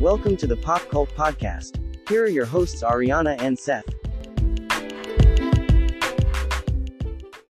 Welcome 0.00 0.38
to 0.38 0.46
the 0.46 0.56
Pop 0.56 0.88
Cult 0.88 1.10
Podcast. 1.14 1.78
Here 2.08 2.24
are 2.24 2.26
your 2.26 2.46
hosts, 2.46 2.82
Ariana 2.82 3.38
and 3.38 3.58
Seth. 3.58 3.84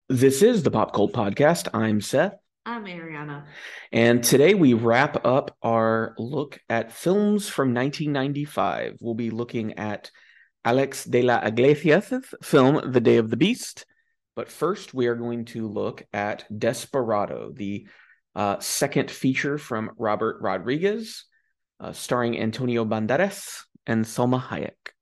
This 0.08 0.40
is 0.40 0.62
the 0.62 0.70
Pop 0.70 0.94
Cult 0.94 1.12
Podcast. 1.12 1.68
I'm 1.74 2.00
Seth. 2.00 2.32
I'm 2.64 2.86
Ariana. 2.86 3.44
And 3.92 4.24
today 4.24 4.54
we 4.54 4.72
wrap 4.72 5.26
up 5.26 5.58
our 5.62 6.14
look 6.16 6.58
at 6.70 6.90
films 6.90 7.50
from 7.50 7.74
1995. 7.74 8.96
We'll 9.02 9.12
be 9.12 9.28
looking 9.28 9.78
at 9.78 10.10
Alex 10.64 11.04
de 11.04 11.20
la 11.20 11.40
Iglesia's 11.40 12.10
film, 12.42 12.92
The 12.92 13.02
Day 13.02 13.18
of 13.18 13.28
the 13.28 13.36
Beast. 13.36 13.84
But 14.34 14.48
first, 14.48 14.94
we 14.94 15.08
are 15.08 15.16
going 15.16 15.44
to 15.46 15.68
look 15.68 16.02
at 16.14 16.46
Desperado, 16.58 17.52
the 17.54 17.86
uh, 18.34 18.58
second 18.60 19.10
feature 19.10 19.58
from 19.58 19.90
Robert 19.98 20.38
Rodriguez, 20.40 21.26
uh, 21.80 21.92
starring 21.92 22.38
Antonio 22.38 22.84
Banderas 22.84 23.64
and 23.86 24.04
Salma 24.04 24.40
Hayek. 24.42 24.92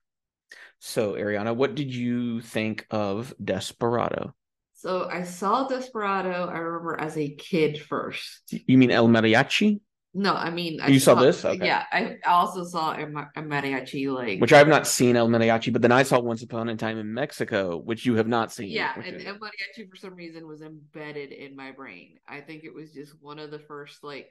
So, 0.78 1.14
Ariana, 1.14 1.54
what 1.54 1.74
did 1.74 1.94
you 1.94 2.40
think 2.40 2.86
of 2.90 3.34
Desperado? 3.42 4.34
So 4.74 5.08
I 5.10 5.22
saw 5.22 5.66
Desperado, 5.66 6.48
I 6.48 6.58
remember 6.58 7.00
as 7.00 7.16
a 7.16 7.34
kid 7.34 7.80
first. 7.80 8.42
You 8.66 8.76
mean 8.76 8.90
El 8.90 9.08
Mariachi? 9.08 9.80
No, 10.18 10.34
I 10.34 10.50
mean 10.50 10.80
I 10.80 10.88
You 10.88 10.98
saw 10.98 11.14
this? 11.14 11.44
Okay. 11.44 11.66
Yeah, 11.66 11.84
I 11.92 12.16
also 12.26 12.64
saw 12.64 12.92
a, 12.92 13.06
mariachi 13.42 14.10
like 14.12 14.40
Which 14.40 14.52
I 14.52 14.58
have 14.58 14.68
not 14.68 14.86
seen 14.86 15.14
El 15.14 15.28
Mariachi, 15.28 15.72
but 15.72 15.82
then 15.82 15.92
I 15.92 16.04
saw 16.04 16.20
Once 16.20 16.42
Upon 16.42 16.70
a 16.70 16.76
Time 16.76 16.98
in 16.98 17.12
Mexico, 17.12 17.76
which 17.76 18.06
you 18.06 18.14
have 18.16 18.26
not 18.26 18.50
seen. 18.50 18.70
yeah, 18.70 18.92
and 18.96 19.16
is- 19.16 19.26
El 19.26 19.34
mariachi 19.34 19.90
for 19.90 19.96
some 19.96 20.14
reason 20.14 20.46
was 20.46 20.62
embedded 20.62 21.32
in 21.32 21.54
my 21.54 21.70
brain. 21.72 22.18
I 22.26 22.40
think 22.40 22.64
it 22.64 22.72
was 22.72 22.92
just 22.92 23.12
one 23.20 23.38
of 23.38 23.50
the 23.50 23.58
first 23.58 24.02
like 24.02 24.28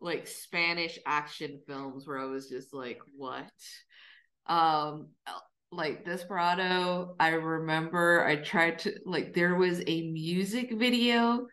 like 0.00 0.26
Spanish 0.26 0.98
action 1.06 1.60
films 1.66 2.06
where 2.06 2.18
I 2.18 2.26
was 2.26 2.48
just 2.48 2.74
like, 2.74 2.98
what? 3.16 3.50
Um 4.46 5.08
like 5.72 6.04
Desperado, 6.04 7.16
I 7.18 7.30
remember 7.30 8.24
I 8.24 8.36
tried 8.36 8.78
to 8.80 8.94
like 9.04 9.34
there 9.34 9.56
was 9.56 9.82
a 9.86 10.10
music 10.10 10.72
video 10.72 11.46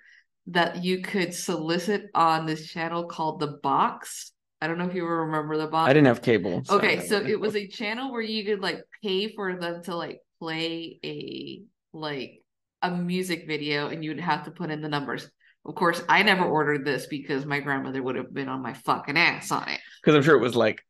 that 0.48 0.84
you 0.84 1.02
could 1.02 1.34
solicit 1.34 2.10
on 2.14 2.46
this 2.46 2.68
channel 2.68 3.06
called 3.06 3.40
The 3.40 3.60
Box. 3.64 4.32
I 4.62 4.68
don't 4.68 4.78
know 4.78 4.86
if 4.86 4.94
you 4.94 5.06
remember 5.06 5.58
The 5.58 5.68
Box. 5.68 5.90
I 5.90 5.94
didn't 5.94 6.08
have 6.08 6.22
cable. 6.22 6.62
Okay, 6.70 7.06
so 7.08 7.18
it 7.18 7.40
was 7.40 7.56
a 7.56 7.68
channel 7.68 8.12
where 8.12 8.22
you 8.22 8.46
could 8.46 8.62
like 8.62 8.82
pay 9.02 9.34
for 9.34 9.56
them 9.56 9.84
to 9.84 9.96
like 9.96 10.20
play 10.40 11.00
a 11.04 11.62
like 11.94 12.42
a 12.82 12.92
music 12.92 13.48
video 13.48 13.88
and 13.88 14.04
you'd 14.04 14.20
have 14.20 14.46
to 14.46 14.52
put 14.52 14.70
in 14.70 14.82
the 14.82 14.90
numbers. 14.90 15.30
Of 15.66 15.76
course, 15.76 16.02
I 16.10 16.24
never 16.24 16.44
ordered 16.44 16.84
this 16.84 17.06
because 17.06 17.46
my 17.46 17.60
grandmother 17.62 18.04
would 18.04 18.16
have 18.16 18.34
been 18.34 18.50
on 18.50 18.62
my 18.62 18.74
fucking 18.74 19.18
ass 19.18 19.52
on 19.52 19.68
it. 19.70 19.80
because 20.02 20.16
I'm 20.16 20.24
sure 20.24 20.36
it 20.36 20.42
was 20.42 20.56
like 20.56 20.84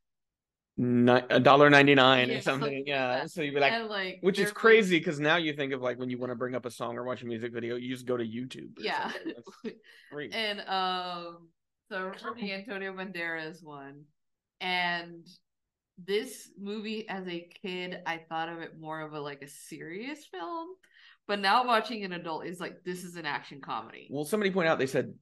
a 0.80 1.40
dollar 1.40 1.70
ninety 1.70 1.94
nine 1.94 2.32
or 2.32 2.42
something. 2.42 2.78
like 2.78 2.88
yeah, 2.88 3.20
that. 3.20 3.30
so 3.32 3.44
you'd 3.44 3.54
be 3.54 3.60
like, 3.60 3.88
like 3.88 4.18
which 4.22 4.40
is 4.40 4.52
crazy 4.52 4.98
because 4.98 5.20
now 5.20 5.36
you 5.36 5.54
think 5.54 5.72
of 5.74 5.82
like 5.82 6.00
when 6.00 6.10
you 6.10 6.18
want 6.18 6.32
to 6.32 6.36
bring 6.36 6.56
up 6.56 6.66
a 6.66 6.72
song 6.72 6.98
or 6.98 7.04
watch 7.04 7.22
a 7.22 7.26
music 7.28 7.54
video, 7.54 7.76
you 7.76 7.94
just 7.94 8.08
go 8.08 8.18
to 8.18 8.24
YouTube. 8.24 8.72
Yeah. 8.80 9.12
something. 9.12 9.34
That's 9.64 9.76
great. 10.12 10.34
and 10.34 10.62
um 10.62 11.50
so 11.90 12.12
the 12.36 12.54
Antonio 12.54 12.94
Banderas 12.94 13.64
one. 13.64 14.06
And 14.60 15.28
this 16.04 16.50
movie 16.60 17.08
as 17.08 17.28
a 17.28 17.48
kid, 17.62 18.02
I 18.08 18.22
thought 18.30 18.50
of 18.50 18.60
it 18.60 18.80
more 18.80 19.02
of 19.02 19.14
a 19.14 19.20
like 19.20 19.44
a 19.44 19.48
serious 19.48 20.26
film. 20.26 20.70
But 21.28 21.40
now 21.40 21.66
watching 21.66 22.04
an 22.04 22.14
adult 22.14 22.46
is 22.46 22.60
like 22.60 22.84
this 22.84 23.04
is 23.04 23.16
an 23.16 23.26
action 23.26 23.62
comedy. 23.62 24.08
Well, 24.12 24.26
somebody 24.26 24.52
pointed 24.52 24.72
out 24.72 24.80
they 24.80 24.88
said 24.88 25.14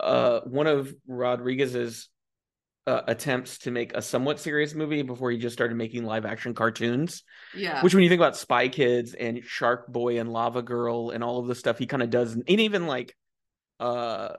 uh, 0.00 0.40
one 0.40 0.66
of 0.66 0.94
Rodriguez's 1.06 2.08
uh, 2.86 3.02
attempts 3.06 3.58
to 3.58 3.70
make 3.70 3.94
a 3.94 4.00
somewhat 4.00 4.40
serious 4.40 4.74
movie 4.74 5.02
before 5.02 5.30
he 5.30 5.36
just 5.36 5.52
started 5.52 5.76
making 5.76 6.04
live 6.04 6.24
action 6.24 6.54
cartoons. 6.54 7.22
Yeah. 7.54 7.82
Which, 7.82 7.92
when 7.92 8.02
you 8.02 8.08
think 8.08 8.20
about 8.20 8.36
Spy 8.36 8.68
Kids 8.68 9.14
and 9.14 9.44
Shark 9.44 9.88
Boy 9.88 10.20
and 10.20 10.32
Lava 10.32 10.62
Girl 10.62 11.10
and 11.10 11.22
all 11.22 11.40
of 11.40 11.48
the 11.48 11.54
stuff 11.54 11.78
he 11.78 11.86
kind 11.86 12.02
of 12.02 12.10
does, 12.10 12.32
and 12.32 12.48
even 12.48 12.86
like 12.86 13.14
uh 13.80 14.34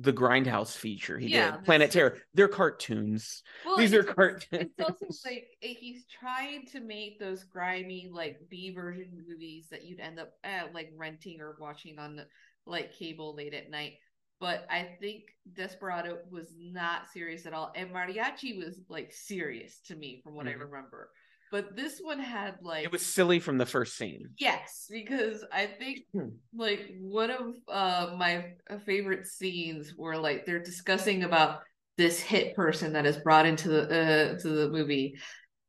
the 0.00 0.12
Grindhouse 0.12 0.76
feature 0.76 1.18
he 1.18 1.28
Yeah, 1.28 1.52
did, 1.52 1.64
Planet 1.64 1.90
Terror, 1.90 2.18
they're 2.34 2.48
cartoons. 2.48 3.42
Well, 3.64 3.76
These 3.76 3.94
are 3.94 4.04
cartoons. 4.04 4.44
It's 4.58 4.80
also 4.80 5.06
like 5.24 5.48
eh, 5.62 5.74
he's 5.78 6.06
trying 6.06 6.66
to 6.66 6.80
make 6.80 7.18
those 7.18 7.44
grimy 7.44 8.08
like 8.12 8.38
B 8.48 8.70
version 8.70 9.24
movies 9.28 9.68
that 9.70 9.84
you'd 9.84 10.00
end 10.00 10.18
up 10.20 10.32
uh, 10.44 10.68
like 10.72 10.92
renting 10.96 11.40
or 11.40 11.56
watching 11.58 11.98
on 11.98 12.16
the 12.16 12.26
like 12.66 12.92
cable 12.92 13.34
late 13.34 13.54
at 13.54 13.70
night. 13.70 13.94
But 14.40 14.66
I 14.70 14.96
think 15.00 15.24
Desperado 15.52 16.18
was 16.30 16.54
not 16.58 17.08
serious 17.12 17.46
at 17.46 17.52
all, 17.54 17.72
and 17.74 17.90
Mariachi 17.90 18.58
was 18.58 18.80
like 18.88 19.12
serious 19.12 19.80
to 19.86 19.94
me 19.94 20.20
from 20.22 20.34
what 20.34 20.46
Mhm. 20.46 20.50
I 20.50 20.52
remember. 20.52 21.10
But 21.54 21.76
this 21.76 22.00
one 22.02 22.18
had 22.18 22.56
like 22.62 22.84
it 22.84 22.90
was 22.90 23.06
silly 23.06 23.38
from 23.38 23.58
the 23.58 23.64
first 23.64 23.96
scene. 23.96 24.30
Yes, 24.40 24.88
because 24.90 25.44
I 25.52 25.66
think 25.66 26.00
Hmm. 26.12 26.30
like 26.52 26.96
one 26.98 27.30
of 27.30 27.54
uh 27.68 28.16
my 28.18 28.54
favorite 28.84 29.28
scenes 29.28 29.92
where 29.96 30.18
like 30.18 30.46
they're 30.46 30.58
discussing 30.58 31.22
about 31.22 31.60
this 31.96 32.18
hit 32.18 32.56
person 32.56 32.94
that 32.94 33.06
is 33.06 33.18
brought 33.18 33.46
into 33.46 33.68
the 33.68 33.82
uh 33.82 34.38
to 34.40 34.48
the 34.48 34.68
movie 34.68 35.14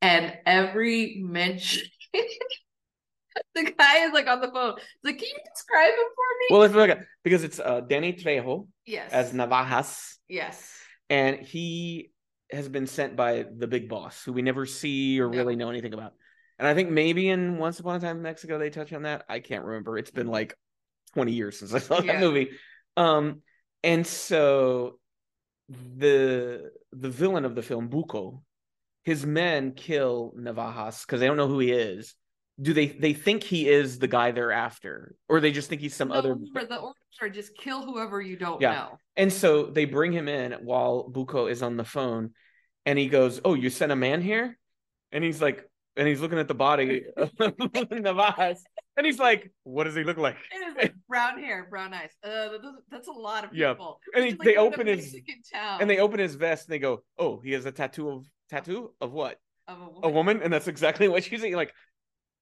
and 0.01 0.35
every 0.47 1.21
mention 1.21 1.87
the 3.53 3.71
guy 3.77 4.05
is 4.05 4.11
like 4.11 4.25
on 4.25 4.41
the 4.41 4.49
phone. 4.49 4.73
It's 4.77 5.03
like, 5.03 5.19
can 5.19 5.27
you 5.27 5.39
describe 5.53 5.89
him 5.89 6.09
for 6.15 6.29
me? 6.39 6.45
Well, 6.49 6.61
let's 6.61 6.73
look 6.73 6.89
at 6.89 7.05
because 7.23 7.43
it's 7.43 7.59
uh, 7.59 7.81
Danny 7.81 8.13
Trejo 8.13 8.67
yes. 8.87 9.11
as 9.11 9.33
Navajas, 9.33 10.15
yes. 10.27 10.67
and 11.11 11.41
he 11.41 12.09
has 12.51 12.69
been 12.69 12.87
sent 12.87 13.15
by 13.15 13.45
the 13.57 13.67
big 13.67 13.89
boss, 13.89 14.23
who 14.23 14.33
we 14.33 14.41
never 14.41 14.65
see 14.65 15.19
or 15.19 15.27
really 15.27 15.55
know 15.55 15.69
anything 15.69 15.93
about. 15.93 16.13
And 16.57 16.67
I 16.67 16.73
think 16.73 16.89
maybe 16.89 17.27
in 17.27 17.57
Once 17.57 17.79
Upon 17.79 17.97
a 17.97 17.99
Time 17.99 18.17
in 18.17 18.23
Mexico 18.23 18.57
they 18.57 18.69
touch 18.69 18.93
on 18.93 19.03
that. 19.03 19.25
I 19.27 19.39
can't 19.39 19.65
remember. 19.65 19.97
It's 19.97 20.11
been 20.11 20.27
like 20.27 20.57
twenty 21.13 21.33
years 21.33 21.59
since 21.59 21.73
I 21.73 21.79
saw 21.79 21.99
that 22.01 22.19
movie. 22.19 22.51
Um, 22.95 23.41
and 23.83 24.05
so 24.05 24.99
the 25.69 26.71
the 26.93 27.09
villain 27.09 27.45
of 27.45 27.55
the 27.55 27.63
film, 27.63 27.89
Buco, 27.89 28.41
his 29.03 29.25
men 29.25 29.71
kill 29.71 30.33
Navajas 30.37 31.05
because 31.05 31.19
they 31.19 31.27
don't 31.27 31.37
know 31.37 31.47
who 31.47 31.59
he 31.59 31.71
is. 31.71 32.15
Do 32.61 32.73
they 32.73 32.87
they 32.87 33.13
think 33.13 33.43
he 33.43 33.67
is 33.67 33.99
the 33.99 34.07
guy 34.07 34.31
they're 34.31 34.51
after, 34.51 35.15
or 35.27 35.41
they 35.41 35.51
just 35.51 35.67
think 35.69 35.81
he's 35.81 35.93
some 35.95 36.07
No, 36.07 36.15
other? 36.15 36.33
remember, 36.35 36.65
the 36.65 36.77
orders 36.77 36.95
are 37.21 37.29
just 37.29 37.57
kill 37.57 37.83
whoever 37.85 38.21
you 38.21 38.37
don't 38.37 38.61
Yeah. 38.61 38.71
know. 38.73 38.97
And 39.17 39.31
so 39.31 39.65
they 39.65 39.83
bring 39.85 40.13
him 40.13 40.29
in 40.29 40.53
while 40.63 41.09
Buko 41.11 41.51
is 41.51 41.61
on 41.61 41.75
the 41.75 41.83
phone, 41.83 42.33
and 42.85 42.97
he 42.97 43.07
goes, 43.09 43.41
"Oh, 43.43 43.55
you 43.55 43.69
sent 43.69 43.91
a 43.91 43.95
man 43.97 44.21
here?" 44.21 44.57
And 45.11 45.21
he's 45.23 45.41
like, 45.41 45.69
and 45.97 46.07
he's 46.07 46.21
looking 46.21 46.39
at 46.39 46.47
the 46.47 46.55
body 46.55 47.03
of 47.17 47.31
Navas, 47.91 48.63
and 48.95 49.05
he's 49.05 49.19
like, 49.19 49.51
"What 49.63 49.83
does 49.83 49.95
he 49.95 50.05
look 50.05 50.17
like?" 50.17 50.37
Like 50.77 50.93
brown 51.09 51.39
hair, 51.39 51.67
brown 51.69 51.93
eyes. 51.93 52.11
Uh, 52.23 52.49
that's, 52.89 53.07
a 53.09 53.11
lot 53.11 53.43
of 53.43 53.53
Yeah. 53.53 53.73
people. 53.73 53.99
And 54.13 54.23
he- 54.25 54.31
It's 54.31 54.43
they 54.43 54.55
open 54.55 54.87
his- 54.87 55.15
town 55.53 55.81
And 55.81 55.89
they 55.89 55.99
open 55.99 56.19
his 56.19 56.35
vest, 56.35 56.67
and 56.67 56.73
they 56.73 56.79
go, 56.79 57.03
"Oh, 57.17 57.39
he 57.41 57.51
has 57.51 57.65
a 57.65 57.71
tattoo 57.73 58.09
of 58.09 58.25
tattoo 58.49 58.93
of 59.01 59.11
what? 59.11 59.39
of 59.67 59.79
a 59.81 59.85
woman. 59.85 59.99
A 60.03 60.09
woman?" 60.09 60.41
And 60.43 60.53
that's 60.53 60.67
exactly 60.67 61.07
what 61.09 61.23
she's 61.23 61.41
saying. 61.41 61.55
Like, 61.55 61.73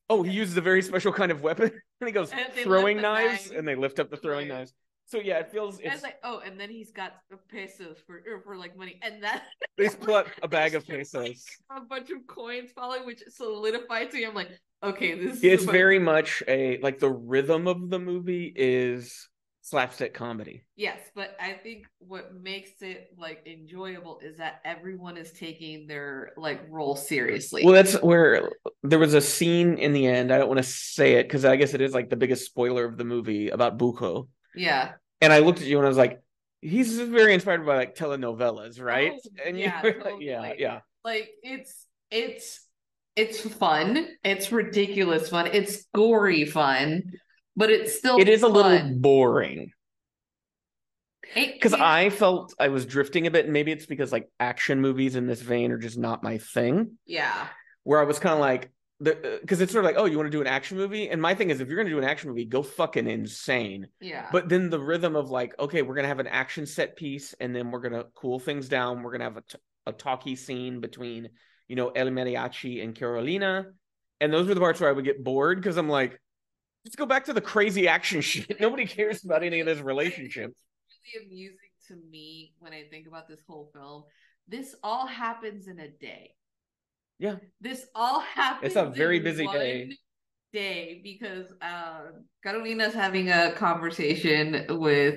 oh, 0.10 0.24
he 0.24 0.32
uses 0.32 0.56
a 0.58 0.62
very 0.62 0.82
special 0.82 1.12
kind 1.14 1.32
of 1.32 1.42
weapon, 1.42 1.72
and 2.02 2.08
he 2.08 2.12
goes 2.12 2.32
And 2.32 2.52
throwing 2.54 3.02
knives, 3.02 3.50
knives. 3.50 3.52
and 3.52 3.68
they 3.68 3.76
lift 3.76 4.00
up 4.00 4.10
the 4.10 4.18
throwing 4.18 4.50
Right. 4.50 4.60
knives. 4.60 4.74
So 5.06 5.20
yeah, 5.20 5.40
it 5.40 5.52
feels 5.52 5.80
it's 5.80 5.96
it's 5.96 6.04
like, 6.04 6.18
oh, 6.24 6.42
and 6.46 6.60
then 6.60 6.70
he's 6.70 6.92
got 6.92 7.14
pesos 7.50 7.98
for 8.08 8.22
for 8.44 8.56
like 8.58 8.78
money, 8.78 9.00
and 9.04 9.22
that 9.24 9.44
they 9.78 9.88
out 10.12 10.28
a 10.42 10.48
bag 10.48 10.76
of 10.76 10.88
like, 10.88 11.00
pesos. 11.00 11.46
a 11.70 11.82
bunch 11.82 12.10
of 12.10 12.26
coins 12.26 12.72
falling, 12.72 13.06
which 13.06 13.22
solidifies 13.30 14.10
to 14.12 14.18
me. 14.18 14.26
I'm 14.26 14.34
like, 14.34 14.50
okay, 14.82 15.14
this. 15.16 15.38
is 15.38 15.44
it's 15.44 15.64
very 15.66 16.00
much 16.00 16.42
a 16.48 16.78
like 16.80 17.00
the 17.00 17.10
rhythm 17.10 17.68
of 17.68 17.90
the 17.90 18.00
movie 18.00 18.52
is 18.56 19.28
slapstick 19.66 20.14
comedy. 20.14 20.64
yes, 20.76 21.00
but 21.16 21.36
I 21.42 21.54
think 21.54 21.86
what 22.00 22.36
makes 22.36 22.82
it 22.82 23.08
like 23.18 23.48
enjoyable 23.48 24.20
is 24.22 24.38
that 24.38 24.62
everyone 24.66 25.18
is 25.18 25.32
taking 25.32 25.88
their 25.88 26.34
like 26.38 26.62
role 26.70 26.96
seriously. 26.98 27.64
Well, 27.64 27.74
that's 27.74 27.94
where 28.02 28.52
there 28.84 29.00
was 29.00 29.14
a 29.14 29.22
scene 29.22 29.78
in 29.78 29.94
the 29.94 30.06
end. 30.06 30.32
I 30.32 30.38
don't 30.38 30.50
want 30.50 30.60
to 30.60 30.64
say 30.64 31.14
it 31.14 31.24
because 31.24 31.46
I 31.46 31.56
guess 31.56 31.74
it 31.74 31.82
is 31.82 31.94
like 31.94 32.10
the 32.10 32.18
biggest 32.18 32.46
spoiler 32.46 32.84
of 32.86 32.98
the 32.98 33.06
movie 33.06 33.50
about 33.50 33.78
Buko. 33.80 34.28
yeah, 34.54 34.92
And 35.22 35.32
I 35.34 35.40
looked 35.40 35.62
at 35.62 35.68
you 35.68 35.78
and 35.78 35.86
I 35.86 35.90
was 35.90 35.98
like, 35.98 36.22
he's 36.62 37.00
very 37.00 37.34
inspired 37.34 37.66
by 37.66 37.78
like 37.78 37.96
telenovelas, 37.96 38.82
right? 38.82 39.14
Oh, 39.16 39.30
and 39.48 39.58
yeah, 39.58 39.82
like, 39.84 40.16
yeah, 40.20 40.54
yeah. 40.58 40.80
like 41.06 41.30
it's 41.42 41.88
it's 42.12 42.68
it's 43.16 43.40
fun. 43.42 44.08
It's 44.24 44.52
ridiculous 44.52 45.30
fun. 45.30 45.48
It's 45.54 45.86
gory 45.96 46.46
fun, 46.46 47.04
but 47.56 47.70
it's 47.70 47.98
still 47.98 48.18
It 48.18 48.30
is 48.30 48.44
a 48.44 48.48
little 48.48 48.96
boring 48.96 49.72
because 51.36 51.74
I 51.74 52.10
felt 52.10 52.54
I 52.60 52.68
was 52.68 52.86
drifting 52.86 53.28
a 53.28 53.32
bit, 53.32 53.46
and 53.46 53.54
maybe 53.54 53.72
it's 53.72 53.86
because 53.86 54.12
like 54.12 54.30
action 54.40 54.82
movies 54.82 55.16
in 55.16 55.26
this 55.26 55.42
vein 55.42 55.72
are 55.72 55.78
just 55.78 55.98
not 55.98 56.24
my 56.24 56.38
thing. 56.38 56.98
yeah 57.06 57.48
where 57.84 58.00
I 58.00 58.04
was 58.04 58.18
kind 58.18 58.34
of 58.34 58.40
like, 58.40 58.72
because 59.02 59.60
uh, 59.60 59.64
it's 59.64 59.74
sort 59.74 59.84
of 59.84 59.90
like, 59.92 59.98
oh, 59.98 60.06
you 60.06 60.16
want 60.16 60.28
to 60.28 60.32
do 60.32 60.40
an 60.40 60.48
action 60.48 60.78
movie? 60.78 61.10
And 61.10 61.22
my 61.22 61.36
thing 61.36 61.50
is, 61.50 61.60
if 61.60 61.68
you're 61.68 61.76
going 61.76 61.88
to 61.88 61.92
do 61.92 61.98
an 61.98 62.06
action 62.06 62.30
movie, 62.30 62.46
go 62.46 62.64
fucking 62.64 63.08
insane. 63.08 63.88
yeah 64.00 64.30
But 64.32 64.48
then 64.48 64.70
the 64.70 64.80
rhythm 64.80 65.18
of 65.18 65.30
like, 65.30 65.54
okay, 65.60 65.82
we're 65.82 65.96
going 65.96 66.06
to 66.06 66.10
have 66.10 66.20
an 66.20 66.28
action 66.28 66.66
set 66.66 66.96
piece 66.96 67.34
and 67.42 67.54
then 67.54 67.72
we're 67.72 67.82
going 67.82 67.92
to 67.94 68.06
cool 68.16 68.40
things 68.40 68.70
down. 68.70 69.04
We're 69.04 69.12
going 69.12 69.20
to 69.20 69.26
have 69.26 69.38
a, 69.38 69.42
t- 69.42 69.58
a 69.86 69.92
talky 69.92 70.38
scene 70.38 70.80
between 70.80 71.30
you 71.68 71.76
know 71.76 71.90
El 71.90 72.08
Mariachi 72.08 72.82
and 72.82 72.96
Carolina, 72.96 73.66
and 74.22 74.32
those 74.32 74.48
were 74.48 74.54
the 74.54 74.62
parts 74.62 74.80
where 74.80 74.90
I 74.90 74.94
would 74.94 75.04
get 75.04 75.24
bored 75.24 75.60
because 75.60 75.76
I'm 75.76 75.90
like, 75.90 76.18
let's 76.86 76.96
go 76.96 77.06
back 77.06 77.26
to 77.26 77.34
the 77.34 77.42
crazy 77.42 77.88
action 77.88 78.22
shit. 78.22 78.60
Nobody 78.60 78.86
cares 78.86 79.24
about 79.24 79.44
any 79.44 79.60
of 79.60 79.66
this 79.66 79.80
relationship. 79.80 80.52
It's 80.52 81.16
really 81.16 81.26
amusing 81.26 81.58
to 81.88 81.96
me 82.12 82.54
when 82.60 82.74
I 82.74 82.84
think 82.90 83.08
about 83.08 83.28
this 83.28 83.40
whole 83.48 83.70
film. 83.74 84.04
This 84.48 84.76
all 84.84 85.08
happens 85.08 85.68
in 85.68 85.80
a 85.80 85.88
day. 85.88 86.32
Yeah. 87.20 87.36
This 87.62 87.86
all 87.96 88.20
happens. 88.36 88.68
It's 88.68 88.76
a 88.76 88.86
very 88.86 89.20
busy 89.20 89.48
day. 89.48 89.98
Day 90.52 91.02
because 91.04 91.48
uh, 91.62 92.02
Carolina's 92.44 92.94
having 92.94 93.32
a 93.32 93.54
conversation 93.54 94.66
with 94.70 95.16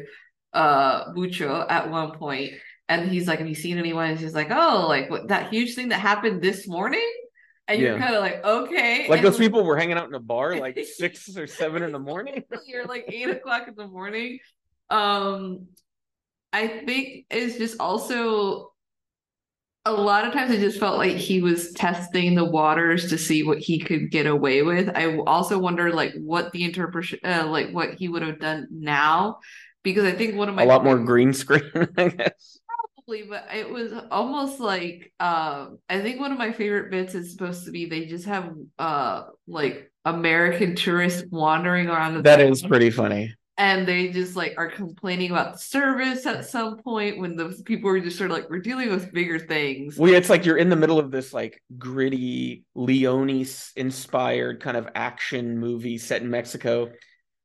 uh 0.55 1.12
Bucho 1.12 1.67
at 1.69 1.91
one 1.91 2.12
point, 2.12 2.55
and 2.89 3.11
he's 3.11 3.29
like, 3.29 3.41
"Have 3.41 3.49
you 3.49 3.55
seen 3.55 3.77
anyone?" 3.77 4.12
And 4.12 4.19
she's 4.19 4.35
like, 4.35 4.49
"Oh, 4.51 4.87
like 4.89 5.11
what 5.11 5.29
that 5.29 5.53
huge 5.53 5.75
thing 5.75 5.91
that 5.91 6.01
happened 6.01 6.41
this 6.41 6.67
morning." 6.67 7.07
And 7.69 7.81
you're 7.81 7.95
Yeah. 7.95 7.99
kind 7.99 8.15
of 8.15 8.21
like, 8.21 8.45
"Okay." 8.45 9.09
Like 9.09 9.19
And 9.19 9.27
those 9.27 9.39
people 9.39 9.65
were 9.65 9.77
hanging 9.77 9.97
out 9.97 10.09
in 10.09 10.15
a 10.15 10.21
bar 10.21 10.57
like 10.57 10.79
six 10.97 11.37
or 11.37 11.47
seven 11.47 11.83
in 11.83 11.93
the 11.93 11.99
morning. 11.99 12.45
you're 12.67 12.87
like 12.87 13.05
eight 13.09 13.29
o'clock 13.29 13.67
in 13.69 13.75
the 13.75 13.89
morning. 13.89 14.39
Um, 14.91 15.67
I 16.53 16.69
think 16.69 17.27
it's 17.31 17.59
just 17.59 17.81
also 17.81 18.73
a 19.85 19.93
lot 19.93 20.27
of 20.27 20.33
times 20.33 20.51
it 20.51 20.59
just 20.61 20.81
felt 20.81 20.99
like 20.99 21.17
he 21.17 21.41
was 21.41 21.73
testing 21.73 22.35
the 22.35 22.45
waters 22.45 23.09
to 23.11 23.19
see 23.19 23.45
what 23.45 23.59
he 23.59 23.79
could 23.79 24.11
get 24.11 24.27
away 24.27 24.62
with. 24.62 24.91
I 24.97 25.17
also 25.19 25.59
wonder 25.59 25.93
like 25.93 26.12
what 26.17 26.53
the 26.53 26.65
interpretation, 26.65 27.21
uh, 27.25 27.47
like 27.47 27.71
what 27.71 27.95
he 27.95 28.09
would 28.09 28.23
have 28.23 28.41
done 28.41 28.67
now, 28.71 29.39
because 29.85 30.05
I 30.05 30.12
think 30.12 30.35
one 30.35 30.49
of 30.49 30.57
my 30.57 30.65
a 30.65 30.67
lot 30.67 30.83
more 30.83 30.99
green 30.99 31.33
screen, 31.33 31.62
I 31.97 32.09
guess. 32.09 32.59
Probably, 33.06 33.23
but 33.29 33.47
it 33.55 33.69
was 33.69 33.93
almost 34.11 34.61
like 34.61 35.12
um 35.20 35.79
I 35.88 36.00
think 36.00 36.20
one 36.20 36.32
of 36.32 36.38
my 36.38 36.53
favorite 36.53 36.91
bits 36.91 37.14
is 37.14 37.32
supposed 37.32 37.64
to 37.67 37.70
be 37.70 37.87
they 37.87 38.06
just 38.06 38.26
have 38.26 38.53
uh 38.79 39.25
like 39.47 39.91
American 40.05 40.76
tourists 40.76 41.25
wandering 41.31 41.88
around 41.88 42.14
the 42.14 42.23
That 42.23 42.41
is 42.41 42.62
pretty 42.62 42.91
funny. 42.91 43.35
and 43.58 43.88
they 43.88 44.08
just 44.08 44.37
like 44.37 44.55
are 44.58 44.70
complaining 44.70 45.31
about 45.31 45.55
the 45.55 45.58
service 45.58 46.26
at 46.26 46.44
some 46.44 46.76
point 46.79 47.19
when 47.19 47.37
those 47.37 47.62
people 47.62 47.88
are 47.91 48.00
just 48.00 48.19
sort 48.19 48.31
of 48.31 48.37
like 48.37 48.50
we're 48.50 48.61
dealing 48.61 48.91
with 48.91 49.12
bigger 49.12 49.38
things. 49.38 49.97
Well, 49.97 50.12
it's 50.12 50.29
like 50.29 50.44
you're 50.44 50.59
in 50.59 50.69
the 50.69 50.76
middle 50.76 50.99
of 50.99 51.11
this 51.11 51.32
like 51.32 51.62
gritty 51.79 52.64
Leone 52.75 53.47
inspired 53.76 54.61
kind 54.61 54.76
of 54.76 54.88
action 54.94 55.59
movie 55.59 55.99
set 55.99 56.23
in 56.23 56.31
Mexico. 56.31 56.93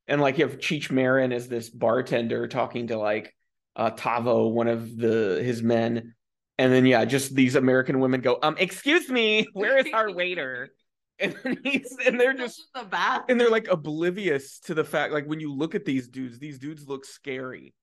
And 0.06 0.20
like 0.20 0.36
you 0.38 0.46
have 0.46 0.58
Cheech 0.58 0.90
Marin 0.90 1.32
as 1.32 1.48
this 1.48 1.70
bartender 1.70 2.46
talking 2.46 2.88
to 2.88 2.98
like 2.98 3.34
uh 3.76 3.90
Tavo, 3.90 4.50
one 4.52 4.68
of 4.68 4.96
the 4.96 5.40
his 5.44 5.62
men. 5.62 6.14
And 6.58 6.72
then 6.72 6.84
yeah, 6.86 7.04
just 7.04 7.34
these 7.34 7.56
American 7.56 7.98
women 8.00 8.20
go, 8.20 8.38
um, 8.42 8.56
excuse 8.58 9.08
me, 9.08 9.46
where 9.54 9.78
is 9.78 9.86
our 9.92 10.12
waiter? 10.12 10.70
And 11.20 11.36
then 11.44 11.58
he's 11.62 11.94
and 12.04 12.18
they're 12.18 12.34
just 12.34 12.60
the 12.74 12.82
bath. 12.84 13.22
and 13.28 13.38
they're 13.40 13.50
like 13.50 13.68
oblivious 13.68 14.58
to 14.60 14.74
the 14.74 14.82
fact 14.82 15.12
like 15.12 15.24
when 15.26 15.38
you 15.38 15.52
look 15.54 15.74
at 15.76 15.84
these 15.84 16.08
dudes 16.08 16.38
these 16.40 16.58
dudes 16.58 16.88
look 16.88 17.04
scary 17.04 17.74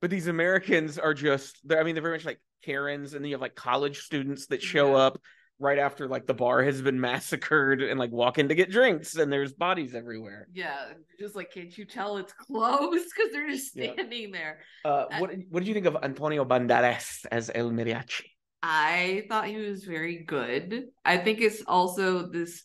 but 0.00 0.10
these 0.10 0.28
americans 0.28 0.96
are 0.98 1.14
just 1.14 1.58
they're 1.64 1.80
i 1.80 1.82
mean 1.82 1.94
they're 1.96 2.02
very 2.02 2.14
much 2.14 2.26
like 2.26 2.40
karens 2.62 3.14
and 3.14 3.24
then 3.24 3.30
you 3.30 3.34
have 3.34 3.40
like 3.40 3.56
college 3.56 4.00
students 4.02 4.46
that 4.48 4.62
show 4.62 4.92
Yeah. 4.92 5.06
up 5.06 5.20
right 5.58 5.78
after 5.78 6.08
like 6.08 6.26
the 6.26 6.34
bar 6.34 6.62
has 6.62 6.82
been 6.82 7.00
massacred 7.08 7.82
and 7.82 7.98
like 7.98 8.10
walk 8.10 8.38
in 8.38 8.48
to 8.48 8.54
get 8.54 8.70
drinks 8.70 9.16
and 9.16 9.32
there's 9.32 9.52
bodies 9.52 9.94
everywhere 9.94 10.48
Yeah, 10.52 10.74
just 11.18 11.34
like 11.36 11.52
can't 11.52 11.76
you 11.76 11.84
tell 11.84 12.16
it's 12.18 12.32
closed 12.46 13.06
because 13.16 13.32
they're 13.32 13.48
just 13.48 13.76
Yeah. 13.76 13.92
standing 13.94 14.30
there. 14.32 14.58
uh 14.84 15.04
what 15.20 15.30
what 15.50 15.60
did 15.60 15.68
you 15.68 15.74
think 15.74 15.86
of 15.86 15.96
antonio 16.02 16.44
banderas 16.44 17.24
as 17.30 17.50
el 17.54 17.70
mariachi 17.70 18.24
I 18.66 19.26
thought 19.28 19.46
he 19.46 19.56
was 19.56 19.84
very 19.84 20.24
good. 20.24 20.86
I 21.04 21.18
think 21.18 21.42
it's 21.42 21.62
also 21.66 22.30
this 22.30 22.62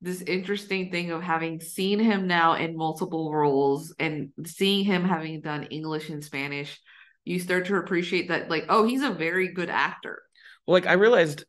this 0.00 0.22
interesting 0.22 0.90
thing 0.90 1.10
of 1.10 1.22
having 1.22 1.60
seen 1.60 1.98
him 1.98 2.26
now 2.26 2.54
in 2.54 2.74
multiple 2.76 3.32
roles 3.32 3.94
and 3.98 4.30
seeing 4.46 4.84
him 4.84 5.04
having 5.04 5.42
done 5.42 5.64
English 5.64 6.08
and 6.08 6.24
Spanish, 6.24 6.78
you 7.24 7.38
start 7.38 7.66
to 7.66 7.76
appreciate 7.76 8.28
that 8.28 8.48
like, 8.48 8.64
oh, 8.70 8.86
he's 8.86 9.02
a 9.02 9.10
very 9.10 9.48
good 9.52 9.68
actor. 9.70 10.22
well 10.66 10.74
like 10.74 10.86
i 10.86 10.94
realized 10.94 11.44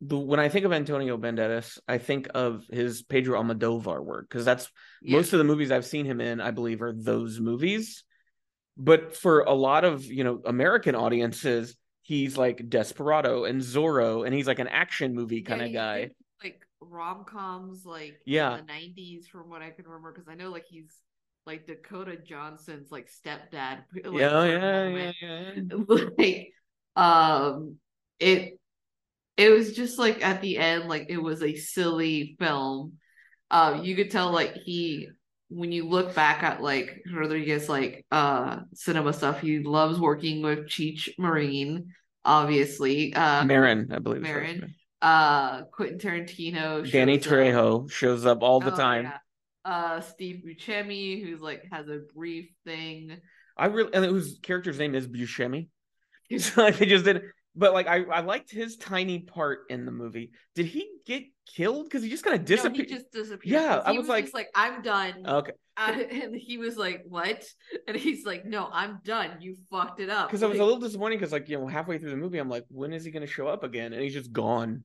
the, 0.00 0.16
when 0.18 0.40
i 0.40 0.48
think 0.48 0.64
of 0.64 0.72
antonio 0.72 1.16
banderas 1.16 1.78
i 1.88 1.98
think 1.98 2.28
of 2.34 2.64
his 2.70 3.02
pedro 3.02 3.40
almodovar 3.40 4.04
work 4.04 4.28
because 4.28 4.44
that's 4.44 4.70
Yeah. 5.00 5.16
most 5.16 5.32
of 5.32 5.38
the 5.38 5.44
movies 5.44 5.70
I've 5.70 5.86
seen 5.86 6.04
him 6.06 6.20
in, 6.20 6.40
I 6.40 6.50
believe, 6.50 6.82
are 6.82 6.92
those 6.92 7.38
movies. 7.40 8.04
But 8.76 9.16
for 9.16 9.40
a 9.40 9.52
lot 9.54 9.84
of 9.84 10.04
you 10.04 10.24
know 10.24 10.42
American 10.44 10.94
audiences, 10.94 11.76
he's 12.02 12.36
like 12.36 12.68
Desperado 12.68 13.44
and 13.44 13.60
Zorro, 13.62 14.24
and 14.26 14.34
he's 14.34 14.46
like 14.46 14.58
an 14.58 14.68
action 14.68 15.14
movie 15.14 15.42
kind 15.42 15.60
Yeah, 15.60 15.68
of 15.68 15.72
guy. 15.72 16.00
did, 16.00 16.14
like 16.42 16.66
rom 16.80 17.24
coms, 17.24 17.84
like 17.86 18.20
Yeah. 18.26 18.58
in 18.58 18.66
the 18.66 18.72
nineties, 18.72 19.26
from 19.28 19.48
what 19.48 19.62
I 19.62 19.70
can 19.70 19.86
remember, 19.86 20.12
because 20.12 20.28
I 20.28 20.34
know 20.34 20.50
like 20.50 20.66
he's 20.68 21.00
like 21.46 21.66
Dakota 21.66 22.16
Johnson's 22.16 22.90
like 22.90 23.08
stepdad. 23.08 23.84
Like, 24.04 24.12
yeah, 24.18 24.44
for 24.44 24.44
yeah, 24.44 24.88
yeah, 24.88 25.12
yeah. 25.22 26.06
like 26.18 26.52
um 26.96 27.76
it 28.18 28.55
it 29.36 29.50
was 29.50 29.72
just 29.74 29.98
like 29.98 30.24
at 30.24 30.40
the 30.40 30.58
end 30.58 30.88
like 30.88 31.06
it 31.08 31.18
was 31.18 31.42
a 31.42 31.54
silly 31.56 32.36
film 32.38 32.94
um 33.50 33.84
you 33.84 33.94
could 33.96 34.10
tell 34.10 34.30
like 34.32 34.54
he 34.64 35.08
when 35.48 35.70
you 35.72 35.88
look 35.88 36.14
back 36.14 36.42
at 36.42 36.60
like 36.62 37.02
Rodriguez 37.14 37.68
like 37.68 38.04
uh 38.10 38.60
cinema 38.74 39.12
stuff 39.12 39.40
he 39.40 39.60
loves 39.60 40.00
working 40.00 40.42
with 40.42 40.66
Cheech 40.68 41.08
Marine 41.18 41.92
obviously 42.24 43.14
uh 43.14 43.44
Marin, 43.44 43.88
I 43.92 43.98
believe. 44.00 44.22
Marin. 44.22 44.74
uh 45.02 45.62
Quentin 45.64 45.98
Tarantino. 45.98 46.90
Danny 46.90 47.20
shows 47.20 47.26
up. 47.26 47.32
Trejo 47.32 47.90
shows 47.90 48.26
up 48.26 48.42
all 48.42 48.60
the 48.60 48.72
Oh, 48.72 48.76
time. 48.76 49.04
yeah. 49.04 49.18
uh 49.64 50.00
Steve 50.00 50.42
Buscemi 50.44 51.22
who's 51.22 51.40
like 51.40 51.62
has 51.70 51.88
a 51.88 52.00
brief 52.14 52.48
thing 52.64 53.16
I 53.56 53.66
really 53.66 53.94
and 53.94 54.04
whose 54.04 54.38
character's 54.42 54.78
name 54.78 54.94
is 54.94 55.06
Buscemi. 55.06 55.68
So 56.38 56.62
like 56.62 56.78
they 56.78 56.86
just 56.86 57.04
did, 57.04 57.22
but 57.56 57.72
like 57.72 57.86
I 57.88 58.02
I 58.04 58.20
liked 58.20 58.50
his 58.50 58.76
tiny 58.76 59.20
part 59.20 59.60
in 59.70 59.84
the 59.86 59.92
movie. 59.92 60.30
Did 60.54 60.66
he 60.66 60.88
get 61.06 61.24
killed? 61.46 61.84
Because 61.84 62.02
he 62.02 62.08
just 62.10 62.24
kind 62.24 62.34
of 62.34 62.42
no, 62.42 62.46
he 62.46 62.56
disappeared. 62.56 62.88
just 62.88 63.12
disappeared 63.12 63.62
Yeah, 63.62 63.82
I 63.84 63.92
he 63.92 63.98
was 63.98 64.08
like- 64.08 64.24
just 64.24 64.34
like 64.34 64.48
I'm 64.54 64.82
done 64.82 65.14
Okay, 65.26 65.52
Uh, 65.76 65.92
and 66.10 66.34
he 66.36 66.58
was 66.58 66.76
like, 66.76 67.04
"What?" 67.08 67.44
And 67.88 67.96
he's 67.96 68.24
like, 68.24 68.44
"No, 68.44 68.68
I'm 68.72 69.00
done. 69.04 69.30
You 69.40 69.56
fucked 69.70 70.00
it 70.00 70.10
up." 70.10 70.28
because 70.28 70.42
I 70.42 70.46
was 70.46 70.58
a 70.58 70.64
little 70.64 70.78
disappointed 70.80 71.18
because 71.18 71.32
like 71.32 71.48
you 71.48 71.58
know 71.58 71.66
halfway 71.66 71.98
through 71.98 72.10
the 72.10 72.16
movie 72.16 72.38
I'm 72.38 72.48
like 72.48 72.64
when 72.68 72.92
is 72.92 73.04
he 73.04 73.10
going 73.10 73.26
to 73.26 73.32
show 73.32 73.46
up 73.46 73.64
again 73.64 73.92
and 73.92 74.02
he's 74.02 74.14
just 74.14 74.32
gone. 74.32 74.84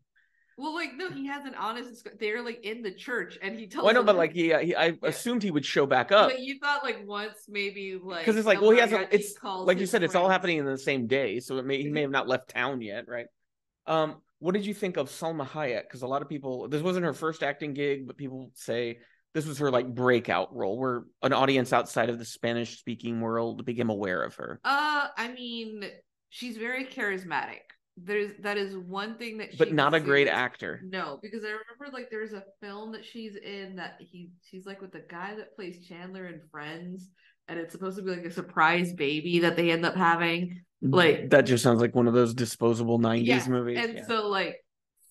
Well, 0.61 0.75
like, 0.75 0.95
no, 0.95 1.09
he 1.09 1.25
has 1.25 1.45
an 1.45 1.55
honest. 1.55 2.07
They're 2.19 2.43
like 2.43 2.63
in 2.63 2.83
the 2.83 2.91
church, 2.91 3.39
and 3.41 3.57
he 3.57 3.65
tells. 3.65 3.83
Well, 3.83 3.89
I 3.89 3.93
know, 3.93 4.03
but 4.03 4.15
like 4.15 4.31
he, 4.31 4.53
he 4.61 4.75
I 4.75 4.85
Yeah. 4.85 4.93
assumed 5.03 5.41
he 5.41 5.49
would 5.49 5.65
show 5.65 5.87
back 5.87 6.11
up 6.11 6.29
But 6.29 6.39
you 6.41 6.59
thought 6.59 6.83
like 6.83 6.99
once 7.05 7.45
maybe 7.49 7.99
like 8.01 8.19
because 8.19 8.37
it's 8.37 8.45
like 8.45 8.61
well 8.61 8.69
he 8.69 8.77
hasn't. 8.79 9.07
It's 9.11 9.33
like 9.43 9.79
you 9.79 9.87
said, 9.87 10.03
it's 10.03 10.13
all 10.13 10.29
happening 10.29 10.59
in 10.59 10.65
the 10.65 10.77
same 10.77 11.07
day, 11.07 11.39
so 11.39 11.57
it 11.57 11.65
may 11.65 11.81
he 11.81 11.89
may 11.89 12.01
have 12.01 12.11
not 12.11 12.27
left 12.27 12.49
town 12.49 12.81
yet, 12.81 13.07
right? 13.07 13.25
Um, 13.87 14.17
what 14.37 14.53
did 14.53 14.65
you 14.65 14.73
think 14.73 14.97
of 14.97 15.09
Salma 15.09 15.47
Hayek? 15.47 15.83
Because 15.83 16.03
a 16.03 16.07
lot 16.07 16.21
of 16.21 16.29
people, 16.29 16.67
this 16.67 16.81
wasn't 16.81 17.05
her 17.05 17.13
first 17.13 17.41
acting 17.41 17.73
gig, 17.73 18.05
but 18.05 18.17
people 18.17 18.51
say 18.53 18.99
this 19.33 19.47
was 19.47 19.57
her 19.57 19.71
like 19.71 19.93
breakout 19.93 20.55
role, 20.55 20.77
where 20.77 21.03
an 21.23 21.33
audience 21.33 21.73
outside 21.73 22.09
of 22.09 22.19
the 22.19 22.25
Spanish 22.25 22.77
speaking 22.77 23.19
world 23.21 23.65
became 23.65 23.89
aware 23.89 24.21
of 24.21 24.35
her. 24.35 24.59
Uh, 24.63 25.07
I 25.17 25.29
mean, 25.29 25.85
she's 26.29 26.57
very 26.57 26.85
charismatic. 26.85 27.61
There's 28.03 28.31
that 28.41 28.57
is 28.57 28.75
one 28.75 29.17
thing 29.17 29.37
that, 29.37 29.57
But 29.57 29.73
not 29.73 29.93
a 29.93 29.99
great 29.99 30.27
succeeds- 30.27 30.39
actor. 30.41 30.81
No, 30.83 31.19
because 31.21 31.43
I 31.43 31.49
remember 31.49 31.87
like 31.93 32.09
there's 32.09 32.33
a 32.33 32.43
film 32.61 32.93
that 32.93 33.05
she's 33.05 33.35
in 33.35 33.75
that 33.75 33.95
he 33.99 34.31
she's 34.49 34.65
like 34.65 34.81
with 34.81 34.91
the 34.91 35.03
guy 35.09 35.35
that 35.35 35.55
plays 35.55 35.85
Chandler 35.87 36.25
in 36.27 36.41
Friends, 36.51 37.09
and 37.47 37.59
it's 37.59 37.71
supposed 37.71 37.97
to 37.97 38.03
be 38.03 38.11
like 38.11 38.25
a 38.25 38.31
surprise 38.31 38.93
baby 38.93 39.39
that 39.39 39.55
they 39.55 39.71
end 39.71 39.85
up 39.85 39.95
having. 39.95 40.61
Mm-hmm. 40.83 40.93
Like- 40.93 41.29
that 41.29 41.41
just 41.41 41.63
sounds 41.63 41.79
like 41.81 41.93
one 41.95 42.07
of 42.07 42.13
those 42.13 42.33
disposable 42.33 42.97
'90s 42.99 43.25
Yeah, 43.25 43.47
movies. 43.47 43.77
And 43.79 43.97
yeah. 43.97 44.07
so 44.07 44.27
like 44.29 44.57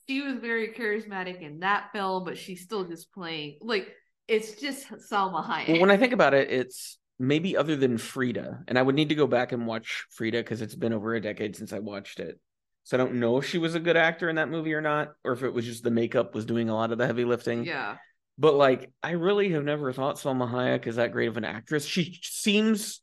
she 0.09 0.23
was 0.23 0.39
very 0.39 0.69
charismatic 0.73 1.41
in 1.43 1.61
that 1.61 1.91
film, 1.93 2.25
but 2.25 2.37
she's 2.37 2.63
still 2.63 2.85
just 2.85 3.13
playing 3.13 3.59
like 3.61 3.89
it's 4.27 4.61
just 4.61 4.89
Salma 5.11 5.45
Hayek. 5.45 5.69
Well, 5.69 5.81
when 5.81 5.91
I 5.91 5.97
think 5.97 6.13
about 6.13 6.35
it, 6.35 6.51
it's 6.51 6.99
maybe 7.19 7.57
other 7.57 7.77
than 7.77 7.99
Frida, 7.99 8.65
and 8.67 8.79
I 8.79 8.83
would 8.83 8.95
need 8.95 9.11
to 9.11 9.15
go 9.15 9.27
back 9.27 9.53
and 9.53 9.67
watch 9.67 10.07
Frida 10.11 10.39
because 10.39 10.63
it's 10.63 10.75
been 10.75 10.93
over 10.93 11.15
a 11.15 11.21
decade 11.21 11.55
since 11.55 11.73
I 11.73 11.79
watched 11.81 12.19
it. 12.19 12.41
So 12.85 12.97
I 12.97 12.99
don't 12.99 13.15
know 13.15 13.37
if 13.39 13.47
she 13.47 13.59
was 13.59 13.75
a 13.75 13.81
good 13.81 13.97
actor 13.97 14.29
in 14.29 14.37
that 14.37 14.49
movie 14.49 14.75
or 14.75 14.81
not, 14.81 15.13
or 15.25 15.33
if 15.33 15.43
it 15.43 15.53
was 15.53 15.65
just 15.65 15.85
the 15.85 15.91
makeup 15.91 16.35
was 16.35 16.45
doing 16.45 16.69
a 16.69 16.75
lot 16.75 16.93
of 16.93 16.99
the 16.99 17.07
heavy 17.07 17.25
lifting. 17.25 17.65
yeah, 17.65 17.97
But 18.39 18.55
like, 18.55 18.91
I 19.03 19.13
really 19.13 19.51
have 19.51 19.65
never 19.65 19.93
thought 19.93 20.17
Salma 20.17 20.51
Hayek 20.51 20.87
is 20.87 20.97
that 20.97 21.13
great 21.13 21.29
of 21.29 21.37
an 21.37 21.45
actress. 21.45 21.85
She 21.85 22.19
seems, 22.23 23.01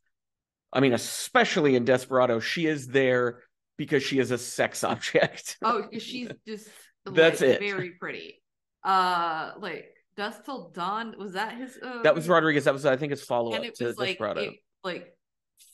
I 0.72 0.80
mean, 0.80 0.92
especially 0.92 1.76
in 1.76 1.84
Desperado, 1.84 2.40
she 2.40 2.66
is 2.66 2.88
there 2.88 3.42
because 3.76 4.02
she 4.02 4.18
is 4.18 4.30
a 4.30 4.38
sex 4.38 4.82
object. 4.84 5.56
oh, 5.62 5.84
she's 5.98 6.28
just 6.46 6.68
That's 7.06 7.40
like, 7.40 7.50
it. 7.50 7.60
Very 7.60 7.92
pretty. 7.92 8.42
Uh, 8.84 9.52
like 9.58 9.86
Dusk 10.16 10.44
Till 10.44 10.70
Dawn 10.70 11.14
was 11.18 11.32
that 11.32 11.56
his? 11.56 11.78
Uh, 11.82 12.02
that 12.02 12.14
was 12.14 12.28
Rodriguez. 12.28 12.64
That 12.64 12.74
was, 12.74 12.84
I 12.84 12.96
think, 12.96 13.10
his 13.10 13.22
follow 13.22 13.52
up 13.52 13.62
to 13.74 13.92
like 13.96 14.08
Desperado. 14.10 14.40
it, 14.42 14.54
like 14.84 15.16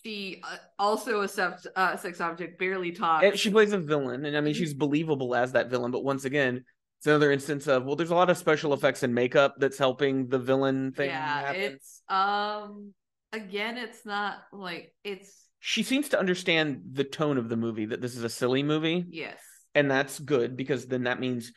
she 0.05 0.41
uh, 0.43 0.57
also 0.79 1.23
a 1.23 1.29
sex, 1.29 1.67
uh, 1.77 1.97
sex 1.97 2.21
object 2.21 2.59
barely 2.59 2.93
talks. 2.93 3.39
She 3.39 3.51
plays 3.51 3.73
a 3.73 3.79
villain, 3.79 4.25
and 4.25 4.37
I 4.37 4.41
mean 4.41 4.55
she's 4.55 4.75
believable 4.75 5.35
as 5.35 5.53
that 5.53 5.71
villain. 5.71 5.91
But 5.91 6.05
once 6.05 6.25
again, 6.25 6.65
it's 6.99 7.07
another 7.07 7.33
instance 7.33 7.67
of 7.67 7.85
well, 7.85 7.97
there's 7.97 8.11
a 8.11 8.15
lot 8.15 8.31
of 8.31 8.37
special 8.37 8.73
effects 8.73 9.03
and 9.03 9.15
makeup 9.15 9.55
that's 9.59 9.79
helping 9.79 10.29
the 10.29 10.39
villain 10.39 10.93
thing 10.93 11.11
yeah, 11.11 11.41
happen. 11.41 11.61
it's 11.61 12.03
um 12.09 12.93
again, 13.33 13.79
it's 13.79 14.05
not 14.05 14.37
like 14.53 14.95
it's 15.05 15.49
She 15.61 15.83
seems 15.83 16.11
to 16.11 16.19
understand 16.19 16.83
the 16.93 17.05
tone 17.05 17.39
of 17.39 17.49
the 17.49 17.57
movie 17.57 17.87
that 17.87 18.01
this 18.01 18.17
is 18.17 18.25
a 18.25 18.31
silly 18.31 18.63
movie, 18.63 19.05
yes. 19.09 19.39
and 19.75 19.91
that's 19.91 20.19
good 20.19 20.57
because 20.57 20.87
then 20.87 21.05
that 21.05 21.21
means 21.21 21.53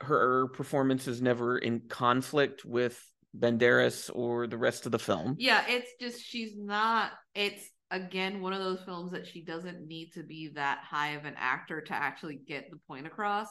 her 0.00 0.48
performance 0.48 1.08
is 1.08 1.22
never 1.22 1.56
in 1.56 1.80
conflict 1.88 2.64
with 2.64 3.02
Banderas 3.38 4.10
or 4.14 4.46
the 4.46 4.58
rest 4.58 4.86
of 4.86 4.92
the 4.92 4.98
film. 4.98 5.36
Yeah, 5.38 5.62
it's 5.68 5.90
just 6.00 6.22
she's 6.22 6.56
not 6.56 7.12
it's 7.34 7.70
again 7.90 8.40
one 8.40 8.52
of 8.52 8.58
those 8.60 8.80
films 8.84 9.12
that 9.12 9.26
she 9.26 9.42
doesn't 9.44 9.86
need 9.86 10.12
to 10.14 10.22
be 10.22 10.48
that 10.54 10.78
high 10.78 11.10
of 11.10 11.24
an 11.24 11.34
actor 11.36 11.80
to 11.80 11.92
actually 11.92 12.36
get 12.46 12.70
the 12.70 12.78
point 12.88 13.06
across. 13.06 13.48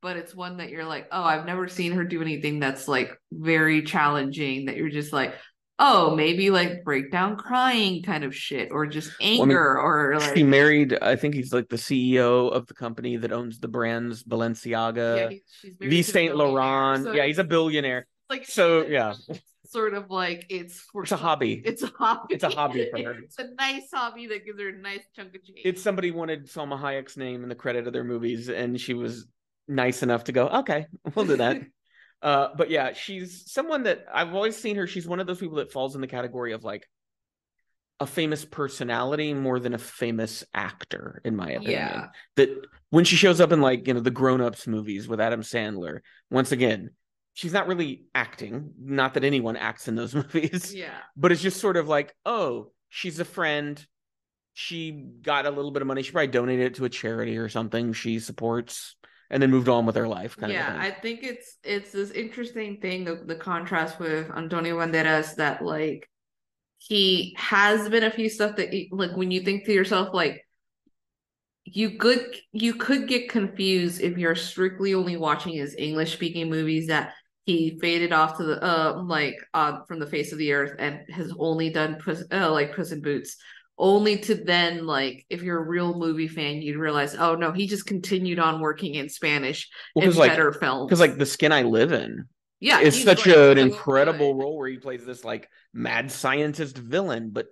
But 0.00 0.16
it's 0.16 0.34
one 0.34 0.58
that 0.58 0.68
you're 0.70 0.84
like, 0.84 1.08
oh, 1.10 1.22
I've 1.24 1.44
never 1.44 1.66
seen 1.66 1.92
her 1.92 2.04
do 2.04 2.22
anything 2.22 2.60
that's 2.60 2.86
like 2.86 3.10
very 3.32 3.82
challenging. 3.82 4.66
That 4.66 4.76
you're 4.76 4.90
just 4.90 5.12
like, 5.12 5.34
oh, 5.80 6.14
maybe 6.14 6.50
like 6.50 6.84
breakdown 6.84 7.36
crying 7.36 8.02
kind 8.04 8.22
of 8.22 8.34
shit, 8.34 8.68
or 8.70 8.86
just 8.86 9.10
I 9.20 9.24
mean, 9.24 9.42
anger, 9.42 9.78
or 9.80 10.16
like 10.18 10.36
She 10.36 10.44
married, 10.44 10.96
I 11.02 11.16
think 11.16 11.34
he's 11.34 11.52
like 11.52 11.68
the 11.68 11.76
CEO 11.76 12.50
of 12.52 12.66
the 12.68 12.74
company 12.74 13.16
that 13.16 13.32
owns 13.32 13.58
the 13.58 13.68
brands 13.68 14.22
Balenciaga, 14.22 15.16
yeah, 15.16 15.28
he- 15.30 15.42
she's 15.60 15.74
married 15.80 15.92
Yves 15.94 16.12
Saint 16.12 16.36
Laurent. 16.36 17.04
so 17.04 17.12
yeah, 17.12 17.26
he's 17.26 17.38
a 17.38 17.44
billionaire. 17.44 18.06
like 18.30 18.46
so, 18.46 18.86
yeah. 18.86 19.14
sort 19.70 19.94
of 19.94 20.10
like 20.10 20.46
it's 20.48 20.80
for 20.80 21.02
It's 21.02 21.12
a 21.12 21.16
hobby. 21.16 21.62
It's 21.64 21.82
a 21.82 21.88
hobby. 21.88 22.34
It's 22.34 22.44
a 22.44 22.48
hobby 22.48 22.88
for 22.90 23.02
her. 23.02 23.18
It's 23.22 23.38
a 23.38 23.54
nice 23.54 23.88
hobby 23.92 24.26
that 24.28 24.44
gives 24.44 24.58
her 24.60 24.68
a 24.68 24.72
nice 24.72 25.04
chunk 25.14 25.34
of 25.34 25.44
change. 25.44 25.60
It's 25.64 25.82
somebody 25.82 26.10
wanted 26.10 26.48
Salma 26.48 26.80
Hayek's 26.80 27.16
name 27.16 27.42
in 27.42 27.48
the 27.48 27.54
credit 27.54 27.86
of 27.86 27.92
their 27.92 28.04
movies, 28.04 28.48
and 28.48 28.80
she 28.80 28.94
was 28.94 29.26
nice 29.66 30.02
enough 30.02 30.24
to 30.24 30.32
go, 30.32 30.48
okay, 30.48 30.86
we'll 31.14 31.26
do 31.26 31.36
that. 31.36 31.62
uh, 32.22 32.48
but 32.56 32.70
yeah, 32.70 32.92
she's 32.94 33.50
someone 33.52 33.84
that 33.84 34.06
I've 34.12 34.34
always 34.34 34.56
seen 34.56 34.76
her. 34.76 34.86
She's 34.86 35.06
one 35.06 35.20
of 35.20 35.26
those 35.26 35.38
people 35.38 35.56
that 35.56 35.70
falls 35.70 35.94
in 35.94 36.00
the 36.00 36.06
category 36.06 36.52
of 36.52 36.64
like 36.64 36.88
a 38.00 38.06
famous 38.06 38.44
personality 38.44 39.34
more 39.34 39.58
than 39.58 39.74
a 39.74 39.78
famous 39.78 40.44
actor, 40.54 41.20
in 41.24 41.36
my 41.36 41.50
opinion. 41.50 41.72
Yeah. 41.72 42.06
That 42.36 42.50
when 42.90 43.04
she 43.04 43.16
shows 43.16 43.40
up 43.40 43.52
in 43.52 43.60
like 43.60 43.86
you 43.86 43.94
know 43.94 44.00
the 44.00 44.10
Grown 44.10 44.40
Ups 44.40 44.66
movies 44.66 45.08
with 45.08 45.20
Adam 45.20 45.42
Sandler, 45.42 46.00
once 46.30 46.52
again, 46.52 46.90
she's 47.38 47.52
not 47.52 47.68
really 47.68 48.02
acting. 48.16 48.72
Not 48.80 49.14
that 49.14 49.22
anyone 49.22 49.56
acts 49.56 49.86
in 49.86 49.94
those 49.94 50.12
movies 50.14 50.74
yeah. 50.74 50.90
but 51.16 51.30
it's 51.30 51.40
just 51.40 51.60
sort 51.60 51.76
of 51.76 51.86
like, 51.86 52.12
oh, 52.26 52.72
she's 52.88 53.20
a 53.20 53.24
friend. 53.24 53.84
She 54.54 54.90
got 55.22 55.46
a 55.46 55.50
little 55.50 55.70
bit 55.70 55.80
of 55.80 55.86
money. 55.86 56.02
She 56.02 56.10
probably 56.10 56.26
donated 56.26 56.66
it 56.66 56.74
to 56.74 56.84
a 56.84 56.88
charity 56.88 57.38
or 57.38 57.48
something 57.48 57.92
she 57.92 58.18
supports, 58.18 58.96
and 59.30 59.40
then 59.40 59.52
moved 59.52 59.68
on 59.68 59.86
with 59.86 59.94
her 59.94 60.08
life. 60.08 60.36
Kind 60.36 60.52
yeah, 60.52 60.74
of 60.74 60.80
I 60.80 60.90
think 60.90 61.22
it's 61.22 61.58
it's 61.62 61.92
this 61.92 62.10
interesting 62.10 62.80
thing 62.80 63.04
the 63.04 63.22
the 63.24 63.36
contrast 63.36 64.00
with 64.00 64.28
Antonio 64.36 64.76
Banderas 64.76 65.36
that 65.36 65.62
like 65.62 66.10
he 66.78 67.36
has 67.38 67.88
been 67.88 68.02
a 68.02 68.10
few 68.10 68.28
stuff 68.28 68.56
that 68.56 68.74
like 68.90 69.16
when 69.16 69.30
you 69.30 69.42
think 69.42 69.64
to 69.66 69.72
yourself 69.72 70.08
like 70.12 70.44
you 71.64 71.98
could 71.98 72.34
you 72.50 72.74
could 72.74 73.06
get 73.06 73.28
confused 73.28 74.00
if 74.00 74.18
you're 74.18 74.34
strictly 74.34 74.92
only 74.92 75.16
watching 75.16 75.52
his 75.52 75.76
English 75.78 76.14
speaking 76.14 76.50
movies 76.50 76.88
that 76.88 77.12
he 77.48 77.78
faded 77.80 78.12
off 78.12 78.36
to 78.36 78.44
the 78.44 78.62
uh 78.62 79.02
like 79.04 79.36
uh 79.54 79.78
from 79.88 79.98
the 79.98 80.06
face 80.06 80.32
of 80.32 80.38
the 80.38 80.52
earth 80.52 80.76
and 80.78 81.00
has 81.08 81.32
only 81.38 81.70
done 81.70 81.96
Puss, 81.96 82.22
uh, 82.30 82.52
like 82.52 82.76
Puss 82.76 82.92
in 82.92 83.00
Boots 83.00 83.38
only 83.78 84.18
to 84.18 84.34
then 84.34 84.84
like 84.84 85.24
if 85.30 85.40
you're 85.40 85.56
a 85.56 85.66
real 85.66 85.96
movie 85.96 86.28
fan 86.28 86.60
you'd 86.60 86.76
realize 86.76 87.14
oh 87.14 87.36
no 87.36 87.50
he 87.50 87.66
just 87.66 87.86
continued 87.86 88.38
on 88.38 88.60
working 88.60 88.96
in 88.96 89.08
Spanish 89.08 89.66
Well, 89.94 90.06
in 90.06 90.14
like, 90.14 90.32
better 90.32 90.52
films 90.52 90.88
because 90.88 91.00
like 91.00 91.16
the 91.16 91.24
skin 91.24 91.50
I 91.52 91.62
live 91.62 91.92
in 91.92 92.26
yeah 92.60 92.80
it's 92.80 93.02
such 93.02 93.24
like, 93.24 93.34
an 93.34 93.56
so 93.56 93.62
incredible 93.62 94.34
good. 94.34 94.42
role 94.42 94.58
where 94.58 94.68
he 94.68 94.76
plays 94.76 95.06
this 95.06 95.24
like 95.24 95.48
mad 95.72 96.10
scientist 96.10 96.76
villain, 96.76 97.30
but 97.32 97.46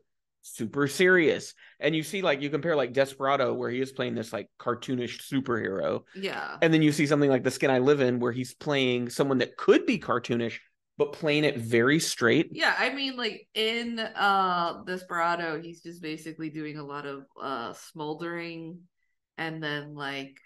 super 0.54 0.86
serious. 0.88 1.54
And 1.80 1.94
you 1.94 2.02
see, 2.02 2.22
like, 2.22 2.40
you 2.40 2.50
compare 2.50 2.76
like 2.76 2.92
Desperado, 2.92 3.52
where 3.54 3.70
he 3.70 3.80
is 3.80 3.92
playing 3.92 4.14
this 4.14 4.32
like 4.32 4.48
cartoonish 4.58 5.20
superhero, 5.30 6.02
yeah 6.14 6.56
and 6.62 6.72
then 6.72 6.82
you 6.82 6.92
see 6.92 7.06
something 7.06 7.30
like 7.30 7.44
the 7.44 7.50
skin 7.50 7.70
I 7.70 7.78
live 7.80 8.00
in, 8.00 8.20
where 8.20 8.32
he's 8.32 8.54
playing 8.54 9.10
someone 9.10 9.38
that 9.38 9.56
could 9.56 9.84
be 9.86 9.98
cartoonish, 9.98 10.58
but 10.98 11.12
playing 11.12 11.44
it 11.44 11.58
very 11.58 12.00
straight. 12.00 12.48
yeah 12.52 12.74
i 12.78 12.92
mean 12.94 13.16
like 13.16 13.46
in 13.54 13.98
uh 13.98 14.82
desperado 14.84 15.60
he's 15.60 15.82
just 15.82 16.00
basically 16.00 16.48
doing 16.48 16.78
a 16.78 16.84
lot 16.84 17.04
of 17.04 17.24
uh 17.42 17.72
smoldering 17.74 18.78
and 19.36 19.62
then 19.62 19.94
like 19.94 20.38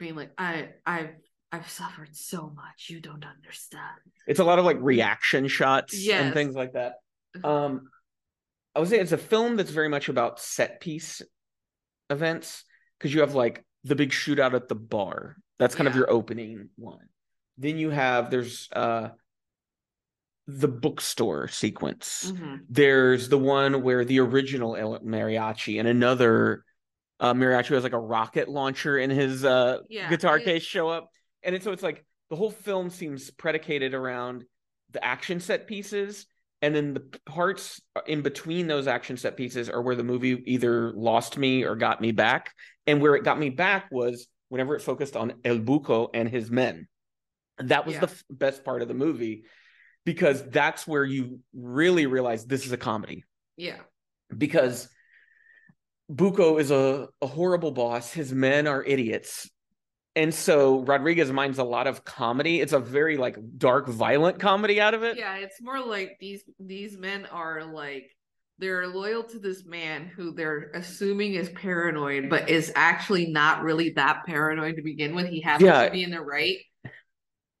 being 0.00 0.16
like 0.16 0.32
i 0.38 0.70
i've 0.84 1.10
i've 1.52 1.68
suffered 1.70 2.08
so 2.16 2.52
much 2.56 2.88
you 2.88 3.00
don't 3.00 3.24
understand 3.24 4.00
It's 4.26 4.40
a 4.40 4.44
lot 4.44 4.58
of 4.58 4.64
like 4.64 4.78
reaction 4.80 5.46
shots 5.46 5.94
and 6.24 6.34
things 6.34 6.54
like 6.56 6.72
that. 6.72 6.94
Um, 7.44 7.88
I 8.74 8.80
would 8.80 8.88
say 8.88 8.98
it's 9.00 9.12
a 9.12 9.18
film 9.18 9.56
that's 9.56 9.70
very 9.70 9.88
much 9.88 10.08
about 10.08 10.40
set 10.40 10.80
piece 10.80 11.22
events 12.08 12.64
because 12.98 13.12
you 13.12 13.20
have 13.20 13.34
like 13.34 13.64
the 13.84 13.94
big 13.96 14.10
shootout 14.10 14.54
at 14.54 14.68
the 14.68 14.74
bar. 14.74 15.36
That's 15.58 15.74
kind 15.74 15.88
of 15.88 15.94
your 15.96 16.10
opening 16.10 16.68
one. 16.76 17.08
Then 17.58 17.76
you 17.78 17.90
have 17.90 18.30
there's 18.30 18.68
uh 18.72 19.10
the 20.46 20.68
bookstore 20.68 21.48
sequence. 21.48 22.32
Mhm. 22.34 22.60
There's 22.68 23.28
the 23.28 23.38
one 23.38 23.82
where 23.82 24.04
the 24.04 24.20
original 24.20 24.72
mariachi 25.04 25.78
and 25.78 25.86
another 25.86 26.64
uh, 27.20 27.34
mariachi 27.34 27.66
who 27.66 27.74
has 27.74 27.84
like 27.84 27.92
a 27.92 27.98
rocket 27.98 28.48
launcher 28.48 28.98
in 28.98 29.10
his 29.10 29.44
uh, 29.44 29.78
Yeah, 29.88 30.08
guitar 30.08 30.38
it- 30.38 30.44
case 30.44 30.62
show 30.62 30.88
up, 30.88 31.10
and 31.42 31.54
it's, 31.54 31.64
so 31.64 31.72
it's 31.72 31.82
like 31.82 32.04
the 32.30 32.36
whole 32.36 32.50
film 32.50 32.88
seems 32.90 33.30
predicated 33.30 33.92
around 33.94 34.44
the 34.90 35.04
action 35.04 35.38
set 35.38 35.66
pieces, 35.66 36.26
and 36.62 36.74
then 36.74 36.94
the 36.94 37.00
parts 37.26 37.80
in 38.06 38.22
between 38.22 38.66
those 38.66 38.86
action 38.86 39.16
set 39.16 39.36
pieces 39.36 39.68
are 39.68 39.80
where 39.82 39.96
the 39.96 40.04
movie 40.04 40.42
either 40.46 40.92
lost 40.92 41.38
me 41.38 41.64
or 41.64 41.74
got 41.76 42.00
me 42.00 42.12
back, 42.12 42.52
and 42.86 43.00
where 43.00 43.14
it 43.14 43.24
got 43.24 43.38
me 43.38 43.50
back 43.50 43.88
was 43.90 44.26
whenever 44.48 44.74
it 44.74 44.82
focused 44.82 45.16
on 45.16 45.34
El 45.44 45.58
Buco 45.58 46.08
and 46.12 46.28
his 46.28 46.50
men. 46.50 46.88
That 47.58 47.86
was 47.86 47.94
Yeah. 47.94 48.00
the 48.00 48.06
f- 48.08 48.24
best 48.30 48.64
part 48.64 48.82
of 48.82 48.88
the 48.88 48.94
movie 48.94 49.44
because 50.04 50.42
that's 50.48 50.86
where 50.86 51.04
you 51.04 51.40
really 51.54 52.06
realize 52.06 52.46
this 52.46 52.64
is 52.64 52.72
a 52.72 52.78
comedy 52.78 53.22
yeah 53.58 53.76
because 54.36 54.88
buco 56.10 56.58
is 56.58 56.70
a, 56.70 57.08
a 57.20 57.26
horrible 57.26 57.70
boss. 57.70 58.12
His 58.12 58.32
men 58.32 58.66
are 58.66 58.82
idiots. 58.82 59.50
And 60.16 60.34
so 60.34 60.80
Rodriguez 60.80 61.30
minds 61.30 61.58
a 61.58 61.64
lot 61.64 61.86
of 61.86 62.04
comedy. 62.04 62.60
It's 62.60 62.72
a 62.72 62.80
very 62.80 63.16
like 63.16 63.36
dark, 63.58 63.88
violent 63.88 64.40
comedy 64.40 64.80
out 64.80 64.94
of 64.94 65.02
it. 65.02 65.16
yeah 65.16 65.36
it's 65.36 65.60
more 65.62 65.80
like 65.80 66.16
these 66.20 66.42
these 66.58 66.98
men 66.98 67.26
are 67.26 67.64
like 67.64 68.10
they're 68.58 68.86
loyal 68.88 69.22
to 69.22 69.38
this 69.38 69.64
man 69.64 70.06
who 70.06 70.32
they're 70.32 70.70
assuming 70.74 71.34
is 71.34 71.48
paranoid 71.50 72.28
but 72.28 72.50
is 72.50 72.72
actually 72.76 73.26
not 73.30 73.62
really 73.62 73.90
that 73.90 74.22
paranoid 74.26 74.76
to 74.76 74.82
begin 74.82 75.14
with 75.14 75.26
he 75.28 75.40
happens 75.40 75.66
Yeah. 75.66 75.84
to 75.86 75.90
be 75.90 76.02
in 76.02 76.10
the 76.10 76.20
right 76.20 76.56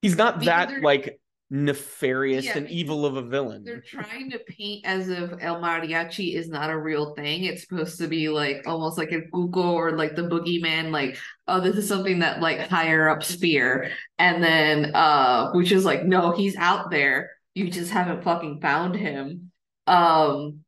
He's 0.02 0.16
not 0.16 0.40
Because 0.40 0.46
that 0.46 0.82
like 0.82 1.19
nefarious 1.50 2.44
Yeah, 2.44 2.58
and 2.58 2.70
evil 2.70 3.04
of 3.04 3.16
a 3.16 3.22
villain. 3.22 3.64
they're 3.64 3.80
trying 3.80 4.30
to 4.30 4.38
paint 4.38 4.86
as 4.86 5.08
if 5.08 5.32
El 5.40 5.60
Mariachi 5.60 6.34
is 6.34 6.48
not 6.48 6.70
a 6.70 6.78
real 6.78 7.14
thing. 7.14 7.44
It's 7.44 7.62
supposed 7.62 7.98
to 7.98 8.06
be 8.06 8.28
like 8.28 8.62
almost 8.66 8.96
like 8.96 9.10
a 9.12 9.22
Google 9.32 9.64
or 9.70 9.96
like 9.96 10.14
the 10.14 10.22
boogeyman, 10.22 10.90
like, 10.92 11.18
oh, 11.48 11.60
this 11.60 11.76
is 11.76 11.88
something 11.88 12.20
that 12.20 12.40
like 12.40 12.60
higher 12.68 13.08
up 13.08 13.22
sphere. 13.24 13.90
And 14.18 14.42
then 14.42 14.94
uh 14.94 15.50
which 15.52 15.72
is 15.72 15.84
like, 15.84 16.04
no, 16.04 16.32
he's 16.32 16.56
out 16.56 16.90
there. 16.90 17.30
You 17.54 17.68
just 17.70 17.90
haven't 17.90 18.22
fucking 18.22 18.60
found 18.60 18.94
him. 18.94 19.50
Um 19.88 20.60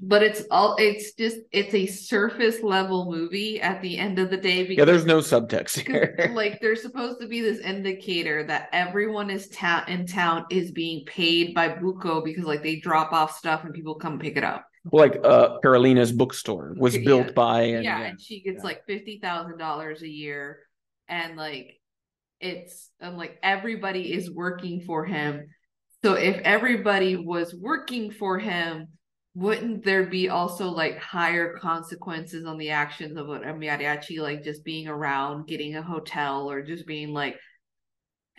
but 0.00 0.22
it's 0.22 0.44
all 0.50 0.76
it's 0.78 1.12
just 1.14 1.38
it's 1.50 1.74
a 1.74 1.86
surface 1.86 2.62
level 2.62 3.10
movie 3.10 3.60
at 3.60 3.82
the 3.82 3.98
end 3.98 4.18
of 4.18 4.30
the 4.30 4.36
day 4.36 4.62
because 4.62 4.78
yeah, 4.78 4.84
there's 4.84 5.04
no 5.06 5.18
subtext 5.18 5.78
here. 5.86 6.30
like 6.34 6.60
there's 6.60 6.82
supposed 6.82 7.20
to 7.20 7.26
be 7.26 7.40
this 7.40 7.58
indicator 7.60 8.44
that 8.44 8.68
everyone 8.72 9.28
is 9.30 9.48
ta- 9.48 9.84
in 9.88 10.06
town 10.06 10.44
is 10.50 10.70
being 10.70 11.04
paid 11.06 11.52
by 11.54 11.68
Buco 11.68 12.24
because 12.24 12.44
like 12.44 12.62
they 12.62 12.76
drop 12.76 13.12
off 13.12 13.36
stuff 13.36 13.64
and 13.64 13.74
people 13.74 13.96
come 13.96 14.18
pick 14.20 14.36
it 14.36 14.44
up. 14.44 14.64
like 14.92 15.18
uh 15.24 15.58
Carolina's 15.60 16.12
bookstore 16.12 16.74
was 16.78 16.96
Yeah. 16.96 17.04
built 17.04 17.34
by 17.34 17.62
and 17.62 17.82
yeah, 17.84 17.98
yeah. 18.00 18.06
and 18.06 18.20
she 18.20 18.40
gets 18.40 18.58
yeah. 18.58 18.64
like 18.64 18.86
fifty 18.86 19.18
thousand 19.20 19.58
dollars 19.58 20.02
a 20.02 20.08
year, 20.08 20.60
and 21.08 21.36
like 21.36 21.74
it's 22.40 22.90
and 23.00 23.18
like 23.18 23.36
everybody 23.42 24.12
is 24.12 24.30
working 24.30 24.82
for 24.82 25.04
him. 25.04 25.48
So 26.04 26.12
if 26.14 26.36
everybody 26.44 27.16
was 27.16 27.52
working 27.52 28.12
for 28.12 28.38
him, 28.38 28.86
wouldn't 29.34 29.84
there 29.84 30.06
be 30.06 30.28
also 30.28 30.68
like 30.70 30.98
higher 30.98 31.56
consequences 31.58 32.44
on 32.44 32.58
the 32.58 32.70
actions 32.70 33.16
of 33.16 33.28
a 33.28 33.38
mariachi, 33.38 34.18
like 34.18 34.42
just 34.42 34.64
being 34.64 34.88
around, 34.88 35.46
getting 35.46 35.76
a 35.76 35.82
hotel, 35.82 36.50
or 36.50 36.62
just 36.62 36.86
being 36.86 37.12
like 37.12 37.36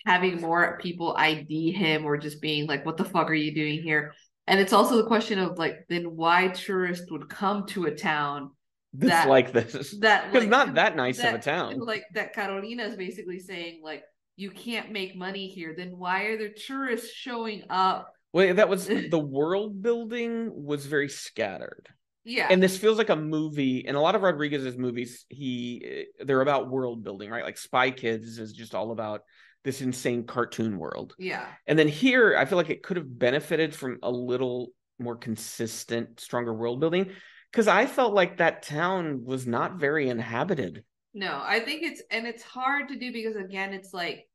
having 0.05 0.41
more 0.41 0.77
people 0.81 1.15
ID 1.17 1.71
him, 1.71 2.05
or 2.05 2.17
just 2.17 2.41
being 2.41 2.67
like, 2.67 2.85
"What 2.85 2.97
the 2.97 3.05
fuck 3.05 3.29
are 3.29 3.33
you 3.33 3.53
doing 3.53 3.81
here?" 3.81 4.13
and 4.49 4.59
it's 4.59 4.73
also 4.73 4.97
the 4.97 5.05
question 5.05 5.37
of 5.39 5.57
like 5.57 5.85
then 5.89 6.15
why 6.15 6.47
tourists 6.49 7.09
would 7.11 7.29
come 7.29 7.67
to 7.67 7.85
a 7.85 7.95
town 7.95 8.49
that- 8.93 9.29
like 9.29 9.53
this. 9.53 9.95
that 9.99 10.25
Because 10.33 10.41
like, 10.45 10.49
not 10.49 10.73
that 10.73 10.95
nice 10.95 11.19
of 11.19 11.35
a 11.35 11.39
town. 11.39 11.79
like 11.79 12.03
that 12.15 12.33
Carolina 12.33 12.83
is 12.83 12.95
basically 12.95 13.39
saying 13.39 13.81
like 13.83 14.03
you 14.35 14.49
can't 14.49 14.91
make 14.91 15.15
money 15.15 15.47
here 15.47 15.75
then 15.77 15.97
why 15.97 16.23
are 16.23 16.37
there 16.37 16.49
tourists 16.49 17.13
showing 17.13 17.63
up 17.69 18.11
Well, 18.33 18.53
that 18.55 18.69
was 18.69 18.87
the 19.09 19.19
world 19.19 19.81
building 19.81 20.51
was 20.53 20.85
very 20.85 21.09
scattered. 21.09 21.87
yeah 22.23 22.47
And 22.49 22.61
this 22.61 22.77
feels 22.77 22.97
like 22.97 23.09
a 23.09 23.15
movie. 23.15 23.85
And 23.87 23.97
a 23.97 24.01
lot 24.01 24.15
of 24.15 24.21
Rodriguez's 24.21 24.77
movies, 24.77 25.25
he 25.29 25.81
eh, 25.85 26.23
they're 26.25 26.41
about 26.41 26.69
world 26.69 27.03
building, 27.03 27.29
right? 27.29 27.43
Like 27.43 27.57
Spy 27.57 27.91
Kids 27.91 28.37
is 28.37 28.53
just 28.53 28.75
all 28.75 28.91
about 28.91 29.21
this 29.63 29.81
insane 29.81 30.23
cartoon 30.25 30.77
world. 30.77 31.15
yeah 31.17 31.45
And 31.67 31.77
then 31.77 31.87
here, 31.87 32.35
I 32.37 32.45
feel 32.45 32.57
like 32.57 32.69
it 32.69 32.83
could 32.83 32.97
have 32.97 33.19
benefited 33.19 33.75
from 33.75 33.97
a 34.03 34.11
little 34.11 34.69
more 34.99 35.15
consistent, 35.15 36.19
stronger 36.19 36.53
world 36.53 36.79
building. 36.79 37.11
Because 37.51 37.67
I 37.67 37.87
felt 37.87 38.13
like 38.13 38.37
that 38.37 38.61
town 38.61 39.23
was 39.25 39.47
not 39.47 39.79
very 39.79 40.07
inhabited. 40.07 40.83
No, 41.13 41.41
I 41.43 41.59
think 41.59 41.81
it's 41.83 42.03
and 42.11 42.27
it's 42.27 42.43
hard 42.43 42.89
to 42.89 42.99
do 42.99 43.11
because 43.11 43.35
again, 43.35 43.73
it's 43.73 43.93
like 43.93 44.27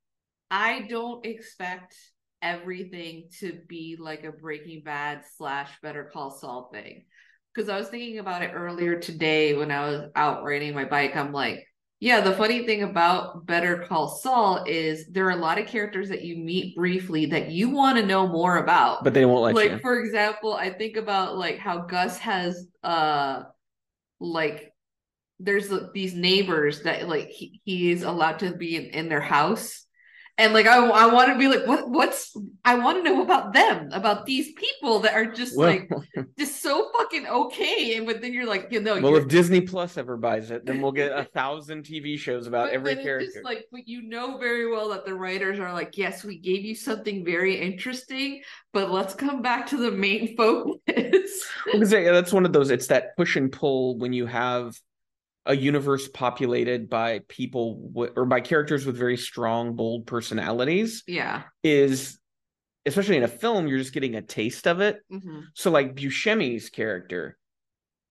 I 0.51 0.87
don't 0.89 1.25
expect 1.25 1.95
everything 2.45 3.29
to 3.41 3.59
be 3.67 3.97
like 3.99 4.25
a 4.25 4.31
Breaking 4.31 4.83
Bad 4.85 5.23
slash 5.37 5.71
Better 5.83 6.11
Call 6.13 6.31
Saul 6.31 6.71
thing. 6.73 7.07
Because 7.53 7.69
I 7.69 7.79
was 7.79 7.89
thinking 7.89 8.19
about 8.19 8.43
it 8.43 8.53
earlier 8.55 9.01
today 9.01 9.55
when 9.55 9.71
I 9.71 9.89
was 9.89 10.11
out 10.15 10.45
riding 10.45 10.75
my 10.75 10.85
bike. 10.85 11.17
I'm 11.17 11.33
like, 11.33 11.67
yeah, 12.01 12.21
the 12.21 12.35
funny 12.35 12.67
thing 12.67 12.83
about 12.83 13.47
Better 13.47 13.87
Call 13.89 14.09
Saul 14.09 14.65
is 14.67 15.07
there 15.07 15.27
are 15.27 15.31
a 15.31 15.37
lot 15.37 15.59
of 15.59 15.67
characters 15.67 16.11
that 16.11 16.23
you 16.23 16.37
meet 16.37 16.77
briefly 16.77 17.27
that 17.27 17.51
you 17.51 17.71
want 17.71 17.97
to 17.97 18.05
know 18.05 18.29
more 18.29 18.59
about 18.59 19.05
But 19.05 19.15
they 19.15 19.25
won't 19.25 19.43
let 19.43 19.55
like 19.55 19.71
you. 19.71 19.79
for 19.79 19.99
example 20.01 20.53
i 20.53 20.71
think 20.71 20.97
about 20.97 21.39
like 21.39 21.59
how 21.59 21.79
gus 21.79 22.19
has 22.19 22.67
uh 22.83 23.45
like 24.21 24.73
there's 25.41 25.73
these 25.95 26.15
neighbors 26.15 26.83
that 26.83 27.09
like 27.09 27.29
he, 27.29 27.61
he 27.65 27.91
is 27.91 28.03
allowed 28.03 28.41
to 28.41 28.53
be 28.53 28.77
in, 28.77 28.85
in 28.87 29.09
their 29.09 29.21
house 29.21 29.84
and 30.38 30.53
like 30.53 30.67
i, 30.67 30.76
I 30.76 31.07
want 31.12 31.33
to 31.33 31.38
be 31.38 31.47
like 31.49 31.67
what 31.67 31.88
what's 31.88 32.37
i 32.64 32.75
want 32.75 32.99
to 32.99 33.03
know 33.05 33.23
about 33.23 33.53
them 33.53 33.88
about 33.93 34.26
these 34.26 34.53
people 34.53 34.99
that 35.00 35.14
are 35.14 35.26
just 35.26 35.57
Well, 35.57 35.69
like 35.69 35.91
just 36.38 36.61
so 36.62 36.91
fucking 36.99 37.26
okay 37.26 37.97
and 37.97 38.07
but 38.07 38.21
then 38.21 38.33
you're 38.33 38.47
like 38.47 38.69
you 38.71 38.81
know 38.81 39.00
well, 39.00 39.17
if 39.17 39.29
Disney 39.29 39.61
Plus 39.61 39.97
ever 39.97 40.17
buys 40.17 40.50
it, 40.50 40.67
then 40.67 40.81
we'll 40.81 40.93
get 40.93 41.12
a 41.12 41.25
thousand 41.35 41.85
TV 41.85 42.19
shows 42.19 42.47
about 42.47 42.67
but 42.67 42.75
every 42.75 42.97
character. 42.97 43.26
just 43.26 43.45
like 43.45 43.67
but 43.71 43.87
you 43.87 44.03
know 44.03 44.38
very 44.38 44.71
well 44.71 44.88
that 44.88 45.05
the 45.05 45.14
writers 45.14 45.59
are 45.61 45.73
like 45.73 45.97
yes 45.97 46.25
we 46.25 46.38
gave 46.38 46.64
you 46.64 46.75
something 46.75 47.25
very 47.25 47.61
interesting 47.61 48.43
but 48.73 48.91
let's 48.91 49.14
come 49.14 49.41
back 49.43 49.67
to 49.69 49.76
the 49.76 49.91
main 49.91 50.37
focus 50.37 51.45
Because 51.64 51.93
yeah, 51.93 52.11
that's 52.12 52.33
one 52.33 52.45
of 52.45 52.53
those. 52.53 52.71
It's 52.71 52.88
that 52.88 53.17
push 53.17 53.37
and 53.37 53.50
pull 53.53 53.97
when 53.99 54.12
you 54.12 54.26
have 54.26 54.76
a 55.47 55.55
universe 55.55 56.09
populated 56.09 56.89
by 56.89 57.21
people 57.29 57.91
w- 57.93 58.13
or 58.17 58.25
by 58.25 58.41
characters 58.41 58.87
with 58.87 58.97
very 58.97 59.17
strong, 59.17 59.77
bold 59.77 60.07
personalities. 60.07 61.03
yeah 61.07 61.43
Is 61.63 62.19
especially 62.87 63.17
in 63.17 63.23
a 63.23 63.29
film, 63.29 63.67
you're 63.67 63.79
just 63.79 63.95
getting 63.95 64.15
a 64.15 64.23
taste 64.23 64.67
of 64.67 64.81
it. 64.81 65.01
hmm 65.11 65.41
So, 65.55 65.71
like 65.71 65.95
Buscemi's 65.95 66.71
character, 66.71 67.39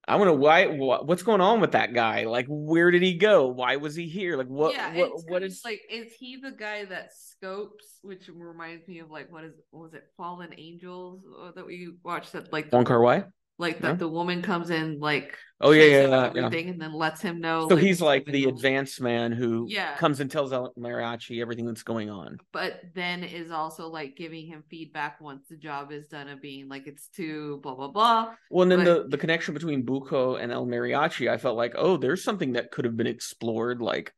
I 0.08 0.18
want 0.18 0.30
to 0.30 0.34
why 0.34 0.68
wha- 0.68 1.04
what's 1.04 1.24
going 1.24 1.42
on 1.42 1.62
with 1.62 1.72
that 1.72 1.94
guy? 1.94 2.26
Like, 2.26 2.46
where 2.50 2.92
did 2.92 3.02
he 3.02 3.16
go? 3.18 3.48
Why 3.48 3.78
was 3.78 3.96
he 3.96 4.08
here? 4.08 4.36
Like, 4.36 4.48
what 4.48 4.74
yeah, 4.74 4.94
what 4.96 5.12
what 5.28 5.44
is 5.44 5.62
like? 5.64 5.82
Is 5.90 6.14
he 6.20 6.38
the 6.38 6.52
guy 6.52 6.86
that 6.86 7.12
scopes? 7.16 8.00
Which 8.02 8.30
reminds 8.34 8.88
me 8.88 9.00
of 9.00 9.10
like 9.10 9.32
what 9.32 9.44
is 9.44 9.54
what 9.72 9.84
was 9.84 9.94
it 9.94 10.04
Fallen 10.18 10.54
Angels 10.58 11.24
uh, 11.42 11.52
that 11.56 11.66
we 11.66 11.94
watched? 12.04 12.34
That 12.34 12.52
like 12.52 12.72
Wong 12.72 12.86
Kar 12.86 13.00
Wai? 13.00 13.24
Like 13.64 13.80
that 13.82 13.98
the 14.00 14.08
woman 14.08 14.42
comes 14.42 14.70
in 14.70 15.00
like 15.00 15.38
Oh 15.66 15.72
yeah, 15.72 15.84
yeah, 15.84 16.08
yeah. 16.36 16.50
yeah. 16.52 16.60
and 16.72 16.82
then 16.82 16.94
lets 16.94 17.22
him 17.22 17.40
know. 17.40 17.70
So 17.70 17.78
he's 17.78 18.02
like 18.02 18.26
the 18.26 18.46
advanced 18.46 19.00
man 19.00 19.32
who 19.32 19.66
Yeah. 19.70 19.96
comes 19.96 20.20
and 20.20 20.30
tells 20.30 20.52
El 20.52 20.74
Mariachi 20.78 21.42
everything 21.42 21.66
that's 21.66 21.84
going 21.84 22.10
on. 22.10 22.38
but 22.52 22.82
then 22.94 23.24
is 23.24 23.50
also 23.50 23.88
like 23.88 24.18
giving 24.18 24.46
him 24.46 24.64
feedback 24.70 25.22
once 25.22 25.48
the 25.50 25.56
job 25.56 25.92
is 25.94 26.06
done 26.08 26.28
of 26.28 26.42
being 26.42 26.68
like 26.68 26.86
it's 26.86 27.08
too 27.08 27.60
blah 27.64 27.76
blah 27.76 27.88
blah. 27.88 28.34
Well, 28.50 28.64
and 28.64 28.72
then 28.72 28.84
But- 28.84 29.04
the 29.04 29.10
the 29.14 29.18
connection 29.18 29.54
between 29.54 29.86
Buko 29.86 30.38
and 30.42 30.52
El 30.52 30.66
Mariachi, 30.68 31.30
I 31.32 31.38
felt 31.38 31.56
like, 31.56 31.74
oh, 31.78 31.96
there's 31.96 32.24
something 32.26 32.54
that 32.54 32.70
could 32.72 32.84
have 32.84 32.98
been 32.98 33.08
explored. 33.08 33.82
Like, 33.82 34.14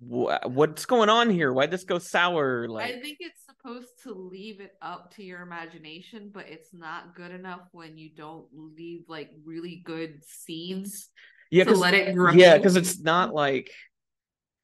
wh- 0.00 0.36
what's 0.44 0.84
going 0.86 1.08
on 1.08 1.30
here? 1.30 1.50
Why'd 1.52 1.70
this 1.70 1.84
go 1.84 1.98
sour? 1.98 2.68
Like, 2.68 2.94
I 2.94 3.00
think 3.00 3.16
it's 3.20 3.42
supposed 3.60 4.02
to 4.02 4.12
leave 4.12 4.60
it 4.60 4.72
up 4.82 5.14
to 5.14 5.22
your 5.22 5.42
imagination, 5.42 6.30
but 6.32 6.48
it's 6.48 6.72
not 6.72 7.14
good 7.14 7.30
enough 7.30 7.62
when 7.72 7.96
you 7.96 8.10
don't 8.14 8.46
leave 8.52 9.02
like 9.08 9.30
really 9.44 9.82
good 9.84 10.20
scenes 10.24 11.08
yeah, 11.50 11.64
to 11.64 11.74
let 11.74 11.94
it 11.94 12.14
grow. 12.14 12.32
yeah, 12.32 12.56
because 12.56 12.76
it's 12.76 13.00
not 13.00 13.34
like 13.34 13.70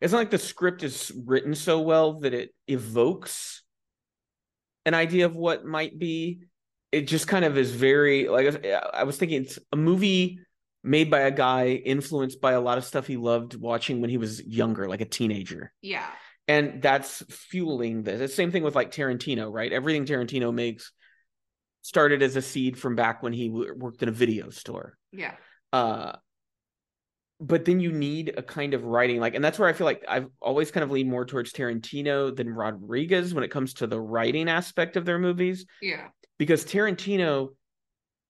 it's 0.01 0.13
not 0.13 0.19
like 0.19 0.31
the 0.31 0.39
script 0.39 0.83
is 0.83 1.13
written 1.25 1.55
so 1.55 1.81
well 1.81 2.21
that 2.21 2.35
it 2.35 2.51
evokes 2.69 3.63
an 4.85 4.95
idea 4.95 5.27
of 5.27 5.35
what 5.35 5.65
might 5.65 5.99
be. 5.99 6.41
It 6.93 7.09
just 7.09 7.27
kind 7.27 7.45
of 7.45 7.59
is 7.59 7.73
very 7.73 8.29
like 8.29 8.65
I 8.93 9.05
was 9.05 9.17
thinking 9.17 9.43
it's 9.43 9.59
a 9.73 9.77
movie 9.77 10.39
made 10.83 11.11
by 11.11 11.21
a 11.21 11.31
guy 11.31 11.69
influenced 11.69 12.41
by 12.41 12.53
a 12.53 12.61
lot 12.61 12.77
of 12.77 12.85
stuff 12.85 13.07
he 13.07 13.17
loved 13.17 13.59
watching 13.59 14.01
when 14.01 14.11
he 14.11 14.19
was 14.19 14.45
younger, 14.47 14.87
like 14.87 15.01
a 15.01 15.07
teenager. 15.07 15.73
yeah. 15.81 16.07
And 16.49 16.83
that's 16.83 17.23
fueling 17.29 18.03
this. 18.03 18.21
It's 18.21 18.33
the 18.33 18.37
same 18.37 18.53
thing 18.53 18.63
with 18.63 18.75
like 18.75 18.91
Tarantino, 18.91 19.51
right? 19.53 19.73
Everything 19.73 20.05
Tarantino 20.07 20.53
makes 20.53 20.93
started 21.83 22.23
as 22.23 22.37
a 22.37 22.43
seed 22.43 22.79
from 22.79 22.97
back 22.97 23.23
when 23.23 23.33
he 23.33 23.49
w- 23.49 23.75
worked 23.77 24.03
in 24.03 24.09
a 24.09 24.13
video 24.13 24.51
store. 24.51 24.97
Yeah. 25.13 25.35
Uh, 25.73 26.13
but 27.41 27.65
then 27.65 27.81
you 27.81 27.93
need 27.93 28.33
a 28.37 28.43
kind 28.43 28.75
of 28.75 28.85
writing, 28.85 29.21
like, 29.21 29.35
and 29.35 29.45
that's 29.45 29.59
where 29.59 29.69
I 29.69 29.73
feel 29.73 29.85
like 29.87 30.05
I've 30.09 30.29
always 30.41 30.71
kind 30.71 30.85
of 30.85 30.91
leaned 30.91 31.11
more 31.11 31.27
towards 31.27 31.53
Tarantino 31.53 32.35
than 32.35 32.49
Rodriguez 32.49 33.35
when 33.35 33.45
it 33.45 33.51
comes 33.51 33.75
to 33.75 33.87
the 33.87 34.01
writing 34.01 34.49
aspect 34.49 34.97
of 34.97 35.05
their 35.05 35.19
movies, 35.19 35.67
Yeah. 35.83 36.09
because 36.39 36.65
Tarantino 36.65 37.49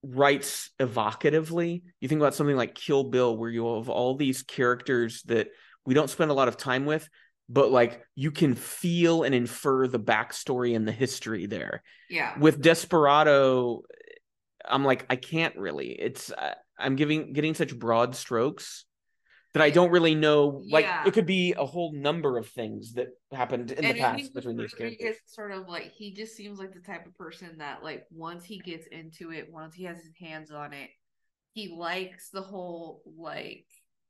writes 0.02 0.70
evocatively. 0.80 1.82
You 2.00 2.08
think 2.08 2.20
about 2.20 2.34
something 2.34 2.56
like 2.56 2.74
Kill 2.74 3.04
Bill, 3.04 3.36
where 3.36 3.50
you 3.50 3.76
have 3.76 3.88
all 3.88 4.16
these 4.16 4.42
characters 4.42 5.22
that 5.24 5.48
we 5.86 5.94
don't 5.94 6.10
spend 6.10 6.30
a 6.30 6.34
lot 6.34 6.48
of 6.48 6.56
time 6.56 6.86
with, 6.86 7.08
but 7.48 7.70
like 7.70 8.02
you 8.14 8.30
can 8.30 8.54
feel 8.54 9.22
and 9.22 9.34
infer 9.34 9.86
the 9.86 10.00
backstory 10.00 10.74
and 10.74 10.86
the 10.86 10.92
history 10.92 11.46
there. 11.46 11.82
Yeah. 12.08 12.38
With 12.38 12.60
Desperado, 12.60 13.82
I'm 14.64 14.84
like, 14.84 15.06
I 15.10 15.16
can't 15.16 15.56
really. 15.56 15.88
It's 15.88 16.32
uh, 16.32 16.54
I'm 16.78 16.96
giving 16.96 17.32
getting 17.32 17.54
such 17.54 17.78
broad 17.78 18.16
strokes 18.16 18.86
that 19.52 19.62
I 19.62 19.70
don't 19.70 19.90
really 19.90 20.14
know. 20.14 20.62
Like 20.68 20.84
Yeah. 20.84 21.04
it 21.06 21.12
could 21.12 21.26
be 21.26 21.54
a 21.56 21.64
whole 21.64 21.92
number 21.92 22.38
of 22.38 22.48
things 22.48 22.94
that 22.94 23.08
happened 23.32 23.70
in 23.70 23.84
and 23.84 23.94
the 23.96 24.00
past 24.00 24.34
between 24.34 24.56
these 24.56 24.74
characters. 24.74 25.16
sort 25.26 25.52
of 25.52 25.68
like 25.68 25.92
he 25.92 26.12
just 26.12 26.34
seems 26.34 26.58
like 26.58 26.72
the 26.72 26.80
type 26.80 27.06
of 27.06 27.16
person 27.16 27.58
that 27.58 27.84
like 27.84 28.04
once 28.10 28.44
he 28.44 28.58
gets 28.58 28.86
into 28.88 29.32
it, 29.32 29.52
once 29.52 29.74
he 29.74 29.84
has 29.84 29.98
his 29.98 30.12
hands 30.18 30.50
on 30.50 30.72
it, 30.72 30.90
he 31.52 31.68
likes 31.68 32.30
the 32.30 32.42
whole 32.42 33.02
like 33.16 33.66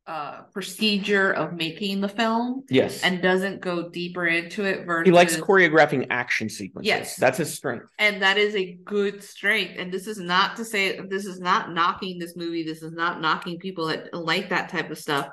uh 0.07 0.43
procedure 0.53 1.33
of 1.33 1.55
making 1.55 2.01
the 2.03 2.09
film 2.09 2.62
Yes, 2.69 3.03
and 3.03 3.23
doesn't 3.23 3.61
go 3.62 3.88
deeper 3.88 4.27
into 4.27 4.62
it 4.64 4.85
versus 4.85 5.07
he 5.07 5.12
likes 5.12 5.35
choreographing 5.37 6.09
action 6.11 6.51
sequences. 6.51 6.87
Yes. 6.88 7.17
that's 7.17 7.38
his 7.38 7.55
strength. 7.55 7.87
and 7.99 8.21
that 8.21 8.37
is 8.37 8.55
a 8.55 8.75
good 8.85 9.23
strength 9.23 9.75
and 9.79 9.90
this 9.90 10.07
is 10.07 10.19
not 10.19 10.57
to 10.57 10.64
say 10.64 11.01
this 11.09 11.25
is 11.25 11.40
not 11.40 11.73
knocking 11.73 12.19
this 12.19 12.37
movie 12.37 12.64
this 12.64 12.83
is 12.83 12.93
not 12.93 13.23
knocking 13.23 13.59
people 13.59 13.87
that 13.87 14.12
like 14.12 14.51
that 14.51 14.69
type 14.69 14.90
of 14.90 14.99
stuff 14.99 15.29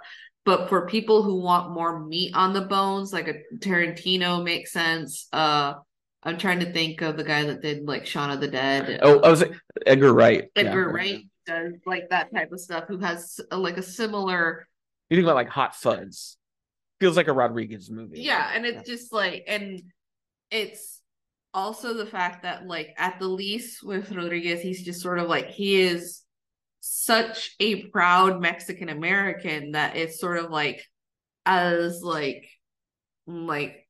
but 0.45 0.69
for 0.69 0.87
people 0.87 1.21
who 1.21 1.41
want 1.41 1.71
more 1.73 2.05
meat 2.05 2.31
on 2.33 2.53
the 2.53 2.61
bones 2.61 3.11
like 3.11 3.27
a 3.27 3.35
tarantino 3.57 4.41
makes 4.41 4.71
sense 4.71 5.27
uh 5.33 5.73
i'm 6.23 6.37
trying 6.37 6.61
to 6.61 6.71
think 6.71 7.01
of 7.01 7.17
the 7.17 7.23
guy 7.25 7.43
that 7.43 7.61
did 7.61 7.83
like 7.85 8.05
shaun 8.05 8.29
of 8.31 8.39
the 8.39 8.47
dead 8.47 8.99
Oh, 9.03 9.19
I 9.19 9.29
was 9.29 9.43
Edgar 9.85 10.13
Wright. 10.13 10.49
edgar 10.55 10.87
Yeah. 10.87 10.95
wright 10.95 11.19
does 11.51 11.73
like 11.85 12.09
that 12.09 12.33
type 12.33 12.51
of 12.51 12.59
stuff 12.59 12.85
who 12.87 12.97
has 12.99 13.39
uh, 13.51 13.57
like 13.57 13.77
a 13.77 13.83
similar 13.83 14.67
You 15.09 15.17
think 15.17 15.25
about 15.25 15.35
like 15.35 15.49
Hot 15.49 15.75
Fuzz. 15.75 16.37
Feels 16.99 17.17
like 17.17 17.27
a 17.27 17.33
Rodriguez 17.33 17.89
movie. 17.89 18.21
yeah 18.21 18.51
and 18.55 18.65
it's 18.65 18.87
just 18.87 19.11
like 19.11 19.43
and 19.47 19.81
it's 20.51 21.01
also 21.53 21.93
the 21.93 22.05
fact 22.05 22.43
that 22.43 22.65
like 22.67 22.93
at 22.97 23.19
the 23.19 23.27
least 23.27 23.83
with 23.83 24.11
rodriguez 24.11 24.61
he's 24.61 24.83
just 24.83 25.01
sort 25.01 25.19
of 25.19 25.27
like 25.27 25.47
he 25.49 25.81
is 25.81 26.21
such 26.79 27.55
a 27.59 27.83
proud 27.87 28.39
mexican 28.41 28.87
american 28.87 29.71
that 29.71 29.95
it's 29.97 30.19
sort 30.19 30.37
of 30.37 30.49
like 30.49 30.81
as 31.45 32.01
like 32.03 32.47
like 33.27 33.80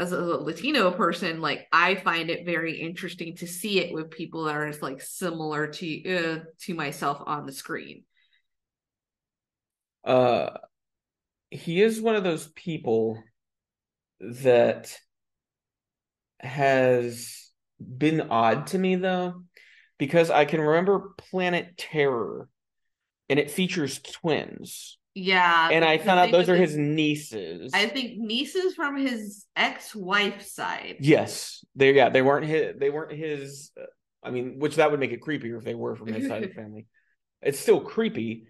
as 0.00 0.12
a 0.12 0.18
latino 0.18 0.90
person 0.90 1.40
like 1.40 1.68
i 1.72 1.94
find 1.94 2.30
it 2.30 2.46
very 2.46 2.80
interesting 2.80 3.36
to 3.36 3.46
see 3.46 3.78
it 3.80 3.92
with 3.92 4.10
people 4.10 4.44
that 4.44 4.56
are 4.56 4.72
like 4.80 5.00
similar 5.00 5.66
to 5.66 6.16
uh, 6.16 6.38
to 6.58 6.74
myself 6.74 7.22
on 7.26 7.46
the 7.46 7.52
screen. 7.52 8.04
Uh 10.04 10.50
he 11.50 11.82
is 11.82 12.00
one 12.00 12.14
of 12.14 12.24
those 12.24 12.46
people 12.48 13.22
that 14.20 14.96
has 16.38 17.50
been 17.78 18.22
odd 18.30 18.68
to 18.68 18.78
me 18.78 18.96
though 18.96 19.42
because 19.98 20.30
I 20.30 20.46
can 20.46 20.62
remember 20.62 21.12
Planet 21.18 21.76
Terror, 21.76 22.48
and 23.28 23.38
it 23.38 23.50
features 23.50 24.00
twins, 24.00 24.96
Yeah. 25.20 25.68
and 25.70 25.84
I 25.84 25.98
found 25.98 26.20
out 26.20 26.30
those 26.30 26.48
are 26.48 26.56
his 26.56 26.76
nieces. 26.76 27.72
I 27.74 27.86
think 27.86 28.18
nieces 28.18 28.74
from 28.74 28.96
his 28.96 29.46
ex-wife's 29.56 30.52
side. 30.52 30.96
Yes, 31.00 31.64
they 31.74 31.94
yeah 31.94 32.08
they 32.08 32.22
weren't 32.22 32.46
his 32.46 32.76
they 32.78 32.90
weren't 32.90 33.12
his. 33.12 33.70
uh, 33.80 33.84
I 34.22 34.30
mean, 34.30 34.58
which 34.58 34.76
that 34.76 34.90
would 34.90 35.00
make 35.00 35.12
it 35.12 35.22
creepier 35.22 35.56
if 35.56 35.64
they 35.64 35.74
were 35.74 35.96
from 35.96 36.08
his 36.12 36.28
side 36.28 36.42
of 36.42 36.50
the 36.50 36.54
family. 36.62 36.86
It's 37.42 37.58
still 37.58 37.80
creepy, 37.80 38.46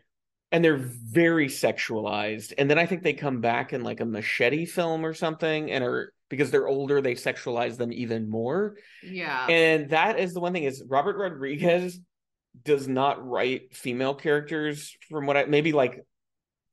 and 0.51 0.65
they're 0.65 0.81
very 0.83 1.47
sexualized. 1.49 2.53
And 2.59 2.69
then 2.69 2.79
I 2.79 2.87
think 2.87 3.03
they 3.03 3.13
come 3.13 3.41
back 3.41 3.73
in 3.73 3.83
like 3.83 4.01
a 4.01 4.05
machete 4.05 4.65
film 4.67 5.05
or 5.05 5.15
something, 5.15 5.71
and 5.71 5.85
are 5.85 6.13
because 6.29 6.51
they're 6.51 6.69
older, 6.69 7.01
they 7.01 7.15
sexualize 7.15 7.77
them 7.77 7.93
even 7.93 8.31
more. 8.31 8.77
Yeah. 9.03 9.47
And 9.49 9.91
that 9.91 10.19
is 10.19 10.33
the 10.33 10.41
one 10.41 10.53
thing 10.53 10.65
is 10.65 10.83
Robert 10.89 11.17
Rodriguez 11.17 11.99
does 12.65 12.89
not 12.89 13.25
write 13.27 13.75
female 13.77 14.15
characters 14.15 14.97
from 15.09 15.27
what 15.27 15.37
I 15.37 15.45
maybe 15.45 15.73
like 15.73 16.01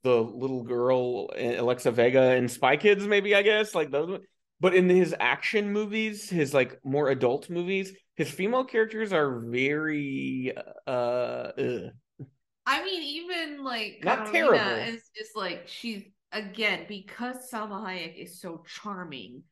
the 0.07 0.21
little 0.43 0.63
girl 0.63 1.29
uh, 1.37 1.61
Alexa 1.61 1.91
Vega 1.91 2.35
in 2.35 2.47
Spy 2.47 2.77
Kids, 2.77 3.05
maybe 3.05 3.35
I 3.35 3.41
guess 3.41 3.75
like 3.75 3.91
those. 3.91 4.19
But 4.59 4.73
in 4.73 4.89
his 4.89 5.13
action 5.19 5.71
movies, 5.71 6.29
his 6.29 6.53
like 6.53 6.79
more 6.83 7.09
adult 7.09 7.49
movies, 7.49 7.93
his 8.15 8.29
female 8.31 8.65
characters 8.65 9.13
are 9.13 9.39
very 9.39 10.53
uh 10.87 11.51
ugh. 11.57 11.91
I 12.65 12.83
mean, 12.83 13.01
even 13.01 13.63
like 13.63 13.99
Not 14.03 14.31
Carolina 14.31 14.57
terrible. 14.63 14.93
is 14.95 15.03
just 15.15 15.35
like 15.35 15.67
she's 15.67 16.03
again 16.31 16.85
because 16.87 17.37
Salma 17.51 17.83
Hayek 17.85 18.15
is 18.21 18.41
so 18.41 18.63
charming. 18.67 19.43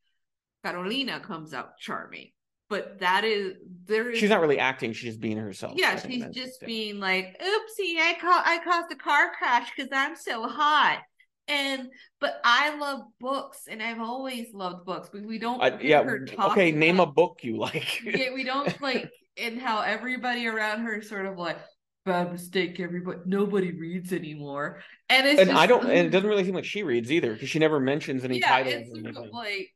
Carolina 0.63 1.19
comes 1.19 1.53
out 1.53 1.77
charming, 1.77 2.31
but 2.69 2.99
that 2.99 3.23
is 3.23 3.53
there 3.85 4.09
is 4.09 4.19
she's 4.19 4.29
not 4.29 4.41
really 4.41 4.59
acting; 4.59 4.93
she's 4.93 5.11
just 5.11 5.21
being 5.21 5.37
herself. 5.37 5.73
Yeah, 5.75 5.99
she's 5.99 6.25
just 6.33 6.61
being 6.65 6.99
like, 6.99 7.39
"Oopsie, 7.39 7.97
I 7.99 8.17
ca- 8.19 8.43
I 8.45 8.59
caused 8.63 8.91
a 8.91 8.95
car 8.95 9.31
crash 9.37 9.69
because 9.75 9.91
I'm 9.93 10.15
so 10.15 10.47
hot." 10.47 10.99
And 11.47 11.89
but 12.19 12.39
I 12.43 12.75
love 12.77 13.01
books, 13.19 13.67
and 13.69 13.83
I've 13.83 13.99
always 13.99 14.47
loved 14.53 14.85
books, 14.85 15.09
but 15.13 15.23
we 15.23 15.37
don't. 15.37 15.61
Hear 15.79 16.25
yeah. 16.27 16.45
Okay, 16.47 16.71
name 16.71 16.99
a 16.99 17.05
book 17.05 17.39
you 17.43 17.57
like. 17.57 18.01
Yeah, 18.03 18.33
we 18.33 18.43
don't 18.43 18.81
like, 18.81 19.09
and 19.37 19.59
how 19.59 19.81
everybody 19.81 20.47
around 20.47 20.85
her 20.85 20.95
is 20.95 21.07
sort 21.07 21.27
of 21.27 21.37
like, 21.37 21.59
"Bad 22.03 22.31
mistake, 22.31 22.79
everybody. 22.79 23.19
Nobody 23.25 23.71
reads 23.73 24.11
anymore." 24.11 24.81
And 25.07 25.27
it's 25.27 25.39
and 25.39 25.51
I 25.51 25.67
don't, 25.67 25.83
and 25.83 26.07
it 26.07 26.09
doesn't 26.11 26.27
really 26.27 26.45
seem 26.45 26.55
like 26.55 26.65
she 26.65 26.81
reads 26.81 27.11
either 27.11 27.33
because 27.33 27.49
she 27.49 27.59
never 27.59 27.79
mentions 27.79 28.23
any 28.23 28.39
yeah, 28.39 28.47
titles. 28.47 28.73
it's 28.73 28.89
or 28.89 29.13
sort 29.13 29.27
of 29.27 29.31
like 29.31 29.69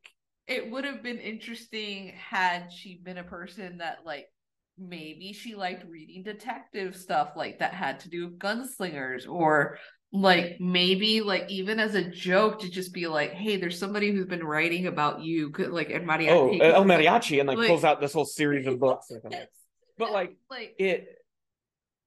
it 0.50 0.70
would 0.70 0.84
have 0.84 1.04
been 1.04 1.20
interesting 1.20 2.12
had 2.18 2.74
she 2.74 3.00
been 3.04 3.20
a 3.20 3.24
person 3.24 3.78
that 3.78 4.00
like 4.04 4.28
maybe 4.78 5.32
she 5.32 5.56
liked 5.56 5.88
reading 5.88 6.24
detective 6.24 6.96
stuff 6.96 7.34
like 7.36 7.60
that 7.60 7.74
had 7.74 8.00
to 8.00 8.10
do 8.10 8.26
with 8.26 8.40
gunslingers 8.40 9.30
or 9.30 9.78
like 10.12 10.58
maybe 10.60 11.22
like 11.22 11.46
even 11.50 11.80
as 11.80 11.94
a 11.94 12.10
joke 12.10 12.60
to 12.60 12.70
just 12.70 12.92
be 12.94 13.06
like 13.06 13.32
hey 13.32 13.58
there's 13.58 13.78
somebody 13.78 14.12
who's 14.12 14.26
been 14.26 14.44
writing 14.44 14.88
about 14.88 15.22
you 15.22 15.52
could 15.52 15.70
like 15.70 15.92
and 15.92 16.08
mariachi 16.08 16.60
oh, 16.62 16.72
El 16.72 16.86
Mariachi, 16.86 17.40
and 17.40 17.48
like, 17.48 17.60
like- 17.60 17.68
pulls 17.68 17.84
out 17.84 18.02
this 18.02 18.14
whole 18.14 18.26
series 18.26 18.68
of 18.68 18.80
books. 18.80 19.12
But 19.98 20.14
like 20.14 20.38
like 20.50 20.76
it, 20.80 21.10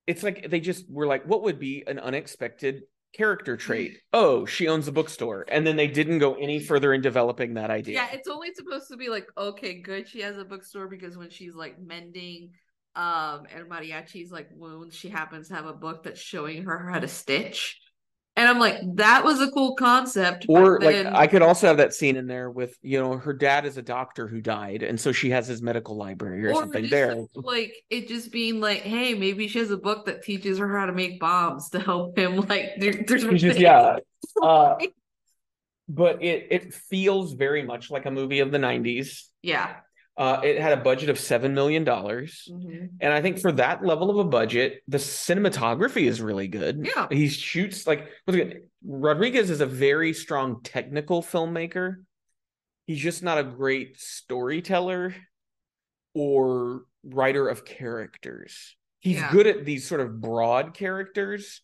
it's 0.06 0.22
like 0.22 0.48
they 0.48 0.60
just 0.60 0.90
were 0.90 1.06
like, 1.06 1.24
what 1.26 1.42
would 1.42 1.58
be 1.58 1.84
an 1.86 1.98
unexpected 1.98 2.84
character 3.12 3.56
trait? 3.56 3.98
Oh, 4.14 4.44
she 4.44 4.68
owns 4.68 4.88
a 4.88 4.92
bookstore, 4.92 5.46
and 5.48 5.66
then 5.66 5.76
they 5.76 5.86
didn't 5.86 6.18
go 6.18 6.34
any 6.34 6.60
further 6.60 6.92
in 6.92 7.00
developing 7.00 7.54
that 7.54 7.70
idea. 7.70 7.94
Yeah, 7.94 8.08
it's 8.12 8.28
only 8.28 8.52
supposed 8.54 8.88
to 8.88 8.96
be 8.96 9.08
like, 9.08 9.26
okay, 9.38 9.80
good, 9.80 10.08
she 10.08 10.20
has 10.20 10.36
a 10.36 10.44
bookstore 10.44 10.86
because 10.86 11.16
when 11.16 11.30
she's 11.30 11.54
like 11.54 11.80
mending 11.80 12.50
um 12.94 13.46
and 13.54 13.70
mariachi's 13.70 14.30
like 14.30 14.48
wounds, 14.54 14.94
she 14.94 15.08
happens 15.08 15.48
to 15.48 15.54
have 15.54 15.66
a 15.66 15.72
book 15.72 16.02
that's 16.02 16.20
showing 16.20 16.64
her 16.64 16.90
how 16.90 16.98
to 16.98 17.08
stitch. 17.08 17.80
And 18.34 18.48
I'm 18.48 18.58
like, 18.58 18.80
that 18.94 19.24
was 19.24 19.42
a 19.42 19.50
cool 19.50 19.74
concept. 19.74 20.46
Or 20.48 20.80
like 20.80 21.04
I 21.04 21.26
could 21.26 21.42
also 21.42 21.66
have 21.66 21.76
that 21.76 21.92
scene 21.92 22.16
in 22.16 22.26
there 22.26 22.50
with 22.50 22.74
you 22.80 22.98
know 22.98 23.18
her 23.18 23.34
dad 23.34 23.66
is 23.66 23.76
a 23.76 23.82
doctor 23.82 24.26
who 24.26 24.40
died, 24.40 24.82
and 24.82 24.98
so 24.98 25.12
she 25.12 25.30
has 25.30 25.46
his 25.46 25.60
medical 25.60 25.96
library 25.96 26.46
or, 26.46 26.52
or 26.52 26.62
something 26.62 26.88
there. 26.88 27.14
Like 27.34 27.74
it 27.90 28.08
just 28.08 28.32
being 28.32 28.58
like, 28.60 28.80
hey, 28.80 29.12
maybe 29.12 29.48
she 29.48 29.58
has 29.58 29.70
a 29.70 29.76
book 29.76 30.06
that 30.06 30.22
teaches 30.22 30.58
her 30.58 30.78
how 30.78 30.86
to 30.86 30.92
make 30.92 31.20
bombs 31.20 31.68
to 31.70 31.80
help 31.80 32.16
him. 32.16 32.36
Like 32.36 32.70
there, 32.78 33.04
there's 33.06 33.24
just 33.40 33.58
yeah. 33.58 33.98
Uh, 34.42 34.76
but 35.88 36.22
it 36.22 36.46
it 36.50 36.74
feels 36.74 37.34
very 37.34 37.62
much 37.62 37.90
like 37.90 38.06
a 38.06 38.10
movie 38.10 38.40
of 38.40 38.50
the 38.50 38.58
'90s. 38.58 39.24
yeah. 39.42 39.76
Uh, 40.16 40.40
it 40.44 40.60
had 40.60 40.72
a 40.78 40.82
budget 40.82 41.08
of 41.08 41.18
seven 41.18 41.54
million 41.54 41.84
dollars, 41.84 42.46
Mhm. 42.52 42.90
and 43.00 43.12
I 43.12 43.22
think 43.22 43.38
for 43.40 43.50
that 43.52 43.82
level 43.82 44.10
of 44.10 44.18
a 44.18 44.24
budget, 44.28 44.82
the 44.86 44.98
cinematography 44.98 46.02
is 46.06 46.20
really 46.20 46.48
good. 46.48 46.86
Yeah. 46.86 47.06
he 47.10 47.28
shoots 47.28 47.86
like 47.86 48.08
Rodriguez 48.84 49.48
is 49.48 49.60
a 49.62 49.66
very 49.66 50.12
strong 50.12 50.62
technical 50.62 51.22
filmmaker. 51.22 52.04
He's 52.86 52.98
just 52.98 53.22
not 53.22 53.38
a 53.38 53.44
great 53.44 53.98
storyteller 53.98 55.14
or 56.14 56.82
writer 57.04 57.48
of 57.48 57.64
characters. 57.64 58.76
He's 59.00 59.16
Yeah. 59.16 59.32
good 59.32 59.46
at 59.46 59.64
these 59.64 59.86
sort 59.88 60.02
of 60.02 60.20
broad 60.20 60.74
characters, 60.74 61.62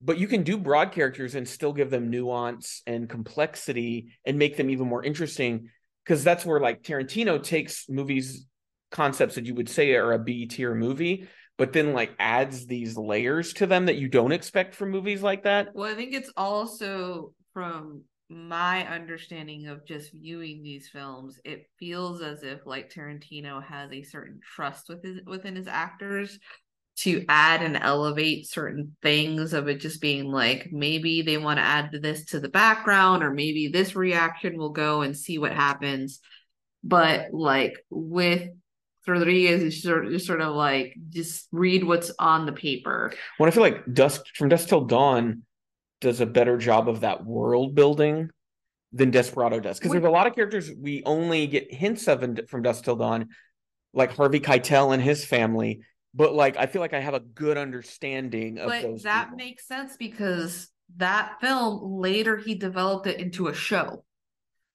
but 0.00 0.16
you 0.18 0.28
can 0.28 0.44
do 0.44 0.56
broad 0.56 0.92
characters 0.92 1.34
and 1.34 1.48
still 1.48 1.72
give 1.72 1.90
them 1.90 2.08
nuance 2.08 2.82
and 2.86 3.08
complexity 3.08 4.12
and 4.24 4.38
make 4.38 4.56
them 4.56 4.70
even 4.70 4.86
more 4.86 5.02
interesting 5.04 5.70
because 6.04 6.24
that's 6.24 6.44
where 6.44 6.60
like 6.60 6.82
Tarantino 6.82 7.42
takes 7.42 7.88
movies 7.88 8.46
concepts 8.90 9.36
that 9.36 9.46
you 9.46 9.54
would 9.54 9.68
say 9.68 9.94
are 9.94 10.12
a 10.12 10.18
B 10.18 10.46
tier 10.46 10.74
movie 10.74 11.28
but 11.60 11.74
then 11.74 11.92
like 11.92 12.14
adds 12.18 12.66
these 12.66 12.96
layers 12.96 13.52
to 13.52 13.66
them 13.66 13.84
that 13.84 13.96
you 13.96 14.08
don't 14.08 14.32
expect 14.32 14.74
from 14.74 14.90
movies 14.90 15.22
like 15.22 15.42
that. 15.42 15.68
Well, 15.74 15.92
I 15.92 15.94
think 15.94 16.14
it's 16.14 16.32
also 16.34 17.34
from 17.52 18.04
my 18.30 18.88
understanding 18.88 19.66
of 19.66 19.84
just 19.84 20.10
viewing 20.10 20.62
these 20.62 20.88
films, 20.88 21.38
it 21.44 21.66
feels 21.78 22.22
as 22.22 22.42
if 22.44 22.64
like 22.64 22.90
Tarantino 22.90 23.62
has 23.62 23.92
a 23.92 24.02
certain 24.02 24.40
trust 24.42 24.88
with 24.88 25.04
his 25.04 25.20
within 25.26 25.54
his 25.54 25.66
actors 25.66 26.38
to 27.00 27.24
add 27.28 27.62
and 27.62 27.76
elevate 27.76 28.46
certain 28.46 28.94
things 29.02 29.54
of 29.54 29.68
it 29.68 29.80
just 29.80 30.00
being 30.02 30.30
like 30.30 30.68
maybe 30.70 31.22
they 31.22 31.38
want 31.38 31.58
to 31.58 31.64
add 31.64 31.90
this 32.02 32.26
to 32.26 32.40
the 32.40 32.48
background 32.48 33.22
or 33.22 33.32
maybe 33.32 33.68
this 33.68 33.96
reaction 33.96 34.58
will 34.58 34.70
go 34.70 35.00
and 35.00 35.16
see 35.16 35.38
what 35.38 35.52
happens. 35.52 36.20
But 36.84 37.32
like 37.32 37.74
with 37.88 38.50
Rodriguez 39.06 39.62
is 39.62 39.82
sort 39.82 40.06
of, 40.06 40.22
sort 40.22 40.40
of 40.42 40.54
like 40.54 40.94
just 41.08 41.48
read 41.52 41.84
what's 41.84 42.12
on 42.18 42.44
the 42.46 42.52
paper. 42.52 43.12
When 43.38 43.48
I 43.48 43.50
feel 43.50 43.62
like 43.62 43.82
Dusk 43.92 44.22
from 44.34 44.50
Dusk 44.50 44.68
Till 44.68 44.84
Dawn 44.84 45.42
does 46.00 46.20
a 46.20 46.26
better 46.26 46.58
job 46.58 46.88
of 46.88 47.00
that 47.00 47.24
world 47.24 47.74
building 47.74 48.30
than 48.92 49.10
Desperado 49.10 49.58
does. 49.60 49.78
Because 49.78 49.92
there's 49.92 50.04
a 50.04 50.10
lot 50.10 50.26
of 50.26 50.34
characters 50.34 50.70
we 50.78 51.02
only 51.06 51.46
get 51.46 51.72
hints 51.72 52.08
of 52.08 52.22
in, 52.22 52.46
from 52.46 52.62
Dusk 52.62 52.84
Till 52.84 52.96
Dawn, 52.96 53.28
like 53.94 54.14
Harvey 54.14 54.40
Keitel 54.40 54.92
and 54.92 55.02
his 55.02 55.24
family. 55.24 55.80
But 56.14 56.34
like 56.34 56.56
I 56.56 56.66
feel 56.66 56.80
like 56.82 56.94
I 56.94 57.00
have 57.00 57.14
a 57.14 57.20
good 57.20 57.56
understanding 57.56 58.58
of 58.58 58.68
but 58.68 59.02
that 59.02 59.24
people. 59.26 59.36
makes 59.36 59.66
sense 59.66 59.96
because 59.96 60.68
that 60.96 61.36
film 61.40 62.00
later 62.00 62.36
he 62.36 62.54
developed 62.56 63.06
it 63.06 63.20
into 63.20 63.46
a 63.48 63.54
show. 63.54 64.04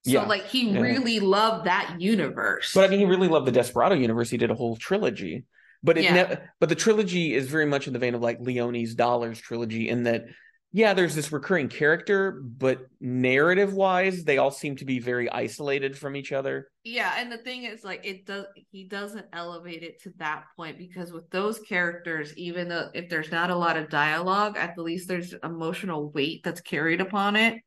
So 0.06 0.12
Yeah, 0.12 0.21
like 0.26 0.45
he 0.48 0.69
yeah. 0.69 0.80
really 0.80 1.19
loved 1.19 1.65
that 1.65 1.95
universe. 2.00 2.71
But 2.74 2.86
I 2.86 2.88
mean, 2.88 3.00
he 3.00 3.06
really 3.06 3.28
loved 3.28 3.48
the 3.48 3.52
Desperado 3.52 3.95
universe. 3.95 4.30
He 4.30 4.38
did 4.38 4.52
a 4.52 4.56
whole 4.56 4.76
trilogy. 4.78 5.45
But 5.84 5.98
it 5.98 6.06
Yeah. 6.06 6.13
ne- 6.13 6.38
but 6.60 6.69
the 6.69 6.76
trilogy 6.76 7.34
is 7.34 7.48
very 7.48 7.65
much 7.65 7.88
in 7.88 7.93
the 7.93 8.00
vein 8.00 8.15
of 8.15 8.21
like 8.21 8.39
Leone's 8.39 8.95
Dollars 8.95 9.39
trilogy 9.39 9.89
in 9.89 10.04
that 10.04 10.26
yeah, 10.75 10.93
there's 10.93 11.15
this 11.15 11.31
recurring 11.31 11.69
character, 11.69 12.41
but 12.43 12.88
narrative 12.99 13.73
wise, 13.73 14.25
they 14.25 14.39
all 14.39 14.51
seem 14.51 14.75
to 14.75 14.83
be 14.83 14.99
very 14.99 15.29
isolated 15.29 15.97
from 15.97 16.17
each 16.17 16.33
other. 16.33 16.67
yeah, 16.83 17.13
and 17.17 17.31
the 17.31 17.38
thing 17.38 17.63
is 17.63 17.85
like 17.85 18.01
it 18.03 18.25
does 18.25 18.45
he 18.71 18.83
doesn't 18.83 19.25
elevate 19.31 19.83
it 19.83 20.01
to 20.01 20.11
that 20.17 20.43
point 20.57 20.77
because 20.77 21.13
with 21.13 21.29
those 21.29 21.59
characters, 21.59 22.35
even 22.35 22.67
though 22.67 22.89
if 22.93 23.07
there's 23.07 23.31
not 23.31 23.51
a 23.51 23.55
lot 23.55 23.77
of 23.77 23.89
dialogue, 23.89 24.57
at 24.57 24.75
the 24.75 24.83
least 24.83 25.07
there's 25.07 25.33
emotional 25.45 26.09
weight 26.09 26.43
that's 26.43 26.59
carried 26.59 26.99
upon 26.99 27.38
it. 27.38 27.61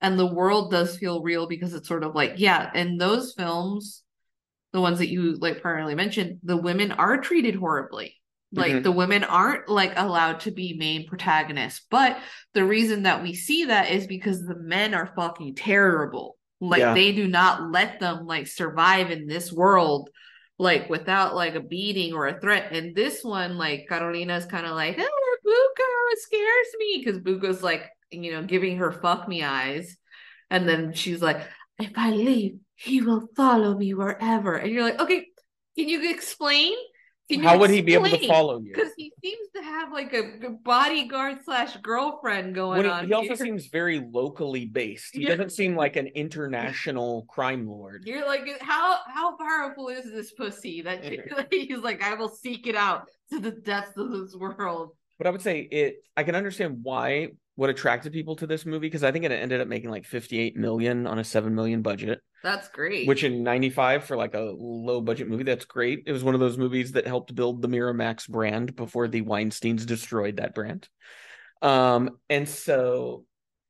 And 0.00 0.16
the 0.16 0.32
world 0.32 0.70
does 0.70 0.96
feel 0.96 1.22
real 1.22 1.48
because 1.48 1.74
it's 1.74 1.88
sort 1.88 2.04
of 2.04 2.14
like, 2.14 2.34
yeah, 2.36 2.70
in 2.72 2.98
those 2.98 3.34
films, 3.36 4.04
the 4.72 4.80
ones 4.80 4.98
that 5.00 5.10
you 5.10 5.34
like 5.38 5.60
primarily 5.60 5.96
mentioned, 5.96 6.38
the 6.44 6.56
women 6.56 6.92
are 6.92 7.18
treated 7.18 7.56
horribly. 7.56 8.14
Like 8.54 8.72
Mhm. 8.72 8.82
the 8.82 8.92
women 8.92 9.24
aren't 9.24 9.68
like 9.68 9.92
allowed 9.96 10.40
to 10.40 10.50
be 10.50 10.74
main 10.78 11.06
protagonists. 11.06 11.84
But 11.90 12.18
the 12.52 12.64
reason 12.64 13.02
that 13.02 13.22
we 13.22 13.34
see 13.34 13.64
that 13.66 13.90
is 13.90 14.06
because 14.06 14.40
the 14.42 14.56
men 14.56 14.94
are 14.94 15.12
fucking 15.16 15.56
terrible. 15.56 16.36
Like 16.60 16.80
Yeah. 16.80 16.94
they 16.94 17.12
do 17.12 17.26
not 17.26 17.70
let 17.70 18.00
them 18.00 18.26
like 18.26 18.46
survive 18.46 19.10
in 19.10 19.26
this 19.26 19.52
world 19.52 20.10
like 20.58 20.88
without 20.88 21.34
like 21.34 21.56
a 21.56 21.60
beating 21.60 22.14
or 22.14 22.28
a 22.28 22.40
threat. 22.40 22.72
And 22.72 22.94
this 22.94 23.24
one, 23.24 23.58
like 23.58 23.88
Carolina's 23.88 24.46
kind 24.46 24.64
of 24.66 24.72
like, 24.76 24.96
oh, 24.98 25.36
Buko, 25.44 26.12
it 26.12 26.18
scares 26.20 26.66
me 26.78 27.02
because 27.04 27.20
Buko's 27.20 27.62
like, 27.62 27.90
you 28.10 28.32
know, 28.32 28.42
giving 28.44 28.76
her 28.76 28.92
fuck 28.92 29.26
me 29.26 29.42
eyes. 29.42 29.96
And 30.50 30.68
then 30.68 30.92
she's 30.92 31.20
like, 31.20 31.40
if 31.80 31.90
I 31.96 32.10
leave, 32.10 32.58
he 32.76 33.02
will 33.02 33.26
follow 33.36 33.76
me 33.76 33.94
wherever. 33.94 34.54
And 34.54 34.70
you're 34.70 34.84
like, 34.84 35.00
okay, 35.00 35.26
can 35.76 35.88
you 35.88 36.08
explain? 36.08 36.74
Can 37.30 37.40
How 37.40 37.58
would 37.58 37.70
he 37.70 37.80
be 37.80 37.94
able 37.94 38.10
to 38.10 38.26
follow 38.26 38.60
you? 38.60 38.74
Because 38.74 38.92
he 38.98 39.10
seems 39.22 39.48
to 39.56 39.62
have 39.62 39.92
like 39.92 40.12
a 40.12 40.50
bodyguard 40.62 41.38
slash 41.44 41.74
girlfriend 41.78 42.54
going 42.54 42.84
he, 42.84 42.90
on. 42.90 43.06
he 43.06 43.12
also 43.14 43.34
seems 43.34 43.66
very 43.68 44.06
locally 44.12 44.66
based. 44.66 45.14
He 45.14 45.22
Yeah. 45.22 45.30
doesn't 45.30 45.52
seem 45.52 45.74
like 45.84 45.96
an 45.96 46.08
international 46.08 47.24
crime 47.28 47.66
lord. 47.66 48.02
You're 48.04 48.26
like, 48.26 48.46
how 48.60 48.98
how 49.06 49.36
powerful 49.36 49.88
is 49.88 50.04
this 50.04 50.32
pussy 50.32 50.82
that 50.82 51.02
he's 51.50 51.78
like, 51.78 52.02
I 52.02 52.14
will 52.14 52.28
seek 52.28 52.66
it 52.66 52.76
out 52.76 53.08
to 53.30 53.40
the 53.40 53.52
depths 53.52 53.96
of 53.96 54.10
this 54.10 54.34
world. 54.36 54.90
But 55.16 55.26
I 55.26 55.30
would 55.30 55.42
say 55.42 55.60
it. 55.60 56.02
I 56.16 56.24
can 56.24 56.34
understand 56.34 56.80
why 56.82 57.28
what 57.56 57.70
attracted 57.70 58.12
people 58.12 58.34
to 58.36 58.46
this 58.46 58.66
movie 58.66 58.86
because 58.88 59.04
I 59.04 59.12
think 59.12 59.24
it 59.24 59.30
ended 59.32 59.60
up 59.60 59.68
making 59.68 59.90
like 59.90 60.04
58 60.04 60.56
million 60.56 61.06
on 61.06 61.18
a 61.18 61.24
7 61.24 61.54
million 61.54 61.82
budget, 61.82 62.20
That's 62.42 62.68
great. 62.68 63.06
which 63.06 63.22
in 63.22 63.44
95 63.44 64.04
for 64.04 64.16
like 64.16 64.34
a 64.34 64.40
low 64.58 65.00
budget 65.00 65.28
movie, 65.28 65.44
that's 65.44 65.64
great. 65.64 66.02
It 66.06 66.12
was 66.12 66.24
one 66.24 66.34
of 66.34 66.40
those 66.40 66.58
movies 66.58 66.92
that 66.92 67.06
helped 67.06 67.34
build 67.34 67.62
the 67.62 67.68
Miramax 67.68 68.28
brand 68.28 68.74
before 68.74 69.06
the 69.06 69.22
Weinsteins 69.22 69.86
destroyed 69.86 70.36
that 70.38 70.54
brand. 70.54 70.88
Um, 71.62 72.18
and 72.28 72.48
so 72.48 73.24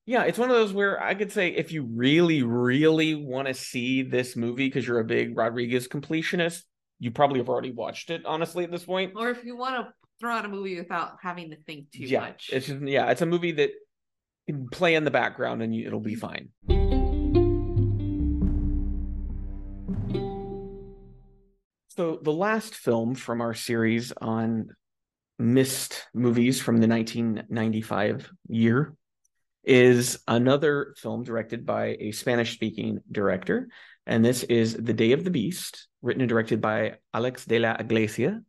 yeah, 0.07 0.25
it's 0.25 0.38
one 0.38 0.51
of 0.51 0.57
those 0.57 0.73
where 0.73 1.03
I 1.03 1.14
could 1.14 1.33
say 1.33 1.49
if 1.49 1.73
you 1.73 1.83
really, 1.94 2.42
really 2.42 3.14
want 3.14 3.49
to 3.49 3.55
see 3.55 4.03
this 4.03 4.37
movie 4.37 4.66
because 4.66 4.87
you're 4.87 5.01
a 5.01 5.05
big 5.05 5.37
Rodriguez 5.37 5.88
completionist, 5.88 6.62
you 6.99 7.11
probably 7.11 7.38
have 7.40 7.49
already 7.49 7.70
watched 7.73 8.11
it, 8.11 8.25
honestly, 8.27 8.64
at 8.64 8.70
this 8.70 8.85
point. 8.85 9.12
or 9.16 9.31
if 9.31 9.44
you 9.44 9.57
want 9.57 9.87
to 9.87 9.92
throw 10.20 10.35
out 10.35 10.44
a 10.44 10.48
movie 10.48 10.77
without 10.77 11.16
having 11.22 11.50
to 11.50 11.57
think 11.57 11.90
too 11.90 12.05
yeah, 12.05 12.20
much. 12.20 12.50
It's 12.53 12.66
just 12.66 12.83
yeah, 12.83 13.11
it's 13.11 13.22
a 13.22 13.27
movie 13.27 13.53
that 13.53 13.70
can 14.46 14.68
play 14.68 14.94
in 14.94 15.05
the 15.05 15.11
background 15.11 15.62
and 15.62 15.74
you, 15.74 15.87
it'll 15.87 16.00
be 16.00 16.16
mm-hmm. 16.16 16.20
fine. 16.20 16.48
So 21.88 22.18
the 22.20 22.33
last 22.33 22.74
film 22.74 23.14
from 23.14 23.40
our 23.40 23.55
series 23.55 24.12
on 24.20 24.70
missed 25.38 26.05
movies 26.12 26.61
from 26.61 26.79
the 26.79 26.88
1995 26.88 28.31
year 28.48 28.96
is 29.62 30.18
another 30.27 30.94
film 30.98 31.22
directed 31.22 31.64
by 31.64 31.96
a 32.00 32.12
Spanish-speaking 32.12 33.00
director, 33.11 33.68
and 34.07 34.24
this 34.24 34.42
is 34.42 34.74
The 34.74 34.92
Day 34.92 35.12
of 35.12 35.24
the 35.24 35.31
Beast, 35.31 35.88
written 36.03 36.20
and 36.20 36.29
directed 36.29 36.61
by 36.61 36.96
Alex 37.14 37.44
de 37.46 37.59
la 37.59 37.77
Iglesia, 37.79 38.42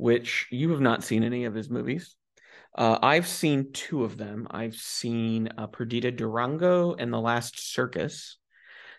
which 0.00 0.46
you 0.50 0.70
have 0.70 0.80
not 0.80 1.04
seen 1.04 1.22
any 1.22 1.44
of 1.44 1.54
his 1.54 1.68
movies. 1.68 2.16
Uh, 2.74 2.98
I've 3.02 3.28
seen 3.28 3.72
two 3.72 4.02
of 4.02 4.16
them. 4.16 4.46
I've 4.50 4.76
seen 4.76 5.50
uh, 5.58 5.66
Perdita 5.66 6.10
Durango 6.10 6.94
and 6.94 7.12
The 7.12 7.20
Last 7.20 7.72
Circus. 7.74 8.38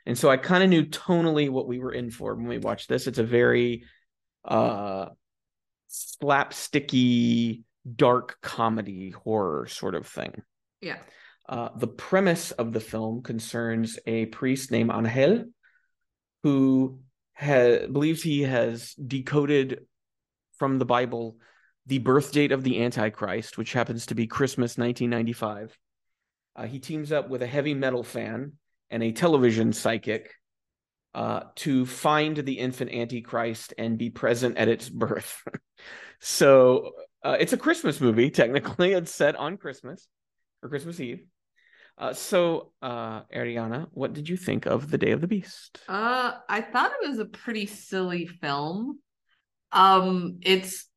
And 0.06 0.16
so 0.16 0.30
I 0.30 0.38
kind 0.38 0.64
of 0.64 0.70
knew 0.70 0.86
tonally 0.86 1.50
what 1.50 1.68
we 1.68 1.80
were 1.80 1.92
in 1.92 2.12
for 2.12 2.36
when 2.36 2.48
we 2.48 2.60
watched 2.60 2.88
this. 2.88 3.08
It's 3.08 3.18
a 3.18 3.24
very 3.24 3.86
uh, 4.46 5.08
slapsticky, 5.90 7.64
dark 7.96 8.38
comedy 8.42 9.10
horror 9.10 9.68
sort 9.68 9.96
of 9.96 10.06
thing. 10.06 10.44
yeah. 10.82 10.98
Uh, 11.50 11.70
the 11.76 11.88
premise 11.88 12.52
of 12.52 12.72
the 12.72 12.80
film 12.80 13.24
concerns 13.24 14.00
a 14.06 14.28
priest 14.28 14.72
named 14.72 14.92
Angel 14.92 15.46
who 16.44 17.00
ha- 17.36 17.88
believes 17.92 18.22
he 18.22 18.44
has 18.44 18.94
decoded 18.94 19.82
from 20.62 20.78
the 20.78 20.86
Bible 20.86 21.38
the 21.88 21.98
birth 21.98 22.32
date 22.32 22.52
of 22.52 22.64
the 22.64 22.84
Antichrist, 22.84 23.58
which 23.58 23.74
happens 23.74 24.06
to 24.06 24.14
be 24.14 24.28
Christmas 24.28 24.78
1995. 24.78 25.76
Uh, 26.56 26.68
he 26.68 26.78
teams 26.78 27.12
up 27.12 27.32
with 27.32 27.42
a 27.42 27.48
heavy 27.48 27.74
metal 27.74 28.04
fan 28.04 28.52
and 28.92 29.02
a 29.02 29.12
television 29.12 29.74
psychic 29.74 30.36
uh, 31.16 31.46
to 31.56 31.88
find 31.88 32.38
the 32.38 32.60
infant 32.60 32.94
Antichrist 32.94 33.74
and 33.80 33.98
be 33.98 34.12
present 34.12 34.56
at 34.60 34.68
its 34.68 34.88
birth. 34.88 35.42
so 36.20 36.92
uh, 37.24 37.38
it's 37.40 37.54
a 37.54 37.58
Christmas 37.58 38.00
movie, 38.00 38.30
technically. 38.30 38.94
It's 38.94 39.12
set 39.12 39.36
on 39.36 39.58
Christmas 39.58 40.08
or 40.62 40.70
Christmas 40.70 41.00
Eve. 41.00 41.26
Uh, 41.98 42.14
so, 42.14 42.72
uh, 42.84 43.24
Ariana, 43.36 43.88
what 43.94 44.14
did 44.14 44.30
you 44.30 44.38
think 44.38 44.68
of 44.68 44.92
The 44.92 45.00
Day 45.00 45.10
of 45.10 45.22
the 45.22 45.28
Beast? 45.28 45.80
Uh, 45.90 46.34
I 46.48 46.62
thought 46.62 46.92
it 47.02 47.10
was 47.10 47.18
a 47.18 47.26
pretty 47.26 47.66
silly 47.66 48.28
film. 48.28 49.00
Um, 49.72 50.40
it's 50.42 50.88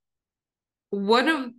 one 0.90 1.28
of 1.28 1.50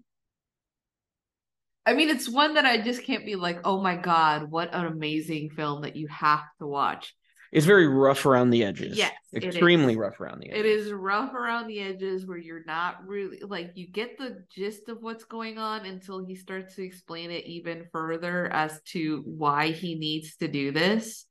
I 1.85 1.93
mean, 1.93 2.09
it's 2.09 2.27
one 2.27 2.55
that 2.55 2.65
I 2.65 2.81
just 2.81 3.03
can't 3.03 3.25
be 3.25 3.35
like, 3.35 3.59
oh 3.63 3.79
my 3.79 3.95
God, 3.95 4.49
what 4.49 4.73
an 4.73 4.85
amazing 4.85 5.51
film 5.51 5.83
that 5.83 5.95
you 5.95 6.07
have 6.07 6.43
to 6.59 6.65
watch. 6.65 7.13
It's 7.51 7.65
very 7.65 7.87
rough 7.87 8.25
around 8.25 8.49
the 8.49 8.63
edges. 8.63 8.97
Yes, 8.97 9.13
extremely 9.33 9.95
rough 9.95 10.19
around 10.19 10.41
the 10.41 10.49
edges. 10.49 10.59
It 10.59 10.65
is 10.65 10.91
rough 10.91 11.33
around 11.33 11.67
the 11.67 11.79
edges 11.79 12.25
where 12.25 12.39
you're 12.39 12.65
not 12.65 13.07
really 13.07 13.39
like 13.47 13.71
you 13.75 13.87
get 13.87 14.17
the 14.17 14.43
gist 14.53 14.89
of 14.89 14.97
what's 15.01 15.23
going 15.23 15.57
on 15.57 15.85
until 15.85 16.25
he 16.25 16.35
starts 16.35 16.75
to 16.75 16.83
explain 16.83 17.31
it 17.31 17.45
even 17.45 17.85
further 17.93 18.47
as 18.47 18.81
to 18.87 19.21
why 19.25 19.71
he 19.71 19.95
needs 19.95 20.35
to 20.37 20.47
do 20.47 20.71
this. 20.71 21.25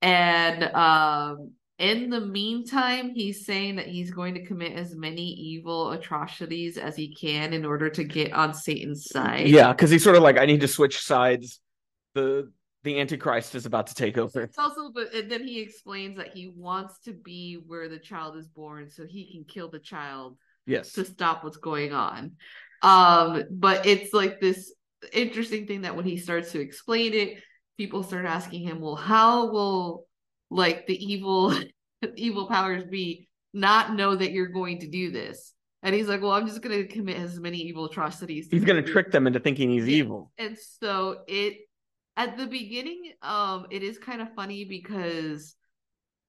And 0.00 0.62
um 0.74 1.50
in 1.82 2.10
the 2.10 2.20
meantime, 2.20 3.10
he's 3.12 3.44
saying 3.44 3.76
that 3.76 3.88
he's 3.88 4.12
going 4.12 4.34
to 4.34 4.44
commit 4.46 4.72
as 4.72 4.94
many 4.94 5.24
evil 5.24 5.90
atrocities 5.90 6.78
as 6.78 6.94
he 6.94 7.12
can 7.12 7.52
in 7.52 7.64
order 7.64 7.90
to 7.90 8.04
get 8.04 8.32
on 8.32 8.54
Satan's 8.54 9.10
side. 9.10 9.48
Yeah, 9.48 9.72
because 9.72 9.90
he's 9.90 10.04
sort 10.04 10.14
of 10.14 10.22
like, 10.22 10.38
I 10.38 10.46
need 10.46 10.60
to 10.60 10.68
switch 10.68 11.00
sides. 11.00 11.60
The 12.14 12.52
the 12.84 13.00
Antichrist 13.00 13.54
is 13.54 13.66
about 13.66 13.88
to 13.88 13.94
take 13.94 14.16
over. 14.16 14.42
It's 14.42 14.58
also, 14.58 14.90
but 14.94 15.12
and 15.12 15.30
then 15.30 15.44
he 15.44 15.60
explains 15.60 16.16
that 16.18 16.28
he 16.28 16.52
wants 16.56 17.00
to 17.00 17.12
be 17.12 17.62
where 17.66 17.88
the 17.88 17.98
child 17.98 18.36
is 18.36 18.46
born 18.48 18.88
so 18.88 19.04
he 19.04 19.32
can 19.32 19.44
kill 19.44 19.68
the 19.68 19.78
child 19.78 20.36
Yes. 20.66 20.92
to 20.92 21.04
stop 21.04 21.42
what's 21.42 21.56
going 21.56 21.92
on. 21.92 22.32
Um, 22.82 23.44
but 23.50 23.86
it's 23.86 24.12
like 24.12 24.40
this 24.40 24.72
interesting 25.12 25.66
thing 25.66 25.82
that 25.82 25.96
when 25.96 26.04
he 26.04 26.16
starts 26.16 26.52
to 26.52 26.60
explain 26.60 27.12
it, 27.14 27.42
people 27.76 28.04
start 28.04 28.26
asking 28.26 28.62
him, 28.62 28.80
well, 28.80 28.94
how 28.94 29.50
will 29.50 30.06
like 30.50 30.86
the 30.86 31.12
evil 31.12 31.54
evil 32.16 32.46
powers 32.46 32.84
be 32.84 33.28
not 33.52 33.94
know 33.94 34.14
that 34.14 34.32
you're 34.32 34.48
going 34.48 34.80
to 34.80 34.88
do 34.88 35.10
this? 35.10 35.52
And 35.82 35.94
he's 35.94 36.08
like, 36.08 36.22
Well, 36.22 36.32
I'm 36.32 36.46
just 36.46 36.62
gonna 36.62 36.84
commit 36.84 37.16
as 37.16 37.38
many 37.40 37.58
evil 37.58 37.86
atrocities. 37.86 38.48
He's 38.50 38.64
gonna 38.64 38.82
trick 38.82 39.10
them 39.10 39.26
into 39.26 39.40
thinking 39.40 39.70
he's 39.70 39.88
Yeah. 39.88 39.96
evil. 39.96 40.32
And 40.38 40.56
so 40.80 41.22
it 41.26 41.58
at 42.16 42.36
the 42.36 42.46
beginning, 42.46 43.12
um, 43.22 43.66
it 43.70 43.82
is 43.82 43.98
kind 43.98 44.20
of 44.20 44.34
funny 44.34 44.64
because 44.64 45.56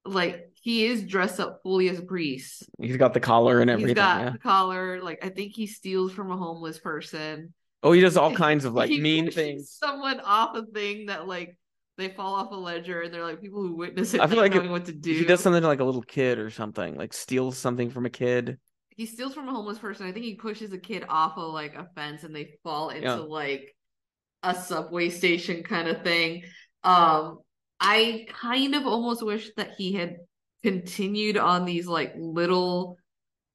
like 0.05 0.49
he 0.61 0.85
is 0.85 1.03
dressed 1.03 1.39
up 1.39 1.61
fully 1.63 1.89
as 1.89 1.99
a 1.99 2.03
priest. 2.03 2.63
He's 2.81 2.97
got 2.97 3.13
the 3.13 3.19
collar 3.19 3.61
and 3.61 3.69
everything. 3.69 3.89
He's 3.89 3.95
got 3.95 4.21
yeah. 4.21 4.29
the 4.31 4.39
collar. 4.39 5.01
Like 5.01 5.23
I 5.23 5.29
think 5.29 5.53
he 5.53 5.67
steals 5.67 6.11
from 6.11 6.31
a 6.31 6.37
homeless 6.37 6.79
person. 6.79 7.53
Oh, 7.83 7.91
he 7.91 8.01
does 8.01 8.17
all 8.17 8.33
kinds 8.35 8.65
of 8.65 8.73
like 8.73 8.89
mean 8.89 9.31
things. 9.31 9.71
Someone 9.71 10.19
off 10.19 10.55
a 10.55 10.65
thing 10.65 11.07
that 11.07 11.27
like 11.27 11.57
they 11.97 12.09
fall 12.09 12.35
off 12.35 12.51
a 12.51 12.55
ledger 12.55 13.01
and 13.01 13.13
they're 13.13 13.23
like 13.23 13.41
people 13.41 13.61
who 13.61 13.75
witness 13.75 14.13
it. 14.13 14.21
I 14.21 14.27
feel 14.27 14.37
like 14.37 14.53
knowing 14.53 14.71
what 14.71 14.85
to 14.85 14.93
do. 14.93 15.13
He 15.13 15.25
does 15.25 15.41
something 15.41 15.61
to 15.61 15.67
like 15.67 15.79
a 15.79 15.83
little 15.83 16.01
kid 16.01 16.39
or 16.39 16.49
something, 16.49 16.95
like 16.95 17.13
steals 17.13 17.57
something 17.57 17.89
from 17.89 18.05
a 18.05 18.09
kid. 18.09 18.57
He 18.89 19.05
steals 19.05 19.33
from 19.33 19.47
a 19.47 19.51
homeless 19.53 19.79
person. 19.79 20.07
I 20.07 20.11
think 20.11 20.25
he 20.25 20.35
pushes 20.35 20.71
a 20.73 20.77
kid 20.77 21.05
off 21.07 21.37
of 21.37 21.53
like 21.53 21.75
a 21.75 21.87
fence 21.95 22.23
and 22.23 22.35
they 22.35 22.53
fall 22.63 22.89
into 22.89 23.03
Yeah. 23.07 23.15
like 23.15 23.75
a 24.43 24.53
subway 24.55 25.09
station 25.09 25.63
kind 25.63 25.87
of 25.87 26.03
thing. 26.03 26.43
Um, 26.83 27.39
I 27.79 28.25
kind 28.29 28.75
of 28.75 28.85
almost 28.85 29.23
wish 29.25 29.49
that 29.57 29.71
he 29.77 29.93
had 29.93 30.17
continued 30.63 31.37
on 31.37 31.65
these 31.65 31.87
like 31.87 32.13
little 32.17 32.97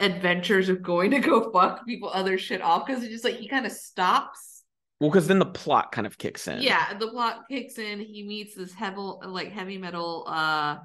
adventures 0.01 0.69
of 0.69 0.83
going 0.83 1.11
to 1.11 1.19
go 1.21 1.51
fuck 1.53 1.85
people 1.87 2.11
other 2.13 2.39
shit 2.39 2.63
off 2.63 2.87
because 2.87 3.03
it's 3.03 3.13
just 3.13 3.25
like 3.25 3.37
he 3.37 3.49
kind 3.49 3.67
of 3.67 3.73
stops. 3.73 4.58
Well, 5.01 5.11
because 5.11 5.29
then 5.29 5.39
the 5.39 5.47
plot 5.47 5.93
kind 5.93 6.07
of 6.07 6.19
kicks 6.19 6.49
in. 6.49 6.61
Yeah, 6.61 6.95
the 6.99 7.09
plot 7.09 7.43
kicks 7.49 7.79
in. 7.79 8.01
He 8.01 8.25
meets 8.27 8.55
this 8.55 8.73
heavy 8.75 8.97
like 8.99 9.53
heavy 9.53 9.79
metal 9.79 10.25
uh 10.29 10.77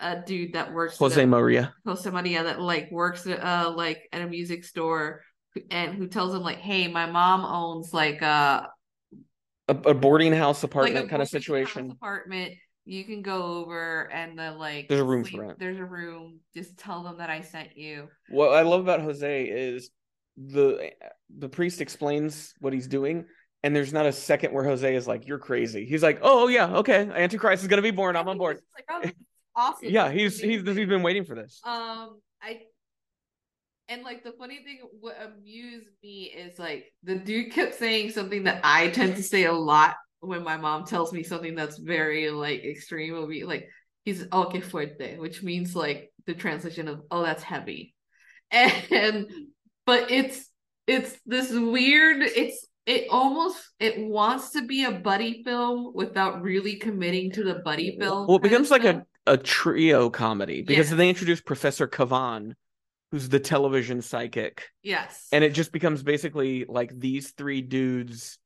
a 0.00 0.22
dude 0.26 0.54
that 0.54 0.72
works 0.72 0.98
Jose 0.98 1.22
a- 1.22 1.26
Maria. 1.26 1.72
Jose 1.86 2.08
Maria 2.10 2.42
that 2.44 2.60
like 2.60 2.90
works 2.90 3.26
at 3.26 3.40
uh 3.42 3.72
like 3.74 4.08
at 4.12 4.22
a 4.22 4.26
music 4.26 4.64
store 4.64 5.20
and 5.70 5.94
who 5.94 6.08
tells 6.08 6.34
him 6.34 6.42
like, 6.42 6.58
hey, 6.58 6.88
my 6.88 7.06
mom 7.06 7.44
owns 7.44 7.92
like 7.94 8.22
a 8.22 8.68
A, 9.68 9.72
a 9.74 9.94
boarding 9.94 10.32
house 10.32 10.62
like 10.62 10.70
apartment 10.72 11.06
a 11.06 11.08
kind 11.08 11.22
of 11.22 11.28
situation. 11.28 11.90
apartment. 11.92 12.54
You 12.86 13.04
can 13.04 13.22
go 13.22 13.42
over 13.62 14.10
and 14.12 14.38
the 14.38 14.52
like 14.52 14.88
There's 14.88 15.00
a 15.00 15.04
room 15.04 15.22
sleep- 15.24 15.36
for 15.36 15.46
rent. 15.46 15.58
There's 15.58 15.78
a 15.78 15.84
room. 15.84 16.40
Just 16.54 16.76
tell 16.76 17.02
them 17.02 17.18
that 17.18 17.30
I 17.30 17.40
sent 17.42 17.76
you. 17.76 18.08
What 18.30 18.48
I 18.54 18.62
love 18.62 18.80
about 18.80 19.00
Jose 19.00 19.44
is 19.44 19.90
the 20.36 20.90
the 21.36 21.48
priest 21.48 21.80
explains 21.80 22.54
what 22.60 22.72
he's 22.72 22.86
doing, 22.86 23.26
and 23.62 23.74
there's 23.74 23.92
not 23.92 24.06
a 24.06 24.12
second 24.12 24.52
where 24.52 24.64
Jose 24.64 24.94
is 24.94 25.06
like, 25.06 25.26
"You're 25.26 25.38
crazy." 25.38 25.84
He's 25.84 26.02
like, 26.02 26.20
"Oh 26.22 26.48
yeah, 26.48 26.76
okay, 26.76 27.08
Antichrist 27.14 27.62
is 27.62 27.68
gonna 27.68 27.82
be 27.82 27.90
born. 27.90 28.16
I'm 28.16 28.28
on 28.28 28.38
board." 28.38 28.60
Like, 28.74 28.84
oh, 28.90 29.10
awesome. 29.56 29.88
Yeah, 29.88 30.10
he's 30.10 30.40
he's 30.40 30.66
he's 30.66 30.88
been 30.88 31.02
waiting 31.02 31.24
for 31.24 31.34
this. 31.34 31.60
Um, 31.64 32.20
I 32.42 32.60
and 33.88 34.02
like 34.02 34.24
the 34.24 34.32
funny 34.32 34.62
thing, 34.64 34.80
what 35.00 35.16
amused 35.22 35.88
me 36.02 36.24
is 36.24 36.58
like 36.58 36.92
the 37.02 37.16
dude 37.16 37.52
kept 37.52 37.74
saying 37.74 38.10
something 38.10 38.44
that 38.44 38.60
I 38.64 38.88
tend 38.88 39.16
to 39.16 39.22
say 39.22 39.44
a 39.44 39.52
lot 39.52 39.96
when 40.20 40.42
my 40.42 40.56
mom 40.56 40.86
tells 40.86 41.12
me 41.12 41.22
something 41.22 41.54
that's 41.54 41.78
very 41.78 42.30
like 42.30 42.64
extreme. 42.64 43.14
Will 43.14 43.28
be 43.28 43.44
like 43.44 43.68
he's 44.04 44.26
oh 44.32 44.46
que 44.46 44.60
fuerte, 44.60 45.18
which 45.18 45.42
means 45.42 45.76
like 45.76 46.12
the 46.26 46.34
translation 46.34 46.88
of 46.88 47.02
oh 47.10 47.22
that's 47.22 47.42
heavy, 47.42 47.94
and 48.50 49.26
but 49.86 50.10
it's 50.10 50.50
it's 50.86 51.16
this 51.26 51.50
weird 51.52 52.22
it's 52.22 52.66
it 52.86 53.06
almost 53.10 53.58
it 53.80 53.98
wants 53.98 54.50
to 54.50 54.66
be 54.66 54.84
a 54.84 54.90
buddy 54.92 55.42
film 55.42 55.92
without 55.94 56.42
really 56.42 56.76
committing 56.76 57.30
to 57.32 57.42
the 57.42 57.54
buddy 57.64 57.96
film 57.98 58.26
Well, 58.26 58.36
it 58.36 58.42
becomes 58.42 58.70
like 58.70 58.84
a, 58.84 59.06
a 59.26 59.36
trio 59.38 60.10
comedy 60.10 60.62
because 60.62 60.90
Yes. 60.90 60.96
they 60.96 61.08
introduce 61.08 61.40
Professor 61.40 61.86
Cavan, 61.86 62.54
who's 63.10 63.28
the 63.30 63.40
television 63.40 64.02
psychic, 64.02 64.68
yes 64.82 65.28
and 65.32 65.42
it 65.42 65.54
just 65.54 65.72
becomes 65.72 66.02
basically 66.02 66.66
like 66.68 66.98
these 66.98 67.30
three 67.30 67.62
dudes 67.62 68.38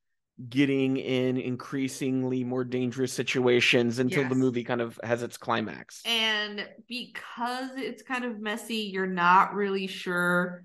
getting 0.47 0.95
in 0.95 1.35
increasingly 1.35 2.45
more 2.45 2.63
dangerous 2.63 3.11
situations 3.11 3.99
until 3.99 4.25
the 4.29 4.35
movie 4.35 4.63
kind 4.63 4.79
of 4.79 4.97
has 5.03 5.21
its 5.21 5.35
climax. 5.35 6.01
and 6.05 6.65
because 6.87 7.71
it's 7.75 8.03
kind 8.03 8.23
of 8.23 8.39
messy 8.39 8.89
you're 8.93 9.05
not 9.05 9.53
really 9.53 9.85
sure 9.85 10.63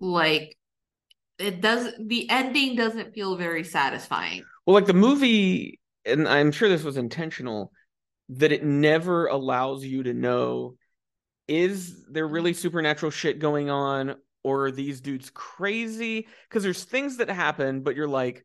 like 0.00 0.56
it 1.38 1.60
doesn't 1.60 2.08
the 2.08 2.28
ending 2.30 2.76
doesn't 2.76 3.14
feel 3.14 3.36
very 3.36 3.64
satisfying 3.64 4.44
Well, 4.66 4.74
like 4.74 4.86
the 4.86 4.94
movie, 4.94 5.80
and 6.04 6.28
I'm 6.28 6.52
sure 6.52 6.68
this 6.68 6.82
was 6.84 6.96
intentional, 6.96 7.72
that 8.30 8.52
it 8.52 8.64
never 8.64 9.26
allows 9.26 9.84
you 9.84 10.02
to 10.04 10.14
know 10.14 10.76
is 11.48 12.06
there 12.06 12.26
really 12.26 12.52
Mm-hmm. 12.52 12.60
supernatural 12.60 13.10
shit 13.10 13.38
going 13.38 13.70
on 13.70 14.16
or 14.44 14.66
are 14.66 14.70
these 14.72 15.00
dudes 15.00 15.30
crazy? 15.30 16.28
Because 16.48 16.62
there's 16.62 16.84
things 16.84 17.18
that 17.18 17.28
happen, 17.30 17.82
but 17.82 17.96
you're 17.96 18.08
like, 18.08 18.44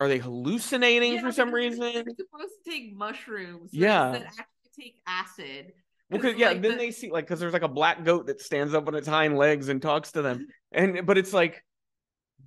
are 0.00 0.08
they 0.08 0.18
hallucinating 0.18 1.14
Yeah, 1.14 1.20
for 1.22 1.32
some 1.32 1.52
reason? 1.52 1.92
they're 1.94 2.04
supposed 2.16 2.54
to 2.64 2.70
take 2.70 2.94
mushrooms 2.96 3.70
Yeah. 3.72 4.12
that 4.12 4.24
actually 4.26 4.70
take 4.78 4.96
acid 5.06 5.72
Well, 6.10 6.20
'Cause, 6.20 6.34
yeah, 6.36 6.48
like, 6.48 6.62
then 6.62 6.72
the- 6.72 6.76
they 6.78 6.90
see 6.92 7.10
like 7.10 7.24
because 7.26 7.40
there's 7.40 7.52
like 7.52 7.62
a 7.62 7.68
black 7.68 8.04
goat 8.04 8.26
that 8.26 8.40
stands 8.40 8.74
up 8.74 8.86
on 8.88 8.94
its 8.94 9.08
hind 9.08 9.36
legs 9.36 9.68
and 9.68 9.82
talks 9.82 10.12
to 10.12 10.22
them, 10.22 10.46
and 10.72 11.04
but 11.06 11.18
it's 11.18 11.32
like 11.32 11.62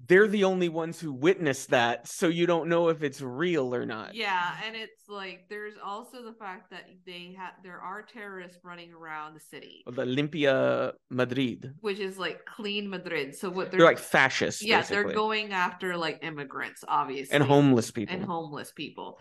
they're 0.07 0.27
the 0.27 0.43
only 0.45 0.69
ones 0.69 0.99
who 0.99 1.11
witness 1.13 1.65
that, 1.67 2.07
so 2.07 2.27
you 2.27 2.47
don't 2.47 2.67
know 2.69 2.89
if 2.89 3.03
it's 3.03 3.21
real 3.21 3.75
or 3.75 3.85
not. 3.85 4.15
Yeah, 4.15 4.55
and 4.65 4.75
it's 4.75 5.07
like 5.07 5.45
there's 5.49 5.75
also 5.83 6.23
the 6.23 6.33
fact 6.33 6.71
that 6.71 6.85
they 7.05 7.35
have 7.37 7.53
there 7.63 7.79
are 7.79 8.01
terrorists 8.01 8.57
running 8.63 8.93
around 8.93 9.33
the 9.35 9.39
city, 9.39 9.83
The 9.85 10.05
Limpia 10.05 10.93
Madrid, 11.11 11.73
which 11.81 11.99
is 11.99 12.17
like 12.17 12.45
clean 12.45 12.89
Madrid. 12.89 13.35
So 13.35 13.49
what 13.49 13.71
they're 13.71 13.81
like 13.81 13.99
fascists, 13.99 14.63
yeah, 14.63 14.79
basically, 14.79 15.03
they're 15.03 15.13
going 15.13 15.51
after 15.53 15.97
like 15.97 16.19
immigrants, 16.23 16.83
obviously, 16.87 17.35
and 17.35 17.43
homeless 17.43 17.91
people. 17.91 18.15
and 18.15 18.23
homeless 18.23 18.71
people. 18.71 19.19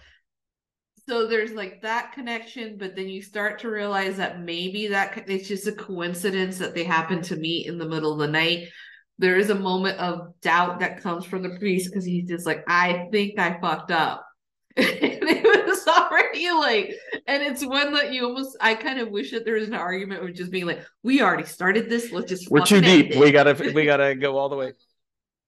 So 1.09 1.27
there's 1.27 1.53
like 1.53 1.81
that 1.81 2.13
connection, 2.13 2.77
but 2.77 2.95
then 2.95 3.09
you 3.09 3.23
start 3.23 3.61
to 3.61 3.71
realize 3.71 4.19
that 4.19 4.43
maybe 4.43 4.89
that 4.89 5.25
it's 5.27 5.49
just 5.49 5.67
a 5.67 5.73
coincidence 5.73 6.59
that 6.59 6.75
they 6.75 6.85
happen 6.85 7.23
to 7.23 7.37
meet 7.37 7.67
in 7.67 7.79
the 7.79 7.89
middle 7.89 8.13
of 8.13 8.19
the 8.19 8.29
night. 8.29 8.69
There 9.17 9.39
is 9.39 9.49
a 9.49 9.55
moment 9.55 9.99
of 9.99 10.39
doubt 10.43 10.81
that 10.81 11.03
comes 11.03 11.25
from 11.25 11.43
the 11.43 11.59
priest 11.59 11.91
because 11.91 12.05
he's 12.05 12.29
just 12.29 12.45
like, 12.45 12.63
I 12.69 13.09
think 13.11 13.39
I 13.39 13.59
fucked 13.59 13.91
up. 13.91 14.23
and 14.77 14.87
it 14.93 15.67
was 15.67 15.89
already 15.89 16.51
like, 16.51 16.95
and 17.27 17.43
it's 17.43 17.65
one 17.65 17.95
that 17.95 18.13
you 18.13 18.27
almost, 18.27 18.59
I 18.61 18.75
kind 18.75 19.01
of 19.01 19.09
wish 19.09 19.31
that 19.31 19.47
there 19.47 19.55
was 19.55 19.69
an 19.69 19.75
argument 19.75 20.23
of 20.23 20.35
just 20.35 20.53
being 20.53 20.67
like, 20.67 20.85
we 21.03 21.23
already 21.23 21.47
started 21.47 21.89
this, 21.89 22.13
let's 22.13 22.29
just 22.29 22.51
We're 22.51 22.67
too 22.67 22.83
deep. 22.83 23.13
it." 23.13 23.19
We 23.19 23.33
gotta 23.33 23.55
we 23.75 23.87
gotta 23.87 24.15
go 24.15 24.37
all 24.37 24.51
the 24.51 24.57
way. 24.57 24.73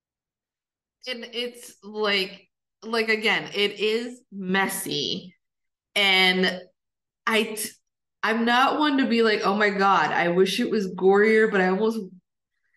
and 1.07 1.27
it's 1.35 1.75
like 1.83 2.49
like 2.83 3.11
again 3.11 3.51
it 3.55 3.79
is 3.79 4.23
messy 4.33 5.35
and 5.95 6.61
i 7.27 7.43
t- 7.43 7.71
i'm 8.23 8.45
not 8.45 8.79
one 8.79 8.99
to 8.99 9.07
be 9.07 9.23
like 9.23 9.41
oh 9.45 9.55
my 9.55 9.71
god 9.71 10.13
i 10.13 10.29
wish 10.29 10.61
it 10.61 10.71
was 10.71 10.93
gorier 10.95 11.51
but 11.51 11.61
i 11.61 11.69
almost 11.69 11.99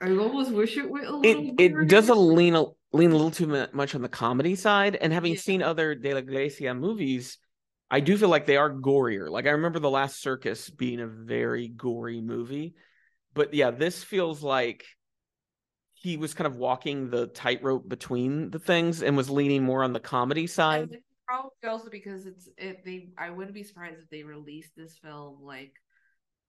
i 0.01 0.09
almost 0.09 0.51
wish 0.51 0.77
it 0.77 0.89
was 0.89 1.07
a 1.07 1.11
little 1.11 1.55
It 1.57 1.73
it 1.81 1.87
does 1.87 2.09
a 2.09 2.15
lean 2.15 2.55
a 2.55 2.65
lean 2.91 3.11
a 3.11 3.15
little 3.15 3.31
too 3.31 3.67
much 3.73 3.95
on 3.95 4.01
the 4.01 4.09
comedy 4.09 4.55
side, 4.55 4.95
and 4.95 5.11
having 5.11 5.33
Yeah. 5.33 5.39
seen 5.39 5.63
other 5.63 5.95
De 5.95 6.13
La 6.13 6.19
Iglesia 6.19 6.73
movies, 6.75 7.39
I 7.89 8.01
do 8.01 8.17
feel 8.17 8.29
like 8.29 8.45
they 8.45 8.57
are 8.57 8.71
gorier. 8.71 9.29
Like 9.29 9.47
I 9.47 9.51
remember 9.51 9.79
The 9.79 9.89
Last 9.89 10.21
Circus 10.21 10.69
being 10.69 10.99
a 10.99 11.07
very 11.07 11.69
gory 11.69 12.21
movie, 12.21 12.75
but 13.33 13.53
yeah, 13.53 13.71
this 13.71 14.03
feels 14.03 14.43
like 14.43 14.83
he 15.93 16.17
was 16.17 16.33
kind 16.33 16.47
of 16.47 16.57
walking 16.57 17.09
the 17.09 17.27
tightrope 17.27 17.87
between 17.87 18.51
the 18.51 18.59
things 18.59 19.01
and 19.01 19.15
was 19.15 19.29
leaning 19.29 19.63
more 19.63 19.83
on 19.83 19.93
the 19.93 19.99
comedy 19.99 20.47
side. 20.47 20.97
Probably 21.27 21.51
also 21.67 21.89
because 21.89 22.25
it's 22.25 22.49
it 22.57 22.83
they 22.85 23.09
i 23.17 23.29
wouldn't 23.29 23.55
be 23.55 23.63
surprised 23.63 23.99
if 24.01 24.09
they 24.09 24.23
released 24.23 24.71
this 24.75 24.97
film 24.97 25.37
like 25.41 25.73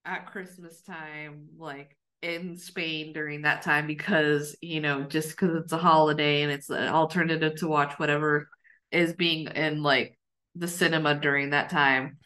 at 0.05 0.31
christmas 0.31 0.81
time 0.81 1.47
like 1.57 1.97
in 2.21 2.57
spain 2.57 3.13
during 3.13 3.43
that 3.43 3.61
time 3.61 3.87
because 3.87 4.55
you 4.61 4.81
know 4.81 5.03
just 5.03 5.29
because 5.29 5.55
it's 5.55 5.73
a 5.73 5.77
holiday 5.77 6.41
and 6.41 6.51
it's 6.51 6.69
an 6.69 6.87
alternative 6.87 7.55
to 7.55 7.67
watch 7.67 7.93
whatever 7.99 8.49
is 8.91 9.13
being 9.13 9.47
in 9.47 9.83
like 9.83 10.17
the 10.55 10.67
cinema 10.67 11.15
during 11.15 11.51
that 11.51 11.69
time 11.69 12.17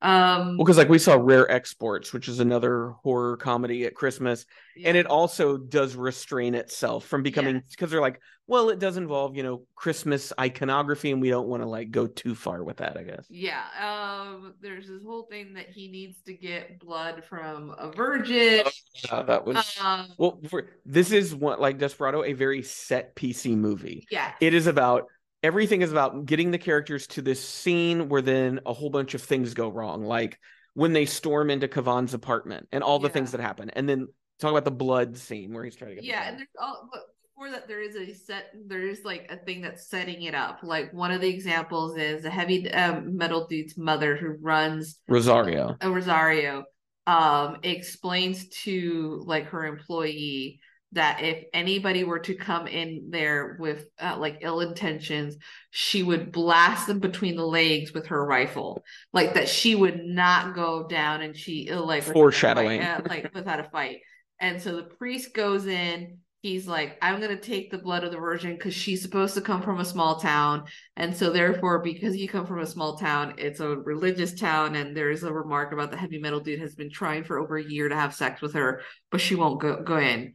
um 0.00 0.56
Well, 0.56 0.64
because 0.64 0.76
like 0.78 0.88
we 0.88 0.98
saw 0.98 1.16
Rare 1.20 1.50
Exports, 1.50 2.12
which 2.12 2.28
is 2.28 2.40
another 2.40 2.90
horror 3.02 3.36
comedy 3.36 3.84
at 3.84 3.94
Christmas, 3.94 4.46
and 4.84 4.96
it 4.96 5.06
also 5.06 5.56
does 5.56 5.96
restrain 5.96 6.54
itself 6.54 7.04
from 7.04 7.22
becoming 7.22 7.62
because 7.70 7.90
they're 7.90 8.00
like, 8.00 8.20
well, 8.46 8.70
it 8.70 8.78
does 8.78 8.96
involve 8.96 9.36
you 9.36 9.42
know 9.42 9.62
Christmas 9.74 10.32
iconography, 10.38 11.10
and 11.10 11.20
we 11.20 11.30
don't 11.30 11.48
want 11.48 11.62
to 11.62 11.68
like 11.68 11.90
go 11.90 12.06
too 12.06 12.34
far 12.34 12.62
with 12.62 12.76
that, 12.78 12.96
I 12.96 13.02
guess. 13.02 13.26
yeah 13.28 13.64
um 13.80 14.54
there's 14.60 14.86
this 14.86 15.02
whole 15.02 15.24
thing 15.24 15.54
that 15.54 15.68
he 15.70 15.88
needs 15.88 16.20
to 16.22 16.32
get 16.32 16.78
blood 16.78 17.24
from 17.28 17.74
a 17.78 17.90
virgin 17.90 18.62
Uh, 19.10 19.22
that 19.24 19.44
was 19.44 19.76
um 19.82 20.08
well. 20.16 20.40
For, 20.48 20.70
this 20.86 21.10
is 21.12 21.34
what 21.34 21.60
like 21.60 21.78
Desperado, 21.78 22.24
a 22.24 22.32
very 22.32 22.62
set 22.62 23.14
piecey 23.16 23.56
movie. 23.56 24.06
yeah 24.10 24.32
It 24.40 24.54
is 24.54 24.66
about 24.66 25.06
everything 25.42 25.82
is 25.82 25.92
about 25.92 26.26
getting 26.26 26.50
the 26.50 26.58
characters 26.58 27.06
to 27.08 27.22
this 27.22 27.46
scene 27.46 28.08
where 28.08 28.22
then 28.22 28.60
a 28.66 28.72
whole 28.72 28.90
bunch 28.90 29.14
of 29.14 29.22
things 29.22 29.54
go 29.54 29.68
wrong, 29.68 30.04
like 30.04 30.38
when 30.74 30.92
they 30.92 31.06
storm 31.06 31.50
into 31.50 31.68
Cavan's 31.68 32.14
apartment 32.14 32.68
and 32.72 32.82
all 32.82 32.98
the 32.98 33.08
Yeah. 33.08 33.12
things 33.14 33.32
that 33.32 33.40
happen, 33.40 33.70
and 33.70 33.88
then 33.88 34.08
talk 34.38 34.50
about 34.52 34.64
the 34.64 34.70
blood 34.70 35.16
scene 35.16 35.52
where 35.52 35.64
he's 35.64 35.74
trying 35.76 35.90
to 35.90 35.94
get 35.96 36.04
yeah 36.04 36.28
and 36.28 36.38
there's 36.38 36.48
all 36.60 36.88
but 36.92 37.00
before 37.34 37.50
that 37.50 37.66
there 37.66 37.80
is 37.80 37.96
a 37.96 38.12
set 38.14 38.52
there's 38.66 39.04
like 39.04 39.26
a 39.30 39.36
thing 39.36 39.60
that's 39.60 39.88
setting 39.90 40.22
it 40.22 40.34
up 40.34 40.60
like 40.62 40.92
one 40.92 41.10
of 41.10 41.20
the 41.20 41.28
examples 41.28 41.96
is 41.96 42.24
a 42.24 42.30
heavy 42.30 42.70
um, 42.72 43.16
metal 43.16 43.46
dude's 43.48 43.76
mother 43.76 44.16
who 44.16 44.36
runs 44.40 45.00
Rosario. 45.08 45.76
a 45.80 45.90
rosario 45.90 46.62
um 47.08 47.56
explains 47.64 48.48
to 48.48 49.22
like 49.26 49.46
her 49.46 49.66
employee 49.66 50.60
that 50.92 51.22
if 51.22 51.44
anybody 51.52 52.04
were 52.04 52.20
to 52.20 52.34
come 52.34 52.66
in 52.66 53.08
there 53.10 53.56
with 53.60 53.86
uh, 54.00 54.16
like 54.18 54.38
ill 54.40 54.60
intentions 54.60 55.36
she 55.70 56.02
would 56.02 56.32
blast 56.32 56.86
them 56.86 56.98
between 56.98 57.36
the 57.36 57.46
legs 57.46 57.92
with 57.92 58.06
her 58.06 58.24
rifle. 58.24 58.82
Like 59.12 59.34
that 59.34 59.48
she 59.48 59.74
would 59.74 60.02
not 60.04 60.54
go 60.54 60.86
down 60.88 61.20
and 61.20 61.36
she 61.36 61.70
uh, 61.70 61.80
like 61.82 62.00
without 62.00 62.06
fight, 62.06 62.14
Foreshadowing. 62.14 62.80
uh, 62.80 63.02
like 63.08 63.34
without 63.34 63.60
a 63.60 63.64
fight. 63.64 63.98
And 64.40 64.60
so 64.60 64.76
the 64.76 64.84
priest 64.84 65.34
goes 65.34 65.66
in. 65.66 66.18
He's 66.40 66.68
like 66.68 66.96
i'm 67.02 67.20
going 67.20 67.36
to 67.36 67.42
take 67.42 67.70
the 67.72 67.78
blood 67.78 68.04
of 68.04 68.12
the 68.12 68.16
virgin 68.16 68.54
because 68.54 68.72
she's 68.72 69.02
supposed 69.02 69.34
to 69.34 69.40
come 69.40 69.60
from 69.60 69.80
a 69.80 69.84
small 69.84 70.20
town. 70.20 70.64
And 70.96 71.14
so 71.14 71.30
therefore 71.30 71.80
because 71.80 72.16
you 72.16 72.28
come 72.28 72.46
from 72.46 72.60
a 72.60 72.66
small 72.66 72.96
town 72.96 73.34
it's 73.38 73.60
a 73.60 73.68
religious 73.68 74.34
town 74.34 74.76
and 74.76 74.96
there's 74.96 75.24
a 75.24 75.32
remark 75.32 75.72
about 75.72 75.90
the 75.90 75.96
heavy 75.96 76.18
metal 76.18 76.40
dude 76.40 76.60
has 76.60 76.76
been 76.76 76.90
trying 76.90 77.24
for 77.24 77.38
over 77.38 77.58
a 77.58 77.64
year 77.64 77.88
to 77.88 77.94
have 77.94 78.14
sex 78.14 78.40
with 78.40 78.54
her 78.54 78.82
but 79.10 79.20
she 79.20 79.34
won't 79.34 79.60
go, 79.60 79.82
go 79.82 79.98
in 79.98 80.32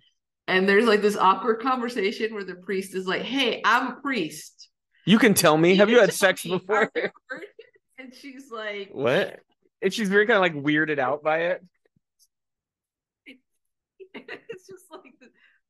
and 0.47 0.67
there's 0.67 0.86
like 0.86 1.01
this 1.01 1.15
awkward 1.17 1.62
conversation 1.62 2.34
where 2.34 2.43
the 2.43 2.56
priest 2.56 2.95
is 2.95 3.08
like 3.08 3.21
hey 3.21 3.62
i'm 3.65 3.93
a 3.93 3.95
priest 4.01 4.69
You 5.06 5.19
can 5.19 5.34
tell 5.34 5.58
me. 5.58 5.75
Have 5.77 5.89
you 5.89 5.99
had 5.99 6.13
sex 6.13 6.43
before? 6.43 6.75
are 6.84 6.91
you 6.95 7.01
a 7.03 7.12
virgin?" 7.29 7.47
and 7.99 8.13
she's 8.13 8.49
like 8.51 8.89
what? 8.91 9.39
And 9.82 9.93
she's 9.93 10.08
very 10.10 10.25
kind 10.25 10.38
of 10.38 10.41
like 10.41 10.56
weirded 10.56 10.97
out 10.99 11.23
by 11.23 11.38
it. 11.51 11.63
it's 14.15 14.67
just 14.67 14.86
like 14.91 15.01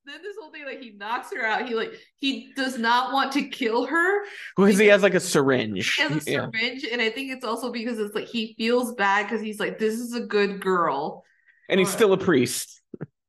then 0.05 0.21
this 0.21 0.35
whole 0.39 0.51
thing 0.51 0.65
like 0.65 0.81
he 0.81 0.91
knocks 0.91 1.31
her 1.33 1.45
out 1.45 1.67
he 1.67 1.75
like 1.75 1.93
he 2.17 2.51
does 2.55 2.77
not 2.77 3.13
want 3.13 3.31
to 3.31 3.43
kill 3.47 3.85
her 3.85 4.21
Because 4.57 4.77
he 4.77 4.87
has 4.87 5.01
like 5.01 5.13
a 5.13 5.19
syringe. 5.19 5.95
he 5.95 6.01
has 6.03 6.11
a 6.11 6.15
Yeah. 6.31 6.47
syringe 6.51 6.83
and 6.91 7.01
i 7.01 7.09
think 7.09 7.31
it's 7.31 7.45
also 7.45 7.71
because 7.71 7.99
it's 7.99 8.13
like 8.13 8.27
he 8.27 8.53
feels 8.57 8.93
bad 8.95 9.23
because 9.23 9.41
he's 9.41 9.59
like 9.61 9.79
this 9.79 9.93
is 9.95 10.13
a 10.13 10.21
good 10.21 10.59
girl 10.59 11.23
And 11.69 11.79
he's 11.79 11.89
still 11.89 12.11
a 12.13 12.17
priest. 12.17 12.81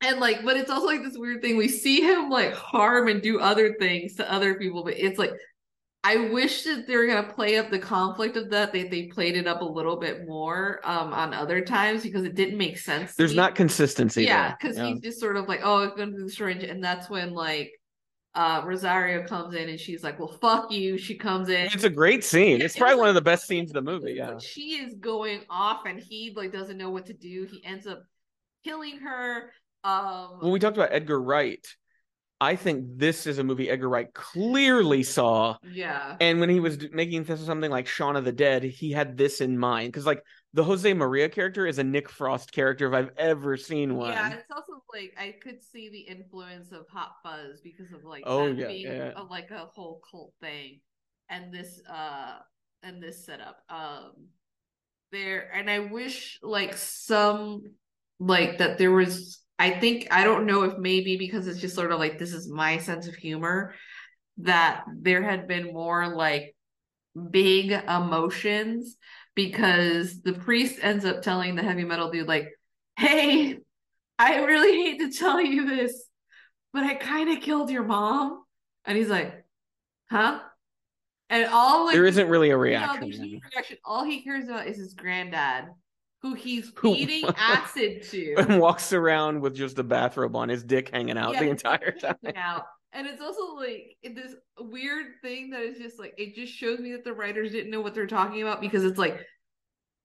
And 0.05 0.21
like 0.21 0.45
but 0.45 0.57
it's 0.57 0.71
also 0.71 0.87
like 0.87 1.03
this 1.03 1.17
weird 1.17 1.41
thing 1.43 1.57
we 1.57 1.69
see 1.69 2.01
him 2.01 2.31
like 2.31 2.53
harm 2.53 3.09
and 3.09 3.23
do 3.23 3.41
other 3.41 3.75
things 3.79 4.15
to 4.15 4.33
other 4.33 4.55
people 4.55 4.85
but 4.85 4.95
it's 4.97 5.19
like 5.19 5.33
i 6.03 6.17
wish 6.31 6.65
that 6.65 6.87
they 6.87 6.97
were 6.97 7.07
going 7.07 7.25
to 7.25 7.33
play 7.33 7.57
up 7.57 7.71
the 7.71 7.79
conflict 7.79 8.37
of 8.37 8.51
that 8.51 8.73
they, 8.73 8.85
they 8.89 9.05
played 9.07 9.37
it 9.37 9.47
up 9.47 9.61
a 9.61 9.65
little 9.65 9.97
bit 9.97 10.27
more 10.27 10.81
um 10.85 11.13
on 11.13 11.33
other 11.33 11.61
times 11.61 12.03
because 12.03 12.25
it 12.25 12.35
didn't 12.35 12.59
make 12.59 12.79
sense 12.79 13.15
There's 13.15 13.35
not 13.35 13.55
consistency. 13.55 14.25
yeah 14.25 14.55
because 14.55 14.77
Yeah. 14.77 14.87
he's 14.89 15.01
just 15.01 15.21
sort 15.21 15.37
of 15.37 15.49
like 15.49 15.61
oh 15.65 15.83
it's 15.85 15.97
going 15.97 16.11
to 16.13 16.17
do 16.19 16.25
the 16.25 16.31
syringe 16.31 16.63
and 16.65 16.83
that's 16.85 17.09
when 17.09 17.33
like 17.33 17.73
uh 18.35 18.63
rosario 18.67 19.25
comes 19.27 19.55
in 19.55 19.69
and 19.69 19.79
she's 19.79 20.03
like 20.03 20.19
well 20.19 20.37
fuck 20.41 20.71
you 20.73 20.99
she 20.99 21.15
comes 21.15 21.49
in 21.49 21.67
It's 21.73 21.85
a 21.85 21.89
great 21.91 22.25
scene. 22.25 22.61
It's 22.61 22.77
probably 22.77 22.97
one 22.97 23.09
of 23.09 23.15
the 23.15 23.21
best 23.23 23.47
scenes 23.47 23.71
of 23.71 23.75
the 23.75 23.83
movie. 23.93 24.15
Yeah. 24.15 24.39
She 24.39 24.75
is 24.85 24.95
going 24.95 25.43
off 25.49 25.87
and 25.87 26.01
he 26.01 26.33
like 26.37 26.51
doesn't 26.53 26.77
know 26.77 26.91
what 26.91 27.07
to 27.07 27.13
do. 27.13 27.47
He 27.49 27.63
ends 27.65 27.87
up 27.87 28.03
killing 28.65 28.99
her. 28.99 29.53
Um, 29.85 30.39
when 30.41 30.53
we 30.53 30.59
talked 30.59 30.77
about 30.77 30.93
Edgar 30.93 31.21
Wright, 31.21 31.65
I 32.41 32.57
think 32.57 32.87
this 32.97 33.27
is 33.27 33.39
a 33.39 33.45
movie 33.45 33.71
Edgar 33.71 33.89
Wright 33.89 34.13
clearly 34.13 35.03
saw. 35.03 35.57
yeah, 35.73 36.17
And 36.21 36.41
when 36.41 36.51
he 36.51 36.59
was 36.59 36.79
making 36.91 37.25
this 37.25 37.45
something 37.45 37.71
like 37.71 37.87
Shaun 37.87 38.17
of 38.17 38.25
the 38.25 38.33
Dead, 38.33 38.65
he 38.65 38.91
had 38.91 39.17
this 39.17 39.41
in 39.41 39.59
mind 39.59 39.93
because, 39.93 40.07
like, 40.07 40.23
the 40.53 40.65
Jose 40.65 40.93
Maria 40.95 41.29
character 41.29 41.67
is 41.67 41.79
a 41.79 41.85
Nick 41.85 42.09
Frost 42.09 42.53
character 42.53 42.89
if 42.89 42.95
I've 42.95 43.11
ever 43.17 43.57
seen 43.57 43.97
one. 43.97 44.13
yeah. 44.13 44.33
It's 44.35 44.51
also 44.51 44.83
like 44.93 45.13
I 45.19 45.35
could 45.43 45.63
see 45.63 45.89
the 45.91 46.01
influence 46.01 46.73
of 46.73 46.87
Hot 46.93 47.13
Fuzz 47.23 47.61
because 47.61 47.93
of 47.93 48.05
like 48.05 48.23
Oh, 48.27 48.47
yeah, 48.47 48.67
being 48.69 48.87
yeah. 48.87 49.13
A, 49.17 49.23
like 49.25 49.51
a 49.51 49.67
whole 49.67 50.01
cult 50.11 50.33
thing, 50.41 50.81
and 51.29 51.53
this 51.53 51.81
uh 51.91 52.39
and 52.83 53.03
this 53.03 53.27
setup. 53.27 53.63
Um, 53.69 54.29
there 55.11 55.51
and 55.53 55.69
I 55.69 55.81
wish 55.81 56.39
like 56.43 56.77
some 56.77 57.63
like 58.21 58.59
that 58.59 58.79
there 58.79 58.93
was. 58.93 59.41
I 59.59 59.71
think 59.71 60.09
I 60.11 60.25
don't 60.25 60.47
know 60.47 60.65
if 60.65 60.79
maybe 60.79 61.17
because 61.17 61.47
it's 61.47 61.61
just 61.61 61.75
sort 61.75 61.93
of 61.93 61.99
like 61.99 62.19
this 62.19 62.33
is 62.33 62.49
my 62.49 62.79
sense 62.79 63.07
of 63.07 63.15
humor 63.15 63.75
that 64.39 64.85
there 64.93 65.23
had 65.23 65.47
been 65.47 65.73
more 65.73 66.09
like 66.09 66.57
big 67.31 67.71
emotions 67.71 68.97
because 69.35 70.23
the 70.23 70.33
priest 70.33 70.79
ends 70.83 71.05
up 71.05 71.23
telling 71.23 71.55
the 71.55 71.63
heavy 71.63 71.85
metal 71.85 72.11
dude 72.11 72.27
like 72.27 72.49
hey 72.97 73.57
i 74.19 74.43
really 74.43 74.77
hate 74.77 74.99
to 74.99 75.17
tell 75.17 75.41
you 75.41 75.69
this 75.69 76.05
but 76.73 76.83
i 76.83 76.95
kind 76.95 77.31
of 77.31 77.41
killed 77.41 77.71
your 77.71 77.85
mom. 77.85 78.43
And 78.85 78.99
he's 78.99 79.09
like 79.09 79.45
huh? 80.11 80.41
And 81.31 81.47
all 81.47 81.87
like 81.87 81.95
there 81.95 82.07
isn't 82.07 82.29
really 82.29 82.51
a 82.51 82.57
reaction. 82.57 83.01
there's 83.01 83.19
no 83.19 83.39
reaction. 83.55 83.79
All 83.85 84.05
he 84.05 84.23
cares 84.23 84.49
about 84.49 84.67
is 84.67 84.77
his 84.77 84.95
granddad 84.95 85.67
who 86.25 86.33
he's 86.33 86.73
feeding 86.81 87.23
acid 87.37 88.03
to 88.03 88.35
and 88.39 88.59
walks 88.59 88.95
around 88.95 89.43
with 89.43 89.55
just 89.55 89.79
a 89.79 89.83
bathrobe 89.85 90.35
on, 90.35 90.49
his 90.49 90.65
dick 90.65 90.89
hanging 90.89 91.19
out 91.19 91.35
Yeah, 91.35 91.41
the 91.41 91.51
entire 91.51 91.91
time. 91.91 92.17
out. 92.35 92.65
And 92.95 93.07
it's 93.07 93.21
also 93.21 93.57
like 93.57 93.99
this 94.03 94.35
weird 94.59 95.21
thing 95.21 95.51
that 95.51 95.61
is 95.61 95.77
just 95.77 95.99
like 95.99 96.15
it 96.17 96.35
just 96.35 96.51
shows 96.55 96.79
me 96.79 96.93
that 96.93 97.05
the 97.05 97.13
writers 97.13 97.53
didn't 97.53 97.71
know 97.71 97.83
what 97.83 97.95
they're 97.95 98.07
talking 98.07 98.41
about 98.41 98.63
because 98.63 98.85
it's 98.85 98.99
like 98.99 99.21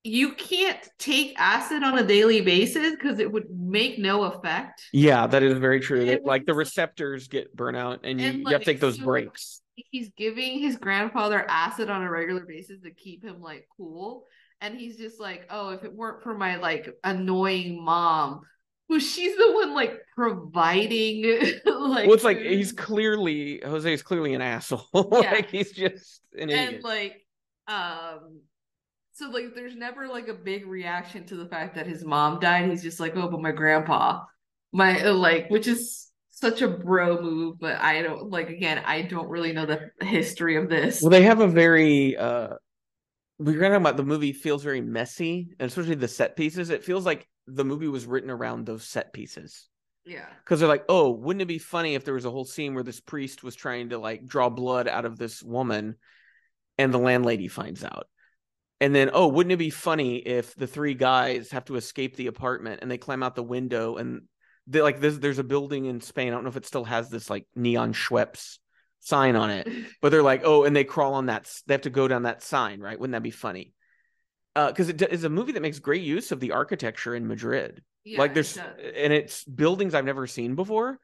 you 0.04 0.34
can't 0.34 0.90
take 0.98 1.40
acid 1.40 1.84
on 1.84 1.98
a 2.00 2.04
daily 2.06 2.42
basis 2.42 2.92
because 2.92 3.20
it 3.20 3.32
would 3.32 3.46
make 3.50 3.98
no 3.98 4.24
effect. 4.24 4.84
Yeah, 4.92 5.26
that 5.26 5.42
is 5.42 5.58
very 5.58 5.80
true. 5.80 6.06
That, 6.06 6.26
like 6.26 6.46
the 6.46 6.54
receptors 6.54 7.30
get 7.30 7.56
burnt 7.56 7.78
out, 7.78 8.02
and 8.04 8.20
you, 8.20 8.28
And, 8.28 8.40
you 8.40 8.48
have 8.50 8.60
to 8.62 8.66
take 8.66 8.82
those 8.82 8.98
so- 8.98 9.06
breaks. 9.06 9.62
He's 9.92 10.10
giving 10.18 10.60
his 10.60 10.76
grandfather 10.76 11.46
acid 11.48 11.90
on 11.90 12.02
a 12.02 12.10
regular 12.12 12.46
basis 12.46 12.82
to 12.82 12.92
keep 12.92 13.24
him 13.24 13.40
like 13.42 13.66
cool. 13.78 14.26
And 14.62 14.76
he's 14.76 14.97
just 14.97 15.20
like, 15.20 15.47
oh, 15.49 15.70
if 15.70 15.84
it 15.84 15.93
weren't 15.93 16.22
for 16.22 16.34
my 16.38 16.57
like 16.57 16.89
annoying 17.03 17.84
mom, 17.84 18.41
who 18.89 18.99
she's 18.99 19.38
the 19.38 19.51
one 19.53 19.74
like 19.74 19.99
providing 20.16 21.24
like 21.66 22.07
well, 22.07 22.14
it's 22.14 22.24
like 22.24 22.39
he's 22.39 22.72
clearly 22.72 23.62
Jose 23.64 23.93
is 23.93 24.01
clearly 24.01 24.34
an 24.34 24.41
asshole. 24.41 24.82
Yeah. 25.22 25.32
like 25.32 25.49
he's 25.49 25.72
just 25.72 26.22
an 26.38 26.49
idiot. 26.49 26.74
and 26.76 26.84
like 26.84 27.26
um 27.68 28.41
so 29.14 29.30
like 29.30 29.53
there's 29.53 29.76
never 29.76 30.07
like 30.07 30.28
a 30.28 30.34
big 30.34 30.66
reaction 30.66 31.26
to 31.28 31.36
the 31.36 31.45
fact 31.45 31.76
that 31.76 31.86
his 31.86 32.03
mom 32.03 32.39
died 32.39 32.70
he's 32.70 32.82
just 32.82 32.99
like 32.99 33.16
oh 33.16 33.30
but 33.30 33.41
my 33.41 33.51
grandpa 33.51 34.24
my 34.74 35.03
like 35.03 35.49
which 35.49 35.68
is 35.68 36.07
such 36.32 36.62
a 36.62 36.68
bro 36.68 37.22
move 37.22 37.60
but 37.60 37.76
i 37.82 38.01
don't 38.01 38.30
like 38.32 38.49
again 38.49 38.82
i 38.86 39.01
don't 39.03 39.30
really 39.30 39.51
know 39.53 39.66
the 39.68 39.91
history 40.01 40.55
of 40.55 40.68
this 40.70 41.01
Well, 41.01 41.12
they 41.12 41.24
have 41.24 41.41
a 41.41 41.47
very 41.47 42.18
uh 42.18 42.55
we 43.40 43.56
were 43.56 43.62
talking 43.62 43.76
about 43.76 43.98
the 43.98 44.04
movie 44.04 44.34
feels 44.34 44.64
very 44.64 44.82
messy, 44.82 45.50
and 45.60 45.68
especially 45.68 45.96
the 45.96 46.08
set 46.08 46.36
pieces. 46.36 46.70
It 46.70 46.84
feels 46.84 47.06
like 47.06 47.28
the 47.48 47.66
movie 47.66 47.88
was 47.88 48.06
written 48.06 48.30
around 48.30 48.66
those 48.66 48.84
set 48.84 49.14
pieces. 49.14 49.70
yeah 50.06 50.26
Because 50.44 50.60
they're 50.60 50.70
like, 50.70 50.86
oh, 50.90 51.12
wouldn't 51.12 51.42
it 51.42 51.48
be 51.48 51.58
funny 51.58 51.96
if 51.96 52.04
there 52.04 52.14
was 52.14 52.26
a 52.26 52.32
whole 52.32 52.46
scene 52.46 52.74
where 52.74 52.84
this 52.84 53.00
priest 53.00 53.42
was 53.42 53.56
trying 53.56 53.90
to 53.90 53.98
like 53.98 54.26
draw 54.26 54.50
blood 54.50 54.88
out 54.88 55.06
of 55.06 55.18
this 55.18 55.42
woman 55.42 55.96
and 56.78 56.94
the 56.94 57.00
landlady 57.00 57.48
finds 57.48 57.84
out? 57.84 58.08
And 58.82 58.94
then, 58.94 59.10
oh, 59.14 59.28
wouldn't 59.28 59.54
it 59.54 59.58
be 59.58 59.70
funny 59.70 60.18
if 60.18 60.54
the 60.56 60.68
three 60.68 60.94
guys 60.94 61.52
have 61.52 61.66
to 61.66 61.76
escape 61.76 62.16
the 62.16 62.28
apartment 62.28 62.80
and 62.82 62.92
they 62.92 62.98
climb 62.98 63.24
out 63.24 63.36
the 63.36 63.44
window 63.44 63.96
and 63.96 64.24
they 64.68 64.82
like 64.82 65.00
there's 65.00 65.20
there's 65.20 65.40
a 65.40 65.44
building 65.44 65.86
in 65.86 66.02
Spain. 66.02 66.28
I 66.28 66.32
don't 66.32 66.44
know 66.44 66.50
if 66.50 66.58
it 66.58 66.66
still 66.66 66.86
has 66.86 67.10
this 67.10 67.30
like 67.30 67.48
neon 67.56 67.94
Schweppes 67.94 68.58
sign 69.00 69.36
on 69.36 69.50
it, 69.50 69.68
but 70.02 70.10
they're 70.10 70.24
like, 70.24 70.41
oh, 70.43 70.64
and 70.64 70.76
they 70.76 70.84
crawl 70.84 71.14
on 71.16 71.28
that. 71.28 71.52
They 71.68 71.74
have 71.74 71.82
to 71.82 71.89
go 71.89 72.08
down 72.08 72.24
that 72.24 72.43
sign, 72.43 72.80
right? 72.80 73.00
Wouldn't 73.00 73.14
that 73.14 73.24
be 73.24 73.32
funny? 73.32 73.74
Uh, 74.56 74.68
because 74.68 74.89
it 74.89 74.97
d- 74.97 75.08
is 75.10 75.24
a 75.24 75.30
movie 75.30 75.54
that 75.54 75.62
makes 75.62 75.80
great 75.80 76.02
use 76.02 76.32
of 76.32 76.39
the 76.39 76.52
architecture 76.52 77.16
in 77.16 77.28
Madrid 77.28 77.84
yeah 78.06 78.18
like 78.18 78.34
there's 78.34 78.56
does. 78.56 78.64
and 78.95 79.12
it's 79.14 79.43
buildings 79.43 79.93
I've 79.93 80.06
never 80.06 80.26
seen 80.26 80.56
before. 80.56 80.97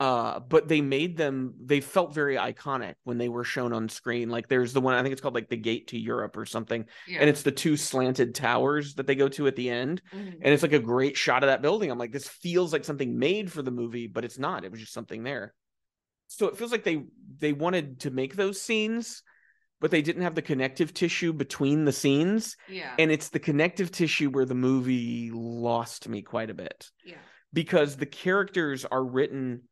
Uh, 0.00 0.40
but 0.40 0.66
they 0.66 0.80
made 0.80 1.16
them 1.16 1.54
they 1.64 1.80
felt 1.80 2.12
very 2.12 2.34
iconic 2.36 2.94
when 3.04 3.18
they 3.18 3.28
were 3.28 3.44
shown 3.44 3.72
on 3.72 3.88
screen. 3.88 4.30
Like 4.30 4.48
there's 4.48 4.72
the 4.72 4.80
one 4.80 4.94
I 4.94 5.02
think 5.02 5.12
it's 5.12 5.20
called 5.20 5.34
like 5.34 5.48
the 5.48 5.56
gate 5.56 5.88
to 5.88 5.98
Europe 5.98 6.36
or 6.36 6.44
something. 6.44 6.86
yeah. 7.06 7.20
And 7.20 7.30
it's 7.30 7.42
the 7.42 7.52
two 7.52 7.76
slanted 7.76 8.34
towers 8.34 8.94
that 8.96 9.06
they 9.06 9.14
go 9.14 9.28
to 9.28 9.46
at 9.46 9.54
the 9.54 9.70
end. 9.70 10.02
Mhm. 10.12 10.38
And 10.42 10.52
it's 10.52 10.64
like 10.64 10.72
a 10.72 10.80
great 10.80 11.16
shot 11.16 11.44
of 11.44 11.48
that 11.48 11.62
building. 11.62 11.88
I'm 11.88 11.98
like, 11.98 12.10
this 12.10 12.26
feels 12.26 12.72
like 12.72 12.84
something 12.84 13.16
made 13.16 13.52
for 13.52 13.62
the 13.62 13.70
movie, 13.70 14.08
but 14.08 14.24
it's 14.24 14.38
not. 14.40 14.64
It 14.64 14.72
was 14.72 14.80
just 14.80 14.92
something 14.92 15.22
there. 15.22 15.54
So 16.36 16.46
it 16.46 16.56
feels 16.56 16.72
like 16.72 16.84
they 16.84 17.04
they 17.38 17.52
wanted 17.52 18.00
to 18.00 18.10
make 18.10 18.36
those 18.36 18.60
scenes, 18.60 19.22
but 19.80 19.90
they 19.90 20.02
didn't 20.02 20.22
have 20.22 20.34
the 20.34 20.42
connective 20.42 20.94
tissue 20.94 21.32
between 21.32 21.84
the 21.84 21.92
scenes. 21.92 22.56
yeah 22.68 22.94
And 22.98 23.10
it's 23.10 23.28
the 23.28 23.38
connective 23.38 23.90
tissue 23.90 24.30
where 24.30 24.46
the 24.46 24.54
movie 24.54 25.30
lost 25.32 26.08
me 26.08 26.22
quite 26.22 26.50
a 26.50 26.54
bit 26.54 26.90
yeah 27.04 27.16
because 27.52 27.96
the 27.96 28.06
characters 28.06 28.84
are 28.84 29.04
written 29.04 29.62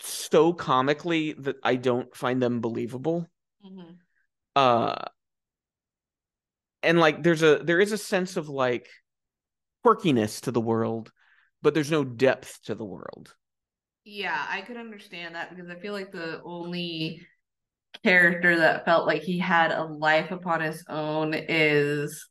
so 0.00 0.52
comically 0.52 1.32
that 1.32 1.56
I 1.62 1.76
don't 1.76 2.14
find 2.14 2.42
them 2.42 2.60
believable. 2.60 3.26
Mhm. 3.64 3.98
Uh 4.54 4.96
and 6.82 7.00
like 7.00 7.22
there's 7.22 7.42
a 7.42 7.58
there 7.58 7.80
is 7.80 7.92
a 7.92 7.98
sense 7.98 8.36
of 8.36 8.48
like 8.48 8.88
quirkiness 9.84 10.42
to 10.42 10.50
the 10.50 10.60
world, 10.60 11.10
but 11.62 11.74
there's 11.74 11.90
no 11.90 12.04
depth 12.04 12.60
to 12.64 12.74
the 12.74 12.84
world. 12.84 13.34
Yeah, 14.04 14.44
I 14.48 14.60
could 14.60 14.76
understand 14.76 15.34
that 15.34 15.50
because 15.54 15.70
I 15.70 15.76
feel 15.76 15.92
like 15.92 16.12
the 16.12 16.42
only 16.44 17.26
character 18.02 18.56
that 18.58 18.84
felt 18.84 19.06
like 19.06 19.22
he 19.22 19.38
had 19.38 19.72
a 19.72 19.84
life 19.84 20.30
upon 20.30 20.60
his 20.60 20.84
own 20.88 21.32
is 21.34 22.28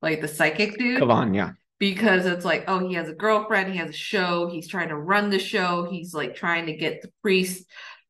like 0.00 0.20
the 0.20 0.28
psychic 0.28 0.78
dude. 0.78 0.98
Cavan, 0.98 1.34
yeah. 1.34 1.52
Because 1.78 2.26
it's 2.26 2.44
like, 2.44 2.64
oh, 2.68 2.86
he 2.86 2.94
has 2.94 3.08
a 3.08 3.14
girlfriend, 3.14 3.72
he 3.72 3.78
has 3.78 3.90
a 3.90 3.94
show, 3.94 4.48
he's 4.50 4.68
trying 4.68 4.88
to 4.88 4.96
run 4.96 5.30
the 5.30 5.38
show, 5.38 5.88
he's 5.90 6.14
like 6.14 6.36
trying 6.36 6.66
to 6.66 6.76
get 6.76 7.02
the 7.02 7.10
priest 7.22 7.66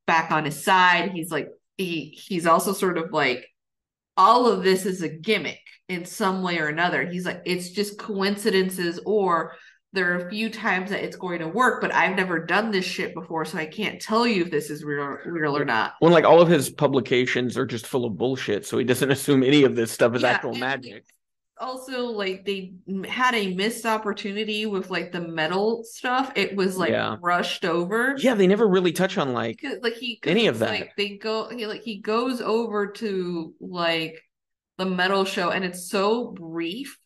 back 0.06 0.30
on 0.30 0.44
his 0.44 0.62
side. 0.62 1.10
He's 1.12 1.30
like 1.30 1.48
he 1.76 2.16
he's 2.28 2.46
also 2.46 2.72
sort 2.72 2.98
of 2.98 3.12
like 3.12 3.46
all 4.16 4.46
of 4.46 4.62
this 4.62 4.86
is 4.86 5.02
a 5.02 5.08
gimmick 5.08 5.60
in 5.88 6.04
some 6.04 6.42
way 6.42 6.58
or 6.58 6.68
another. 6.68 7.04
He's 7.06 7.24
like, 7.24 7.42
it's 7.44 7.70
just 7.70 7.98
coincidences 7.98 9.00
or 9.04 9.54
there 9.92 10.12
are 10.12 10.26
a 10.26 10.30
few 10.30 10.50
times 10.50 10.90
that 10.90 11.02
it's 11.02 11.16
going 11.16 11.40
to 11.40 11.48
work, 11.48 11.80
but 11.80 11.92
I've 11.92 12.16
never 12.16 12.38
done 12.38 12.70
this 12.70 12.84
shit 12.84 13.12
before, 13.14 13.44
so 13.44 13.58
I 13.58 13.66
can't 13.66 14.00
tell 14.00 14.26
you 14.26 14.42
if 14.44 14.50
this 14.50 14.70
is 14.70 14.84
real, 14.84 15.18
real 15.26 15.56
or 15.56 15.64
not. 15.64 15.94
When 15.98 16.12
like 16.12 16.24
all 16.24 16.40
of 16.40 16.48
his 16.48 16.70
publications 16.70 17.58
are 17.58 17.66
just 17.66 17.86
full 17.86 18.04
of 18.04 18.16
bullshit, 18.16 18.64
so 18.66 18.78
he 18.78 18.84
doesn't 18.84 19.10
assume 19.10 19.42
any 19.42 19.64
of 19.64 19.74
this 19.74 19.90
stuff 19.90 20.14
is 20.14 20.22
Yeah, 20.22 20.28
actual 20.28 20.54
magic. 20.54 21.04
Also, 21.58 22.06
like 22.06 22.46
they 22.46 22.72
had 23.06 23.34
a 23.34 23.54
missed 23.54 23.84
opportunity 23.84 24.64
with 24.64 24.90
like 24.90 25.12
the 25.12 25.20
metal 25.20 25.82
stuff. 25.84 26.32
It 26.34 26.56
was 26.56 26.78
like 26.78 26.90
Yeah. 26.90 27.16
rushed 27.20 27.64
over. 27.64 28.14
Yeah, 28.16 28.34
they 28.34 28.46
never 28.46 28.66
really 28.66 28.92
touch 28.92 29.18
on 29.18 29.32
like 29.32 29.60
like 29.82 29.94
he 29.94 30.20
Any 30.24 30.46
of 30.46 30.60
that. 30.60 30.70
Like 30.70 30.96
they 30.96 31.16
go, 31.18 31.50
he 31.50 31.66
like 31.66 31.82
he 31.82 31.98
goes 31.98 32.40
over 32.40 32.86
to 32.92 33.54
like 33.60 34.22
the 34.78 34.86
metal 34.86 35.26
show, 35.26 35.50
and 35.50 35.64
it's 35.64 35.90
so 35.90 36.28
brief 36.28 36.96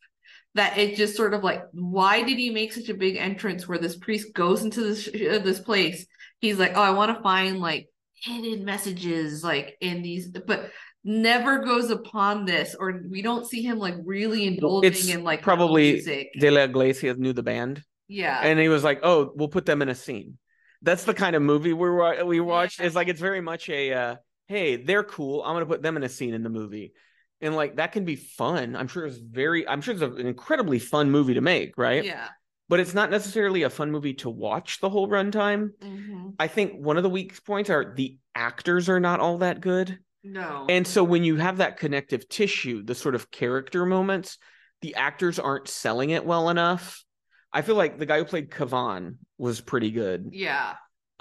that 0.55 0.79
it 0.79 0.97
just 0.97 1.17
sort 1.17 1.35
of 1.35 1.43
like, 1.43 1.63
why 1.73 2.23
did 2.23 2.39
he 2.39 2.51
make 2.51 2.73
such 2.73 2.89
a 2.89 2.95
big 2.95 3.17
entrance 3.17 3.67
where 3.67 3.79
this 3.79 3.97
priest 3.97 4.33
goes 4.35 4.63
into 4.63 4.81
this 4.83 5.09
uh, 5.09 5.39
this 5.43 5.61
place? 5.61 6.07
He's 6.41 6.59
like, 6.59 6.73
oh, 6.77 6.83
I 6.83 6.91
want 6.91 7.17
to 7.17 7.23
find 7.23 7.59
like 7.59 7.89
hidden 8.15 8.65
messages 8.65 9.43
like 9.45 9.77
in 9.81 10.03
these, 10.03 10.29
but 10.29 10.71
never 11.05 11.59
goes 11.59 11.91
upon 11.91 12.45
this, 12.47 12.75
or 12.79 13.03
we 13.11 13.21
don't 13.23 13.47
see 13.47 13.63
him 13.63 13.79
like 13.79 13.95
really 14.05 14.47
indulging 14.47 14.91
It's 14.93 15.09
in 15.09 15.23
like 15.25 15.43
probably 15.43 15.93
music. 15.95 16.29
De 16.39 16.51
La 16.51 16.63
Iglesia 16.63 17.15
knew 17.15 17.33
the 17.33 17.43
band. 17.43 17.83
yeah, 18.09 18.41
and 18.43 18.59
he 18.59 18.69
was 18.69 18.85
like, 18.85 19.01
"Oh, 19.03 19.33
we'll 19.35 19.49
put 19.49 19.67
them 19.67 19.83
in 19.83 19.89
a 19.89 19.95
scene." 19.95 20.39
That's 20.83 21.05
the 21.05 21.15
kind 21.15 21.35
of 21.37 21.43
movie 21.43 21.73
we 21.73 22.23
we 22.25 22.41
watched. 22.41 22.81
It's 22.81 22.95
like 22.95 23.09
it's 23.09 23.21
very 23.21 23.41
much 23.41 23.69
a, 23.69 23.93
uh, 23.93 24.17
"Hey, 24.49 24.77
they're 24.77 25.05
cool. 25.05 25.43
I'm 25.43 25.55
gonna 25.55 25.67
put 25.67 25.83
them 25.83 25.97
in 25.97 26.03
a 26.03 26.09
scene 26.09 26.35
in 26.35 26.43
the 26.43 26.51
movie," 26.51 26.93
and 27.41 27.55
like 27.57 27.77
that 27.77 27.93
can 27.93 28.05
be 28.05 28.17
fun. 28.17 28.77
I'm 28.77 28.89
sure 28.89 29.07
it's 29.07 29.19
very. 29.19 29.67
I'm 29.67 29.81
sure 29.81 29.95
it's 29.95 30.03
an 30.03 30.27
incredibly 30.27 30.79
fun 30.79 31.11
movie 31.11 31.35
to 31.35 31.41
make, 31.41 31.77
right? 31.77 32.05
yeah. 32.05 32.29
But 32.69 32.81
it's 32.81 32.95
not 32.95 33.11
necessarily 33.11 33.63
a 33.63 33.71
fun 33.71 33.91
movie 33.91 34.15
to 34.15 34.31
watch 34.31 34.81
the 34.81 34.89
whole 34.89 35.09
runtime. 35.09 35.71
hmm 35.83 36.31
I 36.39 36.49
think 36.49 36.73
one 36.75 36.97
of 36.97 37.03
the 37.03 37.11
weak 37.11 37.45
points 37.45 37.71
are 37.71 37.95
the 37.95 38.17
actors 38.35 38.89
are 38.89 38.99
not 38.99 39.21
all 39.21 39.39
that 39.39 39.61
good. 39.61 39.99
No, 40.25 40.65
And 40.71 40.87
so 40.87 41.05
when 41.05 41.23
you 41.23 41.37
have 41.37 41.59
that 41.59 41.77
connective 41.77 42.29
tissue, 42.29 42.83
the 42.83 42.95
sort 42.95 43.15
of 43.15 43.31
character 43.31 43.85
moments, 43.85 44.39
the 44.81 44.95
actors 44.95 45.39
aren't 45.39 45.69
selling 45.69 46.11
it 46.11 46.25
well 46.25 46.49
enough. 46.49 47.05
I 47.53 47.61
feel 47.63 47.77
like 47.77 47.99
the 47.99 48.07
guy 48.07 48.19
who 48.19 48.25
played 48.25 48.51
Cavan 48.51 49.19
was 49.37 49.61
pretty 49.61 49.91
good. 49.91 50.31
Yeah. 50.33 50.75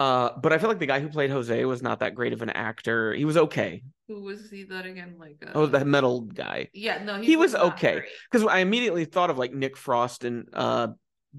Uh, 0.04 0.38
but 0.38 0.52
I 0.52 0.58
feel 0.58 0.68
like 0.68 0.78
the 0.78 0.86
guy 0.86 1.00
who 1.00 1.08
played 1.08 1.30
Jose 1.30 1.64
was 1.64 1.80
not 1.80 2.00
that 2.00 2.14
great 2.14 2.32
of 2.34 2.42
an 2.42 2.50
actor. 2.50 3.14
He 3.14 3.24
was 3.24 3.36
okay. 3.36 3.82
Who 4.08 4.22
was 4.22 4.50
he 4.50 4.64
that 4.64 4.84
again? 4.84 5.16
Like 5.18 5.36
uh, 5.46 5.52
Oh, 5.54 5.64
the 5.66 5.82
metal 5.84 6.20
guy. 6.20 6.68
yeah, 6.74 7.02
no, 7.02 7.20
he 7.20 7.36
was 7.36 7.54
not 7.54 7.62
okay. 7.72 8.02
Because 8.30 8.46
I 8.46 8.58
immediately 8.58 9.06
thought 9.06 9.30
of 9.30 9.38
like 9.38 9.54
Nick 9.54 9.76
Frost 9.78 10.24
and 10.24 10.46
uh 10.52 10.88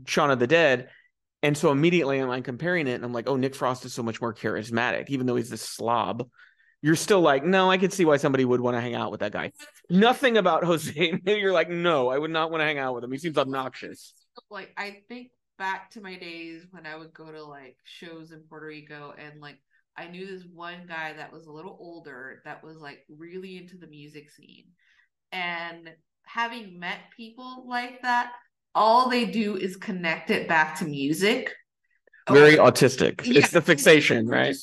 Shaun 0.07 0.31
of 0.31 0.39
the 0.39 0.47
Dead. 0.47 0.89
And 1.43 1.55
so 1.55 1.71
immediately 1.71 2.19
I'm 2.19 2.41
comparing 2.41 2.87
it 2.87 2.93
and 2.93 3.05
I'm 3.05 3.13
like, 3.13 3.29
oh, 3.29 3.35
Nick 3.35 3.53
Frost 3.53 3.85
is 3.85 3.93
so 3.93 4.01
much 4.01 4.19
more 4.19 4.33
charismatic, 4.33 5.09
even 5.09 5.27
though 5.27 5.35
he's 5.35 5.51
this 5.51 5.61
slob. 5.61 6.27
You're 6.81 6.95
still 6.95 7.21
like, 7.21 7.43
no, 7.43 7.69
I 7.69 7.77
could 7.77 7.93
see 7.93 8.05
why 8.05 8.17
somebody 8.17 8.45
would 8.45 8.61
want 8.61 8.77
to 8.77 8.81
hang 8.81 8.95
out 8.95 9.11
with 9.11 9.19
that 9.19 9.31
guy. 9.31 9.51
Nothing 9.89 10.37
about 10.37 10.63
Jose. 10.63 11.19
You're 11.25 11.53
like, 11.53 11.69
no, 11.69 12.09
I 12.09 12.17
would 12.17 12.31
not 12.31 12.49
want 12.49 12.61
to 12.61 12.65
hang 12.65 12.79
out 12.79 12.95
with 12.95 13.03
him. 13.03 13.11
He 13.11 13.19
seems 13.19 13.37
obnoxious. 13.37 14.13
Like 14.49 14.71
I 14.75 15.01
think 15.07 15.29
back 15.57 15.91
to 15.91 16.01
my 16.01 16.17
days 16.17 16.65
when 16.71 16.85
I 16.85 16.95
would 16.95 17.13
go 17.13 17.31
to 17.31 17.43
like 17.43 17.77
shows 17.83 18.31
in 18.31 18.41
Puerto 18.49 18.65
Rico 18.67 19.13
and 19.17 19.41
like 19.41 19.57
I 19.97 20.07
knew 20.07 20.25
this 20.27 20.43
one 20.53 20.85
guy 20.87 21.13
that 21.13 21.31
was 21.31 21.45
a 21.47 21.51
little 21.51 21.77
older 21.79 22.41
that 22.45 22.63
was 22.63 22.77
like 22.77 22.99
really 23.09 23.57
into 23.57 23.77
the 23.77 23.87
music 23.87 24.29
scene. 24.29 24.65
And 25.31 25.89
having 26.25 26.79
met 26.79 26.99
people 27.15 27.65
like 27.67 28.01
that, 28.01 28.33
all 28.73 29.09
they 29.09 29.25
do 29.25 29.55
is 29.57 29.77
connect 29.77 30.29
it 30.31 30.47
back 30.47 30.77
to 30.79 30.85
music. 30.85 31.53
Very 32.29 32.57
Oh, 32.57 32.71
autistic. 32.71 33.21
yeah. 33.25 33.39
It's 33.39 33.51
the 33.51 33.61
fixation, 33.61 34.27
right? 34.27 34.55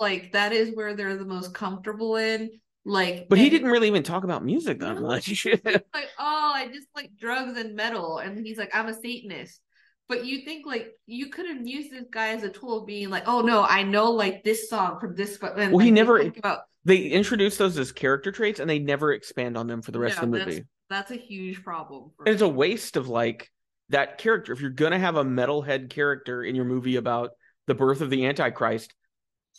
Like 0.00 0.32
that 0.32 0.52
is 0.52 0.74
where 0.74 0.94
they're 0.94 1.16
the 1.16 1.24
most 1.24 1.54
comfortable 1.54 2.16
in. 2.16 2.50
Like 2.84 3.28
But 3.28 3.38
he 3.38 3.50
didn't 3.50 3.70
really 3.70 3.88
even 3.88 4.02
talk 4.02 4.24
about 4.24 4.44
music 4.44 4.80
that 4.80 4.98
much. 5.00 5.46
like, 5.64 6.08
oh, 6.18 6.52
I 6.54 6.68
just 6.72 6.86
like 6.94 7.10
drugs 7.18 7.58
and 7.58 7.74
metal, 7.74 8.18
and 8.18 8.46
he's 8.46 8.58
like, 8.58 8.74
I'm 8.74 8.88
a 8.88 8.94
Satanist. 8.94 9.60
But 10.08 10.24
you 10.24 10.40
think 10.40 10.64
like 10.66 10.94
you 11.06 11.28
could 11.28 11.46
have 11.46 11.66
used 11.66 11.90
this 11.90 12.04
guy 12.10 12.28
as 12.28 12.42
a 12.42 12.48
tool, 12.48 12.80
of 12.80 12.86
being 12.86 13.10
like, 13.10 13.24
oh 13.26 13.42
no, 13.42 13.62
I 13.62 13.82
know 13.82 14.10
like 14.10 14.42
this 14.42 14.68
song 14.70 14.98
from 15.00 15.14
this. 15.14 15.36
But 15.36 15.56
Well, 15.56 15.78
he 15.78 15.90
never- 15.90 16.20
about 16.20 16.60
they 16.84 17.02
introduce 17.08 17.58
those 17.58 17.76
as 17.76 17.92
character 17.92 18.32
traits 18.32 18.60
and 18.60 18.70
they 18.70 18.78
never 18.78 19.12
expand 19.12 19.58
on 19.58 19.66
them 19.66 19.82
for 19.82 19.90
the 19.90 19.98
rest 19.98 20.16
Yeah, 20.16 20.24
of 20.24 20.30
the 20.30 20.38
movie. 20.38 20.64
that's 20.88 21.10
a 21.10 21.16
huge 21.16 21.62
problem. 21.62 22.12
And 22.24 22.28
it's 22.28 22.40
a 22.40 22.48
waste 22.48 22.96
of 22.96 23.08
like 23.08 23.50
that 23.90 24.16
character. 24.16 24.52
If 24.52 24.60
you're 24.62 24.70
gonna 24.70 24.98
have 24.98 25.16
a 25.16 25.24
metalhead 25.24 25.90
character 25.90 26.42
in 26.42 26.54
your 26.54 26.64
movie 26.64 26.96
about 26.96 27.32
the 27.66 27.74
birth 27.74 28.00
of 28.00 28.08
the 28.08 28.24
Antichrist, 28.24 28.94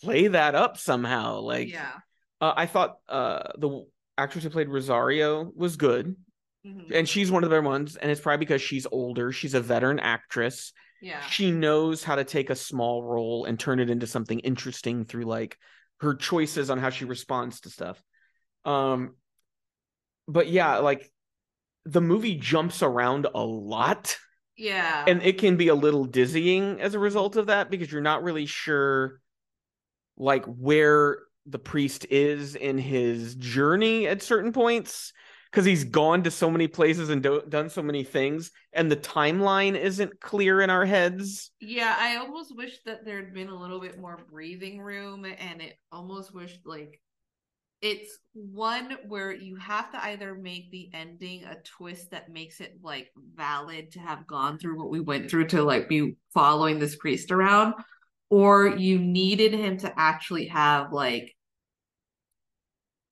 play 0.02 0.26
that 0.28 0.56
up 0.56 0.78
somehow. 0.78 1.38
Like 1.40 1.70
yeah, 1.70 1.92
uh, 2.40 2.54
I 2.56 2.66
thought 2.66 2.96
uh 3.08 3.52
the 3.58 3.86
actress 4.18 4.42
who 4.42 4.50
played 4.50 4.68
Rosario 4.68 5.52
was 5.54 5.76
good. 5.76 6.16
Mhm. 6.66 6.92
And 6.94 7.08
she's 7.08 7.30
one 7.30 7.42
of 7.42 7.50
the 7.50 7.56
better 7.56 7.66
ones, 7.66 7.96
and 7.96 8.10
it's 8.10 8.20
probably 8.20 8.44
because 8.44 8.62
she's 8.62 8.86
older. 8.90 9.32
She's 9.32 9.54
a 9.54 9.60
veteran 9.60 9.98
actress. 9.98 10.72
yeah, 11.00 11.20
She 11.26 11.50
knows 11.50 12.04
how 12.04 12.16
to 12.16 12.24
take 12.24 12.50
a 12.50 12.54
small 12.54 13.02
role 13.02 13.46
and 13.46 13.58
turn 13.58 13.80
it 13.80 13.88
into 13.88 14.06
something 14.06 14.40
interesting 14.40 15.04
through 15.04 15.24
like 15.24 15.56
her 16.00 16.14
choices 16.14 16.68
on 16.70 16.78
how 16.78 16.90
she 16.90 17.04
responds 17.06 17.60
to 17.62 17.70
stuff. 17.70 18.02
Um 18.64 19.16
but 20.28 20.48
yeah, 20.48 20.76
like 20.78 21.10
the 21.84 22.00
movie 22.00 22.36
jumps 22.36 22.82
around 22.82 23.26
a 23.34 23.42
lot 23.42 24.16
yeah. 24.56 25.04
and 25.08 25.22
it 25.22 25.38
can 25.38 25.56
be 25.56 25.68
a 25.68 25.74
little 25.74 26.04
dizzying 26.04 26.80
as 26.80 26.94
a 26.94 26.98
result 26.98 27.36
of 27.36 27.46
that 27.46 27.70
because 27.70 27.90
you're 27.90 28.02
not 28.02 28.22
really 28.22 28.44
sure 28.46 29.20
like 30.18 30.44
where 30.44 31.18
the 31.46 31.58
priest 31.58 32.06
is 32.10 32.54
in 32.54 32.76
his 32.76 33.34
journey 33.34 34.06
at 34.06 34.22
certain 34.22 34.52
points 34.52 35.12
because 35.50 35.64
he's 35.64 35.84
gone 35.84 36.22
to 36.22 36.30
so 36.30 36.50
many 36.50 36.68
places 36.68 37.08
and 37.08 37.22
do- 37.22 37.42
done 37.48 37.68
so 37.68 37.82
many 37.82 38.04
things 38.04 38.50
and 38.72 38.90
the 38.90 38.96
timeline 38.96 39.76
isn't 39.76 40.20
clear 40.20 40.60
in 40.60 40.70
our 40.70 40.84
heads. 40.84 41.50
Yeah, 41.60 41.94
I 41.98 42.16
almost 42.16 42.56
wish 42.56 42.78
that 42.86 43.04
there 43.04 43.16
had 43.16 43.34
been 43.34 43.48
a 43.48 43.60
little 43.60 43.80
bit 43.80 43.98
more 43.98 44.24
breathing 44.30 44.80
room, 44.80 45.24
and 45.24 45.60
it 45.60 45.76
almost 45.90 46.32
wished 46.32 46.60
like 46.64 47.00
it's 47.82 48.18
one 48.34 48.96
where 49.08 49.32
you 49.32 49.56
have 49.56 49.90
to 49.90 50.04
either 50.04 50.34
make 50.34 50.70
the 50.70 50.90
ending 50.92 51.44
a 51.44 51.56
twist 51.64 52.10
that 52.10 52.30
makes 52.30 52.60
it 52.60 52.78
like 52.82 53.08
valid 53.34 53.90
to 53.92 53.98
have 53.98 54.26
gone 54.26 54.58
through 54.58 54.78
what 54.78 54.90
we 54.90 55.00
went 55.00 55.30
through 55.30 55.46
to 55.46 55.62
like 55.62 55.88
be 55.88 56.16
following 56.32 56.78
this 56.78 56.96
priest 56.96 57.32
around, 57.32 57.74
or 58.28 58.66
you 58.66 58.98
needed 58.98 59.52
him 59.52 59.78
to 59.78 59.92
actually 59.98 60.46
have 60.46 60.92
like 60.92 61.34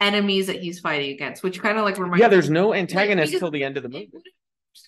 enemies 0.00 0.46
that 0.46 0.56
he's 0.60 0.80
fighting 0.80 1.10
against, 1.12 1.42
which 1.42 1.60
kind 1.60 1.78
of 1.78 1.84
like 1.84 1.98
reminds 1.98 2.20
yeah 2.20 2.28
there's 2.28 2.50
no 2.50 2.72
antagonist 2.74 3.32
because 3.32 3.40
till 3.40 3.50
the 3.50 3.64
end 3.64 3.76
of 3.76 3.82
the 3.82 3.88
movie. 3.88 4.10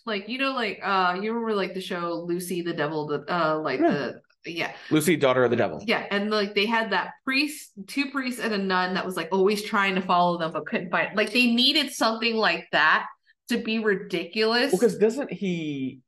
like 0.07 0.29
you 0.29 0.39
know 0.39 0.53
like 0.53 0.79
uh 0.83 1.17
you 1.21 1.33
remember 1.33 1.55
like 1.55 1.75
the 1.75 1.81
show 1.81 2.25
Lucy 2.27 2.63
the 2.63 2.73
Devil 2.73 3.07
the 3.09 3.25
uh 3.35 3.59
like 3.59 3.81
Yeah. 3.81 3.91
the 3.91 4.21
yeah. 4.47 4.73
Lucy 4.91 5.17
daughter 5.17 5.45
of 5.45 5.51
the 5.51 5.57
devil. 5.57 5.83
Yeah 5.87 6.07
and 6.11 6.31
like 6.31 6.55
they 6.55 6.65
had 6.67 6.93
that 6.93 7.11
priest 7.25 7.73
two 7.89 8.11
priests 8.11 8.41
and 8.41 8.55
a 8.55 8.59
nun 8.59 8.95
that 8.95 9.05
was 9.05 9.17
like 9.17 9.29
always 9.33 9.63
trying 9.63 9.95
to 9.97 10.01
follow 10.01 10.39
them 10.39 10.53
but 10.53 10.65
couldn't 10.67 10.91
find 10.91 11.15
like 11.17 11.33
they 11.33 11.53
needed 11.53 11.93
something 11.93 12.37
like 12.37 12.67
that 12.73 13.07
to 13.49 13.59
be 13.59 13.81
ridiculous. 13.81 14.71
Because 14.71 14.97
doesn't 14.97 15.33
he 15.33 16.01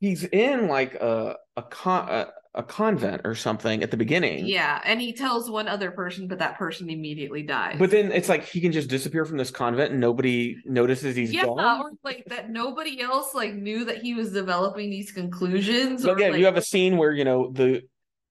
he's 0.00 0.24
in 0.24 0.66
like 0.66 0.94
a 0.94 1.36
a 1.56 1.62
con 1.62 2.08
a, 2.08 2.26
a 2.54 2.62
convent 2.64 3.20
or 3.24 3.34
something 3.34 3.80
at 3.82 3.92
the 3.92 3.96
beginning 3.96 4.44
yeah 4.44 4.80
and 4.84 5.00
he 5.00 5.12
tells 5.12 5.48
one 5.48 5.68
other 5.68 5.92
person 5.92 6.26
but 6.26 6.40
that 6.40 6.58
person 6.58 6.90
immediately 6.90 7.44
dies 7.44 7.76
But 7.78 7.92
then 7.92 8.10
it's 8.10 8.28
like 8.28 8.44
he 8.44 8.60
can 8.60 8.72
just 8.72 8.88
disappear 8.88 9.24
from 9.24 9.36
this 9.36 9.52
convent 9.52 9.92
and 9.92 10.00
nobody 10.00 10.56
notices 10.64 11.14
he's 11.14 11.32
yeah 11.32 11.44
gone. 11.44 11.80
or 11.80 11.92
like 12.02 12.24
that 12.26 12.50
nobody 12.50 13.00
else 13.00 13.34
like 13.34 13.54
knew 13.54 13.84
that 13.84 13.98
he 13.98 14.14
was 14.14 14.32
developing 14.32 14.90
these 14.90 15.12
conclusions 15.12 16.02
But 16.04 16.16
or 16.16 16.20
yeah, 16.20 16.30
like, 16.30 16.40
you 16.40 16.44
have 16.46 16.56
a 16.56 16.62
scene 16.62 16.96
where 16.96 17.12
you 17.12 17.24
know 17.24 17.50
the 17.52 17.82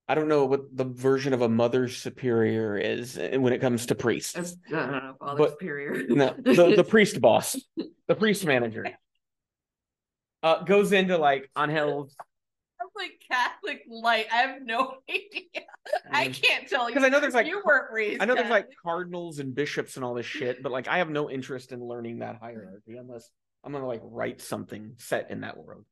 I 0.09 0.15
don't 0.15 0.27
know 0.27 0.43
what 0.45 0.75
the 0.75 0.85
version 0.85 1.33
of 1.33 1.41
a 1.43 1.47
mother 1.47 1.87
superior 1.87 2.75
is 2.75 3.17
uh, 3.17 3.37
when 3.39 3.53
it 3.53 3.59
comes 3.61 3.85
to 3.85 3.95
priests. 3.95 4.35
as, 4.35 4.57
I 4.67 4.71
don't 4.71 4.91
know, 4.91 5.13
father 5.19 5.37
But- 5.37 5.51
superior. 5.51 6.03
No, 6.09 6.33
the, 6.37 6.73
the 6.75 6.83
priest 6.89 7.21
boss, 7.21 7.55
the 8.07 8.15
priest 8.15 8.43
manager, 8.43 8.87
uh, 10.43 10.63
goes 10.63 10.93
into 10.93 11.17
like 11.19 11.49
Angel's 11.55 12.15
Like 12.99 13.23
Catholic 13.31 13.83
light. 13.89 14.27
I 14.31 14.37
have 14.37 14.61
no 14.61 14.95
idea. 15.09 15.65
I 16.11 16.27
can't 16.27 16.67
tell 16.67 16.89
you 16.89 16.93
because 16.93 17.05
I 17.05 17.09
know 17.09 17.21
there's 17.21 17.33
like 17.33 17.47
you 17.47 17.61
weren't 17.65 17.91
raised. 17.93 18.21
I 18.21 18.25
know 18.25 18.35
there's 18.35 18.49
like 18.49 18.67
cardinals 18.83 19.39
and 19.39 19.55
bishops 19.55 19.95
and 19.95 20.03
all 20.03 20.13
this 20.13 20.25
shit, 20.25 20.61
but 20.61 20.71
like 20.71 20.89
I 20.89 20.97
have 20.97 21.09
no 21.09 21.29
interest 21.29 21.71
in 21.71 21.81
learning 21.81 22.19
that 22.19 22.37
hierarchy 22.41 22.97
unless 22.97 23.29
I'm 23.63 23.71
gonna 23.71 23.87
like 23.87 24.01
write 24.03 24.41
something 24.41 24.95
set 24.97 25.31
in 25.31 25.41
that 25.41 25.57
world, 25.57 25.85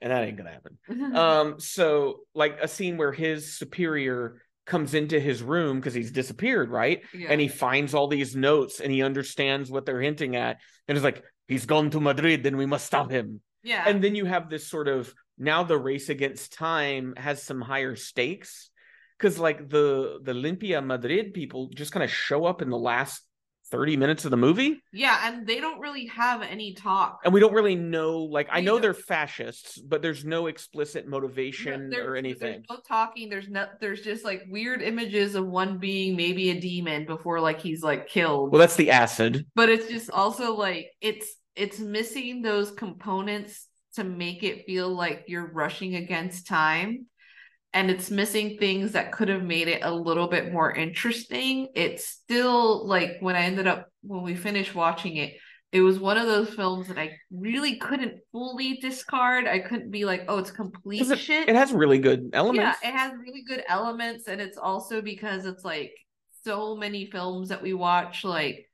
and 0.00 0.10
that 0.10 0.24
ain't 0.24 0.36
gonna 0.36 0.50
happen. 0.50 1.14
um 1.16 1.60
so 1.60 2.20
like 2.34 2.58
a 2.60 2.66
scene 2.66 2.96
where 2.96 3.12
his 3.12 3.56
superior 3.56 4.42
comes 4.66 4.94
into 4.94 5.18
his 5.18 5.42
room 5.42 5.78
because 5.78 5.94
he's 5.94 6.12
disappeared 6.12 6.70
right 6.70 7.02
yeah. 7.12 7.28
and 7.30 7.40
he 7.40 7.48
finds 7.48 7.92
all 7.94 8.06
these 8.06 8.36
notes 8.36 8.78
and 8.78 8.92
he 8.92 9.02
understands 9.02 9.70
what 9.70 9.84
they're 9.84 10.00
hinting 10.00 10.36
at 10.36 10.58
and 10.86 10.96
is 10.96 11.02
like 11.02 11.24
he's 11.48 11.66
gone 11.66 11.90
to 11.90 11.98
madrid 11.98 12.44
then 12.44 12.56
we 12.56 12.66
must 12.66 12.86
stop 12.86 13.10
him 13.10 13.40
yeah. 13.64 13.82
and 13.88 14.04
then 14.04 14.14
you 14.14 14.26
have 14.26 14.48
this 14.48 14.68
sort 14.68 14.86
of 14.86 15.12
now 15.40 15.62
the 15.64 15.76
race 15.78 16.08
against 16.08 16.52
time 16.52 17.14
has 17.16 17.42
some 17.42 17.60
higher 17.60 17.96
stakes 17.96 18.70
because 19.18 19.38
like 19.38 19.68
the 19.68 20.18
the 20.22 20.32
limpia 20.32 20.84
madrid 20.84 21.34
people 21.34 21.68
just 21.74 21.90
kind 21.92 22.04
of 22.04 22.10
show 22.10 22.44
up 22.44 22.62
in 22.62 22.70
the 22.70 22.78
last 22.78 23.22
30 23.72 23.96
minutes 23.96 24.24
of 24.24 24.32
the 24.32 24.36
movie 24.36 24.82
yeah, 24.92 25.28
and 25.28 25.46
they 25.46 25.60
don't 25.60 25.78
really 25.78 26.06
have 26.06 26.42
any 26.42 26.74
talk. 26.74 27.20
and 27.24 27.32
we 27.32 27.38
don't 27.38 27.52
really 27.52 27.76
know 27.76 28.18
like 28.18 28.48
i 28.50 28.60
know 28.60 28.80
they're 28.80 28.92
fascists 28.92 29.78
but 29.80 30.02
there's 30.02 30.24
no 30.24 30.48
explicit 30.48 31.06
motivation 31.06 31.88
there- 31.88 32.10
or 32.10 32.16
anything 32.16 32.64
There's 32.68 32.78
no 32.78 32.78
talking. 32.86 33.30
There's 33.30 33.48
no. 33.48 33.66
There's 33.80 34.00
just 34.00 34.24
like 34.24 34.42
weird 34.50 34.82
images 34.82 35.36
of 35.36 35.46
one 35.46 35.78
being 35.78 36.16
maybe 36.16 36.50
a 36.50 36.60
demon 36.60 37.06
before 37.06 37.40
like 37.40 37.60
he's 37.60 37.80
like 37.82 38.08
killed. 38.08 38.50
well 38.50 38.58
that's 38.58 38.74
the 38.76 38.90
acid 38.90 39.46
but 39.54 39.68
it's 39.68 39.86
just 39.86 40.10
also 40.10 40.56
like 40.56 40.90
it's 41.00 41.28
it's 41.54 41.78
missing 41.78 42.42
those 42.42 42.72
components 42.72 43.68
to 43.94 44.04
make 44.04 44.42
it 44.42 44.66
feel 44.66 44.88
like 44.88 45.24
you're 45.28 45.52
rushing 45.52 45.96
against 45.96 46.46
time. 46.46 47.06
And 47.72 47.90
it's 47.90 48.10
missing 48.10 48.56
things 48.58 48.92
that 48.92 49.12
could 49.12 49.28
have 49.28 49.44
made 49.44 49.68
it 49.68 49.82
a 49.84 49.94
little 49.94 50.26
bit 50.26 50.52
more 50.52 50.72
interesting. 50.72 51.68
It's 51.74 52.04
still 52.06 52.86
like 52.86 53.18
when 53.20 53.36
i 53.36 53.42
ended 53.42 53.66
up 53.68 53.86
when 54.02 54.22
we 54.22 54.34
finished 54.34 54.74
watching 54.74 55.16
it 55.16 55.34
it 55.72 55.82
was 55.82 56.00
one 56.00 56.16
of 56.18 56.26
those 56.26 56.52
films 56.52 56.88
that 56.88 56.98
i 56.98 57.12
really 57.30 57.76
couldn't 57.76 58.18
fully 58.32 58.78
discard. 58.78 59.46
I 59.46 59.60
couldn't 59.60 59.90
be 59.92 60.04
like 60.04 60.24
oh 60.26 60.38
it's 60.38 60.50
complete 60.50 61.06
'Cause 61.06 61.16
shit. 61.18 61.48
it 61.48 61.54
has 61.54 61.72
really 61.72 61.98
good 61.98 62.30
elements 62.32 62.78
yeah, 62.82 62.88
it 62.90 62.96
has 62.96 63.12
really 63.18 63.42
good 63.46 63.62
elements, 63.68 64.26
and 64.26 64.40
it's 64.40 64.58
also 64.58 65.00
because 65.00 65.46
it's 65.46 65.64
like 65.64 65.92
so 66.42 66.74
many 66.76 67.06
films 67.06 67.50
that 67.50 67.62
we 67.62 67.72
watch. 67.74 68.24
Like, 68.24 68.66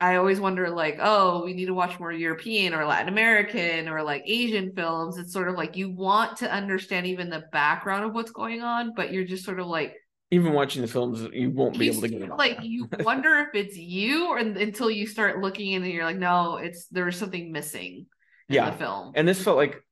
I 0.00 0.16
always 0.16 0.40
wonder, 0.40 0.70
like, 0.70 0.98
oh, 1.00 1.44
we 1.44 1.52
need 1.52 1.66
to 1.66 1.74
watch 1.74 2.00
more 2.00 2.10
European 2.10 2.72
or 2.72 2.86
Latin 2.86 3.08
American 3.08 3.88
or 3.88 4.02
like 4.02 4.22
Asian 4.26 4.72
films. 4.74 5.18
It's 5.18 5.32
sort 5.32 5.48
of 5.48 5.56
like 5.56 5.76
you 5.76 5.90
want 5.90 6.38
to 6.38 6.50
understand 6.50 7.06
even 7.06 7.28
the 7.28 7.44
background 7.52 8.04
of 8.04 8.14
what's 8.14 8.30
going 8.30 8.62
on, 8.62 8.92
but 8.96 9.12
you're 9.12 9.24
just 9.24 9.44
sort 9.44 9.60
of 9.60 9.66
like, 9.66 9.94
even 10.32 10.52
watching 10.52 10.80
the 10.80 10.86
films 10.88 11.26
you 11.32 11.50
won't 11.50 11.76
be 11.76 11.86
you 11.86 11.90
able 11.92 12.02
to 12.02 12.08
get 12.08 12.22
it 12.22 12.30
like 12.36 12.58
you 12.62 12.88
wonder 13.00 13.34
if 13.40 13.48
it's 13.54 13.76
you, 13.76 14.28
or 14.28 14.38
until 14.38 14.90
you 14.90 15.06
start 15.06 15.40
looking 15.40 15.74
and 15.74 15.84
you're 15.86 16.04
like, 16.04 16.18
no, 16.18 16.56
it's 16.56 16.86
there's 16.86 17.16
something 17.16 17.50
missing 17.52 18.06
in 18.48 18.54
Yeah. 18.54 18.70
the 18.70 18.76
film. 18.76 19.12
and 19.16 19.26
this 19.28 19.42
felt 19.42 19.56
like 19.56 19.84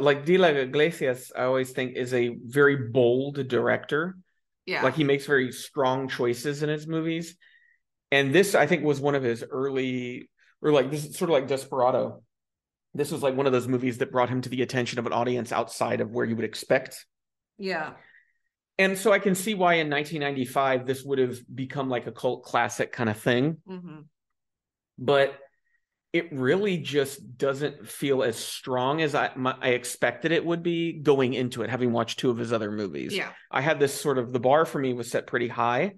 like 0.00 0.24
De 0.26 0.36
La 0.36 0.48
Iglesias, 0.48 1.32
I 1.34 1.44
always 1.44 1.70
think 1.70 1.96
is 1.96 2.12
a 2.12 2.36
very 2.44 2.76
bold 2.90 3.46
director. 3.48 4.16
Yeah. 4.66 4.82
Like 4.82 4.94
he 4.96 5.04
makes 5.04 5.24
very 5.24 5.50
strong 5.52 6.08
choices 6.08 6.62
in 6.62 6.68
his 6.68 6.86
movies. 6.86 7.36
And 8.10 8.34
this, 8.34 8.54
I 8.54 8.66
think, 8.66 8.84
was 8.84 9.00
one 9.00 9.14
of 9.14 9.22
his 9.22 9.44
early, 9.50 10.30
or 10.62 10.72
like 10.72 10.90
this 10.90 11.04
is 11.04 11.16
sort 11.16 11.30
of 11.30 11.34
like 11.34 11.46
Desperado. 11.48 12.22
This 12.94 13.10
was 13.12 13.22
like 13.22 13.36
one 13.36 13.46
of 13.46 13.52
those 13.52 13.68
movies 13.68 13.98
that 13.98 14.10
brought 14.10 14.30
him 14.30 14.40
to 14.40 14.48
the 14.48 14.62
attention 14.62 14.98
of 14.98 15.06
an 15.06 15.12
audience 15.12 15.52
outside 15.52 16.00
of 16.00 16.10
where 16.10 16.24
you 16.24 16.36
would 16.36 16.44
expect. 16.44 17.04
yeah. 17.58 17.92
And 18.80 18.96
so 18.96 19.12
I 19.12 19.18
can 19.18 19.34
see 19.34 19.54
why 19.54 19.74
in 19.74 19.90
1995 19.90 20.86
this 20.86 21.02
would 21.02 21.18
have 21.18 21.36
become 21.52 21.88
like 21.88 22.06
a 22.06 22.12
cult 22.12 22.44
classic 22.44 22.92
kind 22.92 23.10
of 23.10 23.16
thing. 23.18 23.56
hmm 23.66 24.02
But 24.96 25.36
it 26.12 26.32
really 26.32 26.78
just 26.78 27.36
doesn't 27.36 27.88
feel 27.88 28.22
as 28.22 28.36
strong 28.36 29.02
as 29.02 29.14
I, 29.16 29.30
my, 29.34 29.54
I 29.60 29.70
expected 29.70 30.30
it 30.32 30.44
would 30.44 30.62
be 30.62 30.92
going 30.92 31.34
into 31.34 31.62
it, 31.62 31.70
having 31.70 31.92
watched 31.92 32.20
two 32.20 32.30
of 32.30 32.38
his 32.38 32.52
other 32.52 32.70
movies. 32.70 33.14
Yeah. 33.16 33.30
I 33.50 33.60
had 33.60 33.80
this 33.80 34.00
sort 34.00 34.16
of 34.16 34.32
the 34.32 34.40
bar 34.40 34.64
for 34.64 34.78
me 34.78 34.94
was 34.94 35.10
set 35.10 35.26
pretty 35.26 35.48
high. 35.48 35.94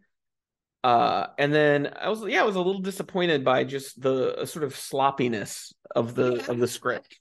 Uh, 0.82 1.26
and 1.38 1.52
then 1.52 1.92
I 2.00 2.08
was 2.08 2.24
yeah, 2.26 2.40
I 2.40 2.46
was 2.46 2.56
a 2.56 2.60
little 2.60 2.80
disappointed 2.80 3.44
by 3.44 3.64
just 3.64 4.00
the 4.00 4.36
uh, 4.38 4.46
sort 4.46 4.64
of 4.64 4.74
sloppiness 4.76 5.74
of 5.94 6.14
the 6.14 6.36
Yeah. 6.36 6.50
of 6.50 6.58
the 6.58 6.68
script. 6.68 7.18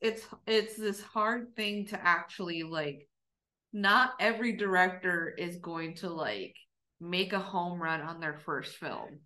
It's 0.00 0.26
it's 0.46 0.76
this 0.76 1.02
hard 1.02 1.54
thing 1.56 1.86
to 1.88 2.00
actually 2.02 2.62
like. 2.62 3.08
Not 3.74 4.10
every 4.20 4.52
director 4.56 5.34
is 5.38 5.56
going 5.56 5.94
to 5.96 6.10
like 6.10 6.54
make 7.00 7.32
a 7.32 7.38
home 7.38 7.80
run 7.82 8.02
on 8.02 8.20
their 8.20 8.36
first 8.36 8.76
film. 8.76 9.20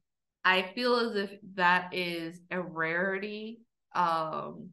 I 0.44 0.62
feel 0.74 0.94
as 0.96 1.16
if 1.16 1.30
that 1.54 1.92
is 1.92 2.40
a 2.52 2.60
rarity. 2.60 3.58
Um, 3.94 4.70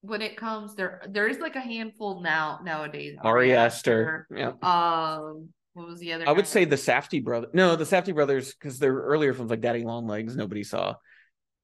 when 0.00 0.22
it 0.22 0.36
comes 0.36 0.74
there, 0.74 1.02
there 1.08 1.28
is 1.28 1.38
like 1.38 1.54
a 1.54 1.60
handful 1.60 2.20
now 2.20 2.58
nowadays. 2.64 3.16
Ari 3.22 3.54
Aster, 3.54 4.26
yeah. 4.34 4.52
Um, 4.62 5.50
what 5.76 5.86
was 5.86 6.00
the 6.00 6.12
other? 6.14 6.28
I 6.28 6.32
would 6.32 6.46
say 6.46 6.64
the 6.64 6.76
Safdie 6.76 7.22
brother. 7.22 7.48
No, 7.52 7.76
the 7.76 7.84
Safdie 7.84 8.14
brothers 8.14 8.54
because 8.54 8.78
they're 8.78 8.94
earlier 8.94 9.34
films 9.34 9.50
like 9.50 9.60
Daddy 9.60 9.84
Long 9.84 10.06
Legs 10.06 10.34
nobody 10.34 10.64
saw. 10.64 10.94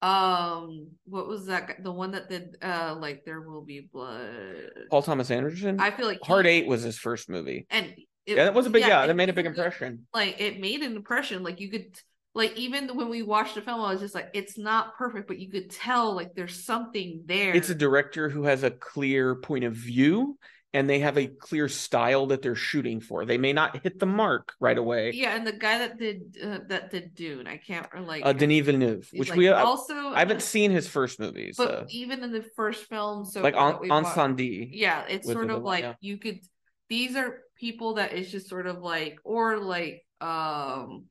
Um, 0.01 0.89
what 1.05 1.29
was 1.29 1.47
that? 1.47 1.69
guy- 1.69 1.77
The 1.81 1.93
one 1.93 2.11
that 2.13 2.29
did 2.29 2.57
uh, 2.61 2.97
like 2.99 3.25
there 3.25 3.41
will 3.41 3.63
be 3.63 3.89
blood. 3.93 4.71
Paul 4.91 5.03
Thomas 5.03 5.31
Anderson. 5.31 5.79
I 5.81 5.91
feel 5.93 6.07
like 6.07 6.19
he- 6.23 6.27
Hard 6.27 6.47
Eight 6.47 6.67
was 6.67 6.83
his 6.83 6.99
first 6.99 7.29
movie. 7.31 7.67
and 7.71 7.87
it, 8.27 8.37
yeah, 8.37 8.45
that 8.45 8.55
was 8.55 8.67
a 8.67 8.71
big 8.71 8.83
yeah, 8.83 9.03
it 9.05 9.07
that 9.09 9.17
made 9.17 9.29
a 9.29 9.33
big 9.33 9.47
impression. 9.47 10.07
Like 10.13 10.41
it 10.41 10.61
made 10.61 10.83
an 10.83 10.95
impression. 10.97 11.43
Like 11.43 11.61
you 11.61 11.71
could 11.71 11.97
like 12.35 12.57
even 12.57 12.89
when 12.97 13.09
we 13.11 13.23
watched 13.23 13.55
the 13.55 13.63
film, 13.63 13.81
I 13.81 13.93
was 13.93 14.01
just 14.01 14.15
like, 14.15 14.31
it's 14.35 14.57
not 14.59 14.97
perfect, 14.97 15.29
but 15.29 15.39
you 15.39 15.51
could 15.51 15.71
tell 15.71 16.15
like 16.15 16.35
there's 16.35 16.65
something 16.65 17.23
there. 17.27 17.55
It's 17.55 17.71
a 17.71 17.75
director 17.75 18.29
who 18.29 18.45
has 18.45 18.63
a 18.65 18.71
clear 18.71 19.35
point 19.37 19.65
of 19.65 19.75
view 19.75 20.37
and 20.75 20.89
they 20.89 21.01
have 21.01 21.19
a 21.19 21.27
clear 21.27 21.69
style 21.69 22.27
that 22.27 22.41
they're 22.43 22.55
shooting 22.55 23.01
for. 23.01 23.25
They 23.27 23.39
may 23.39 23.53
not 23.53 23.83
hit 23.83 23.99
the 23.99 24.07
mark 24.07 24.55
right 24.61 24.79
away. 24.79 25.13
yeah, 25.13 25.37
and 25.37 25.47
the 25.47 25.53
guy 25.53 25.79
that 25.79 25.99
did 25.99 26.37
uh, 26.43 26.61
that 26.69 26.91
did 26.91 27.15
Dune, 27.15 27.47
I 27.47 27.59
can't 27.59 27.87
or 27.93 28.01
like 28.01 28.25
Uh, 28.25 28.33
Denis 28.33 28.65
Villeneuve, 28.65 29.09
which 29.13 29.31
like, 29.31 29.39
we 29.39 29.49
uh, 29.49 29.65
also 29.65 29.95
I 29.95 30.21
haven't 30.21 30.43
seen 30.43 30.71
his 30.71 30.89
first 30.89 31.21
movies, 31.21 31.57
but 31.57 31.87
even 31.91 32.23
in 32.25 32.33
the 32.33 32.43
first 32.57 32.85
film, 32.89 33.25
so 33.25 33.43
like 33.43 33.57
on 33.57 33.75
Incendies. 33.85 34.71
yeah 34.73 35.05
it's 35.09 35.27
sort 35.27 35.51
of 35.51 35.63
like 35.63 35.85
yeah. 35.85 35.95
you 36.01 36.19
could 36.19 36.41
these 36.89 37.17
are 37.17 37.41
people 37.57 37.95
that 37.95 38.13
is 38.13 38.31
just 38.31 38.49
sort 38.49 38.67
of 38.67 38.79
like 38.79 39.19
or 39.25 39.59
like 39.59 40.05
um 40.21 41.05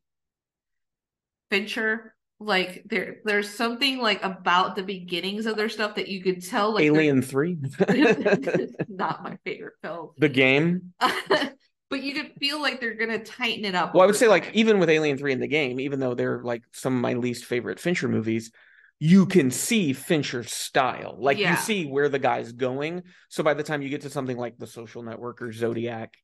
fincher 1.49 2.15
like 2.41 2.83
there 2.89 3.17
there's 3.23 3.49
something 3.49 3.99
like 3.99 4.23
about 4.23 4.75
the 4.75 4.81
beginnings 4.81 5.45
of 5.45 5.55
their 5.55 5.69
stuff 5.69 5.95
that 5.95 6.07
you 6.07 6.23
could 6.23 6.43
tell 6.43 6.73
like 6.73 6.83
Alien 6.83 7.21
Three, 7.21 7.57
not 8.89 9.23
my 9.23 9.37
favorite 9.45 9.75
film 9.83 10.09
the 10.17 10.27
game. 10.27 10.93
but 10.99 12.01
you 12.01 12.13
could 12.13 12.31
feel 12.39 12.59
like 12.59 12.79
they're 12.79 12.95
gonna 12.95 13.23
tighten 13.23 13.63
it 13.63 13.75
up 13.75 13.93
Well, 13.93 14.03
I 14.03 14.07
would 14.07 14.15
say 14.15 14.27
like 14.27 14.49
even 14.53 14.79
with 14.79 14.89
Alien 14.89 15.17
Three 15.17 15.33
in 15.33 15.39
the 15.39 15.47
game, 15.47 15.79
even 15.79 15.99
though 15.99 16.15
they're 16.15 16.41
like 16.43 16.63
some 16.73 16.95
of 16.95 17.01
my 17.01 17.13
least 17.13 17.45
favorite 17.45 17.79
Fincher 17.79 18.07
movies, 18.07 18.51
you 18.99 19.27
can 19.27 19.51
see 19.51 19.93
Fincher's 19.93 20.51
style. 20.51 21.15
Like 21.19 21.37
Yeah. 21.37 21.51
you 21.51 21.57
see 21.57 21.85
where 21.85 22.09
the 22.09 22.19
guy's 22.19 22.53
going. 22.53 23.03
So 23.29 23.43
by 23.43 23.53
the 23.53 23.63
time 23.63 23.83
you 23.83 23.89
get 23.89 24.01
to 24.01 24.09
something 24.09 24.37
like 24.37 24.57
The 24.57 24.67
Social 24.67 25.03
Network 25.03 25.43
or 25.43 25.51
Zodiac, 25.51 26.15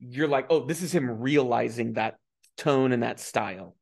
you're 0.00 0.28
like, 0.28 0.46
oh, 0.50 0.66
this 0.66 0.82
is 0.82 0.92
him 0.92 1.20
realizing 1.20 1.92
that 1.92 2.16
tone 2.56 2.90
and 2.92 3.04
that 3.04 3.20
style. 3.20 3.76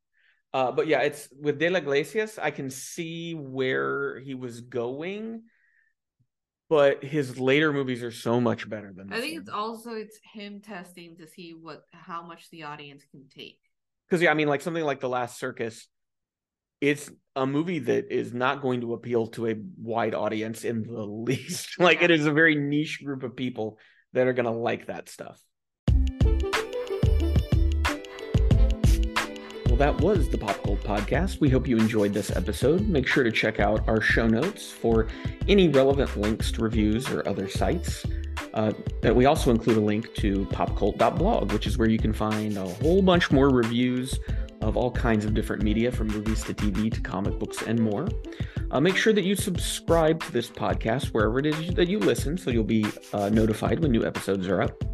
Uh, 0.55 0.73
but 0.73 0.87
yeah, 0.87 1.01
it's 1.03 1.29
with 1.39 1.59
De 1.59 1.69
La 1.69 1.81
Iglesias, 1.81 2.39
I 2.41 2.53
can 2.53 2.71
see 2.71 3.35
where 3.35 4.21
he 4.21 4.35
was 4.35 4.61
going, 4.63 5.43
but 6.71 7.05
his 7.05 7.39
later 7.41 7.73
movies 7.73 8.03
are 8.05 8.13
so 8.13 8.41
much 8.41 8.69
better 8.71 8.93
than 8.97 9.13
I 9.13 9.21
think 9.21 9.35
one. 9.35 9.43
it's 9.43 9.51
also 9.51 9.93
it's 9.95 10.19
him 10.33 10.61
testing 10.61 11.17
to 11.19 11.27
see 11.27 11.55
what 11.55 11.83
how 11.93 12.23
much 12.23 12.51
the 12.51 12.65
audience 12.65 13.05
can 13.11 13.29
take. 13.29 13.59
because 14.09 14.23
yeah, 14.23 14.31
I 14.31 14.35
mean, 14.35 14.49
like 14.49 14.63
something 14.63 14.85
like 14.85 15.01
The 15.01 15.09
Last 15.09 15.39
Circus, 15.39 15.89
it's 16.81 17.11
a 17.37 17.47
movie 17.47 17.81
that 17.81 18.13
is 18.13 18.33
not 18.33 18.63
going 18.63 18.83
to 18.83 18.95
appeal 18.95 19.29
to 19.29 19.49
a 19.49 19.57
wide 19.77 20.15
audience 20.15 20.65
in 20.65 20.85
the 20.85 21.03
least. 21.29 21.81
like 21.81 22.03
it 22.03 22.11
is 22.13 22.27
a 22.27 22.33
very 22.33 22.55
niche 22.55 23.03
group 23.05 23.25
of 23.25 23.37
people 23.37 23.79
that 24.13 24.29
are 24.29 24.33
going 24.33 24.47
to 24.47 24.53
like 24.53 24.87
that 24.87 25.09
stuff. 25.09 25.41
Well, 29.75 29.93
that 29.93 30.05
was 30.05 30.29
the 30.29 30.39
Pop 30.39 30.63
Cult 30.63 30.85
Podcast. 30.85 31.41
We 31.41 31.49
hope 31.49 31.67
you 31.67 31.77
enjoyed 31.77 32.15
this 32.15 32.31
episode. 32.31 32.87
Make 32.87 33.09
sure 33.09 33.25
to 33.25 33.33
check 33.33 33.59
out 33.59 33.83
our 33.89 34.01
show 34.01 34.29
notes 34.29 34.71
for 34.71 35.09
any 35.49 35.67
relevant 35.67 36.17
links 36.17 36.53
to 36.53 36.63
reviews 36.63 37.11
or 37.11 37.29
other 37.29 37.49
sites. 37.49 38.07
Uh, 38.55 38.71
that 39.03 39.17
we 39.17 39.27
also 39.27 39.51
include 39.51 39.77
a 39.77 39.81
link 39.81 40.15
to 40.15 40.47
popcult.blog, 40.53 41.51
which 41.51 41.67
is 41.67 41.77
where 41.77 41.89
you 41.89 41.99
can 41.99 42.13
find 42.13 42.57
a 42.57 42.65
whole 42.65 43.03
bunch 43.03 43.33
more 43.33 43.51
reviews 43.51 44.21
of 44.61 44.77
all 44.77 44.93
kinds 44.93 45.25
of 45.25 45.35
different 45.35 45.65
media, 45.65 45.91
from 45.91 46.07
movies 46.07 46.45
to 46.45 46.55
TV 46.55 46.89
to 46.95 47.01
comic 47.01 47.37
books 47.41 47.63
and 47.63 47.81
more. 47.81 48.07
Uh, 48.71 48.79
make 48.79 48.97
sure 48.97 49.13
that 49.13 49.25
you 49.25 49.35
subscribe 49.35 50.23
to 50.23 50.31
this 50.31 50.49
podcast 50.49 51.07
wherever 51.07 51.41
it 51.41 51.47
is 51.47 51.75
that 51.75 51.89
you 51.89 51.99
listen, 51.99 52.39
so 52.39 52.53
you'll 52.53 52.63
be 52.63 52.87
uh, 53.13 53.29
notified 53.29 53.81
when 53.81 53.91
new 53.91 54.05
episodes 54.05 54.47
are 54.47 54.63
up. 54.63 54.85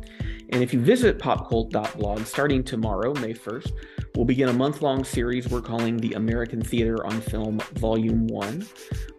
And 0.53 0.63
if 0.63 0.73
you 0.73 0.81
visit 0.81 1.19
popcult.blog 1.19 2.25
starting 2.25 2.65
tomorrow, 2.65 3.13
May 3.15 3.35
1st, 3.35 3.73
we'll 4.15 4.25
begin 4.25 4.49
a 4.49 4.53
month 4.53 4.83
long 4.83 5.05
series 5.05 5.49
we're 5.49 5.61
calling 5.61 5.97
the 5.97 6.13
American 6.15 6.61
Theater 6.61 7.05
on 7.07 7.21
Film 7.21 7.61
Volume 7.75 8.27
1, 8.27 8.67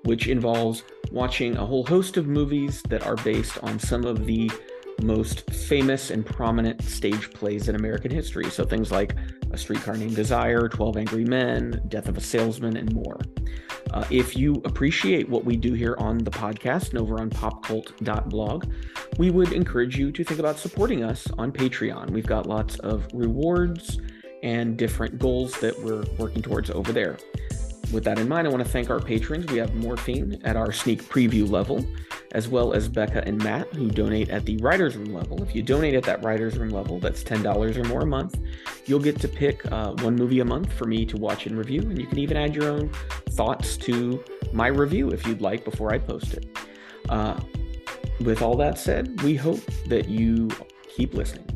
which 0.03 0.27
involves 0.27 0.83
watching 1.11 1.57
a 1.57 1.65
whole 1.65 1.85
host 1.85 2.17
of 2.17 2.27
movies 2.27 2.81
that 2.89 3.05
are 3.05 3.15
based 3.17 3.57
on 3.63 3.79
some 3.79 4.05
of 4.05 4.25
the 4.25 4.49
most 5.01 5.49
famous 5.51 6.11
and 6.11 6.25
prominent 6.25 6.81
stage 6.83 7.31
plays 7.31 7.67
in 7.69 7.75
American 7.75 8.11
history. 8.11 8.49
So 8.49 8.65
things 8.65 8.91
like 8.91 9.15
A 9.51 9.57
Streetcar 9.57 9.97
Named 9.97 10.15
Desire, 10.15 10.67
12 10.67 10.97
Angry 10.97 11.25
Men, 11.25 11.81
Death 11.87 12.07
of 12.07 12.17
a 12.17 12.21
Salesman, 12.21 12.77
and 12.77 12.93
more. 12.93 13.19
Uh, 13.91 14.05
if 14.09 14.37
you 14.37 14.61
appreciate 14.63 15.27
what 15.27 15.43
we 15.43 15.57
do 15.57 15.73
here 15.73 15.95
on 15.97 16.17
the 16.19 16.31
podcast 16.31 16.91
and 16.91 16.99
over 16.99 17.19
on 17.19 17.29
popcult.blog, 17.29 18.71
we 19.17 19.31
would 19.31 19.51
encourage 19.51 19.97
you 19.97 20.11
to 20.11 20.23
think 20.23 20.39
about 20.39 20.57
supporting 20.57 21.03
us 21.03 21.27
on 21.37 21.51
Patreon. 21.51 22.09
We've 22.11 22.25
got 22.25 22.45
lots 22.45 22.79
of 22.79 23.05
rewards 23.13 23.99
and 24.43 24.77
different 24.77 25.19
goals 25.19 25.59
that 25.59 25.79
we're 25.81 26.03
working 26.17 26.41
towards 26.41 26.69
over 26.69 26.91
there. 26.91 27.17
With 27.91 28.05
that 28.05 28.19
in 28.19 28.29
mind, 28.29 28.47
I 28.47 28.51
want 28.51 28.63
to 28.63 28.69
thank 28.69 28.89
our 28.89 29.01
patrons. 29.01 29.51
We 29.51 29.57
have 29.57 29.75
Morphine 29.75 30.39
at 30.45 30.55
our 30.55 30.71
sneak 30.71 31.03
preview 31.03 31.49
level, 31.49 31.85
as 32.31 32.47
well 32.47 32.71
as 32.71 32.87
Becca 32.87 33.27
and 33.27 33.43
Matt, 33.43 33.67
who 33.73 33.89
donate 33.89 34.29
at 34.29 34.45
the 34.45 34.55
Writers 34.57 34.95
Room 34.95 35.13
level. 35.13 35.43
If 35.43 35.53
you 35.53 35.61
donate 35.61 35.93
at 35.95 36.03
that 36.03 36.23
Writers 36.23 36.57
Room 36.57 36.69
level, 36.69 36.99
that's 36.99 37.21
$10 37.21 37.75
or 37.75 37.83
more 37.89 38.01
a 38.01 38.05
month, 38.05 38.39
you'll 38.85 39.01
get 39.01 39.19
to 39.19 39.27
pick 39.27 39.69
uh, 39.71 39.91
one 39.95 40.15
movie 40.15 40.39
a 40.39 40.45
month 40.45 40.71
for 40.71 40.85
me 40.85 41.05
to 41.05 41.17
watch 41.17 41.47
and 41.47 41.57
review, 41.57 41.81
and 41.81 41.99
you 41.99 42.07
can 42.07 42.17
even 42.17 42.37
add 42.37 42.55
your 42.55 42.69
own 42.69 42.89
thoughts 43.31 43.75
to 43.77 44.23
my 44.53 44.67
review 44.67 45.09
if 45.09 45.27
you'd 45.27 45.41
like 45.41 45.65
before 45.65 45.93
I 45.93 45.97
post 45.97 46.33
it. 46.33 46.57
Uh, 47.09 47.37
with 48.21 48.41
all 48.41 48.55
that 48.55 48.77
said, 48.77 49.21
we 49.21 49.35
hope 49.35 49.59
that 49.87 50.07
you 50.07 50.49
keep 50.87 51.13
listening. 51.13 51.50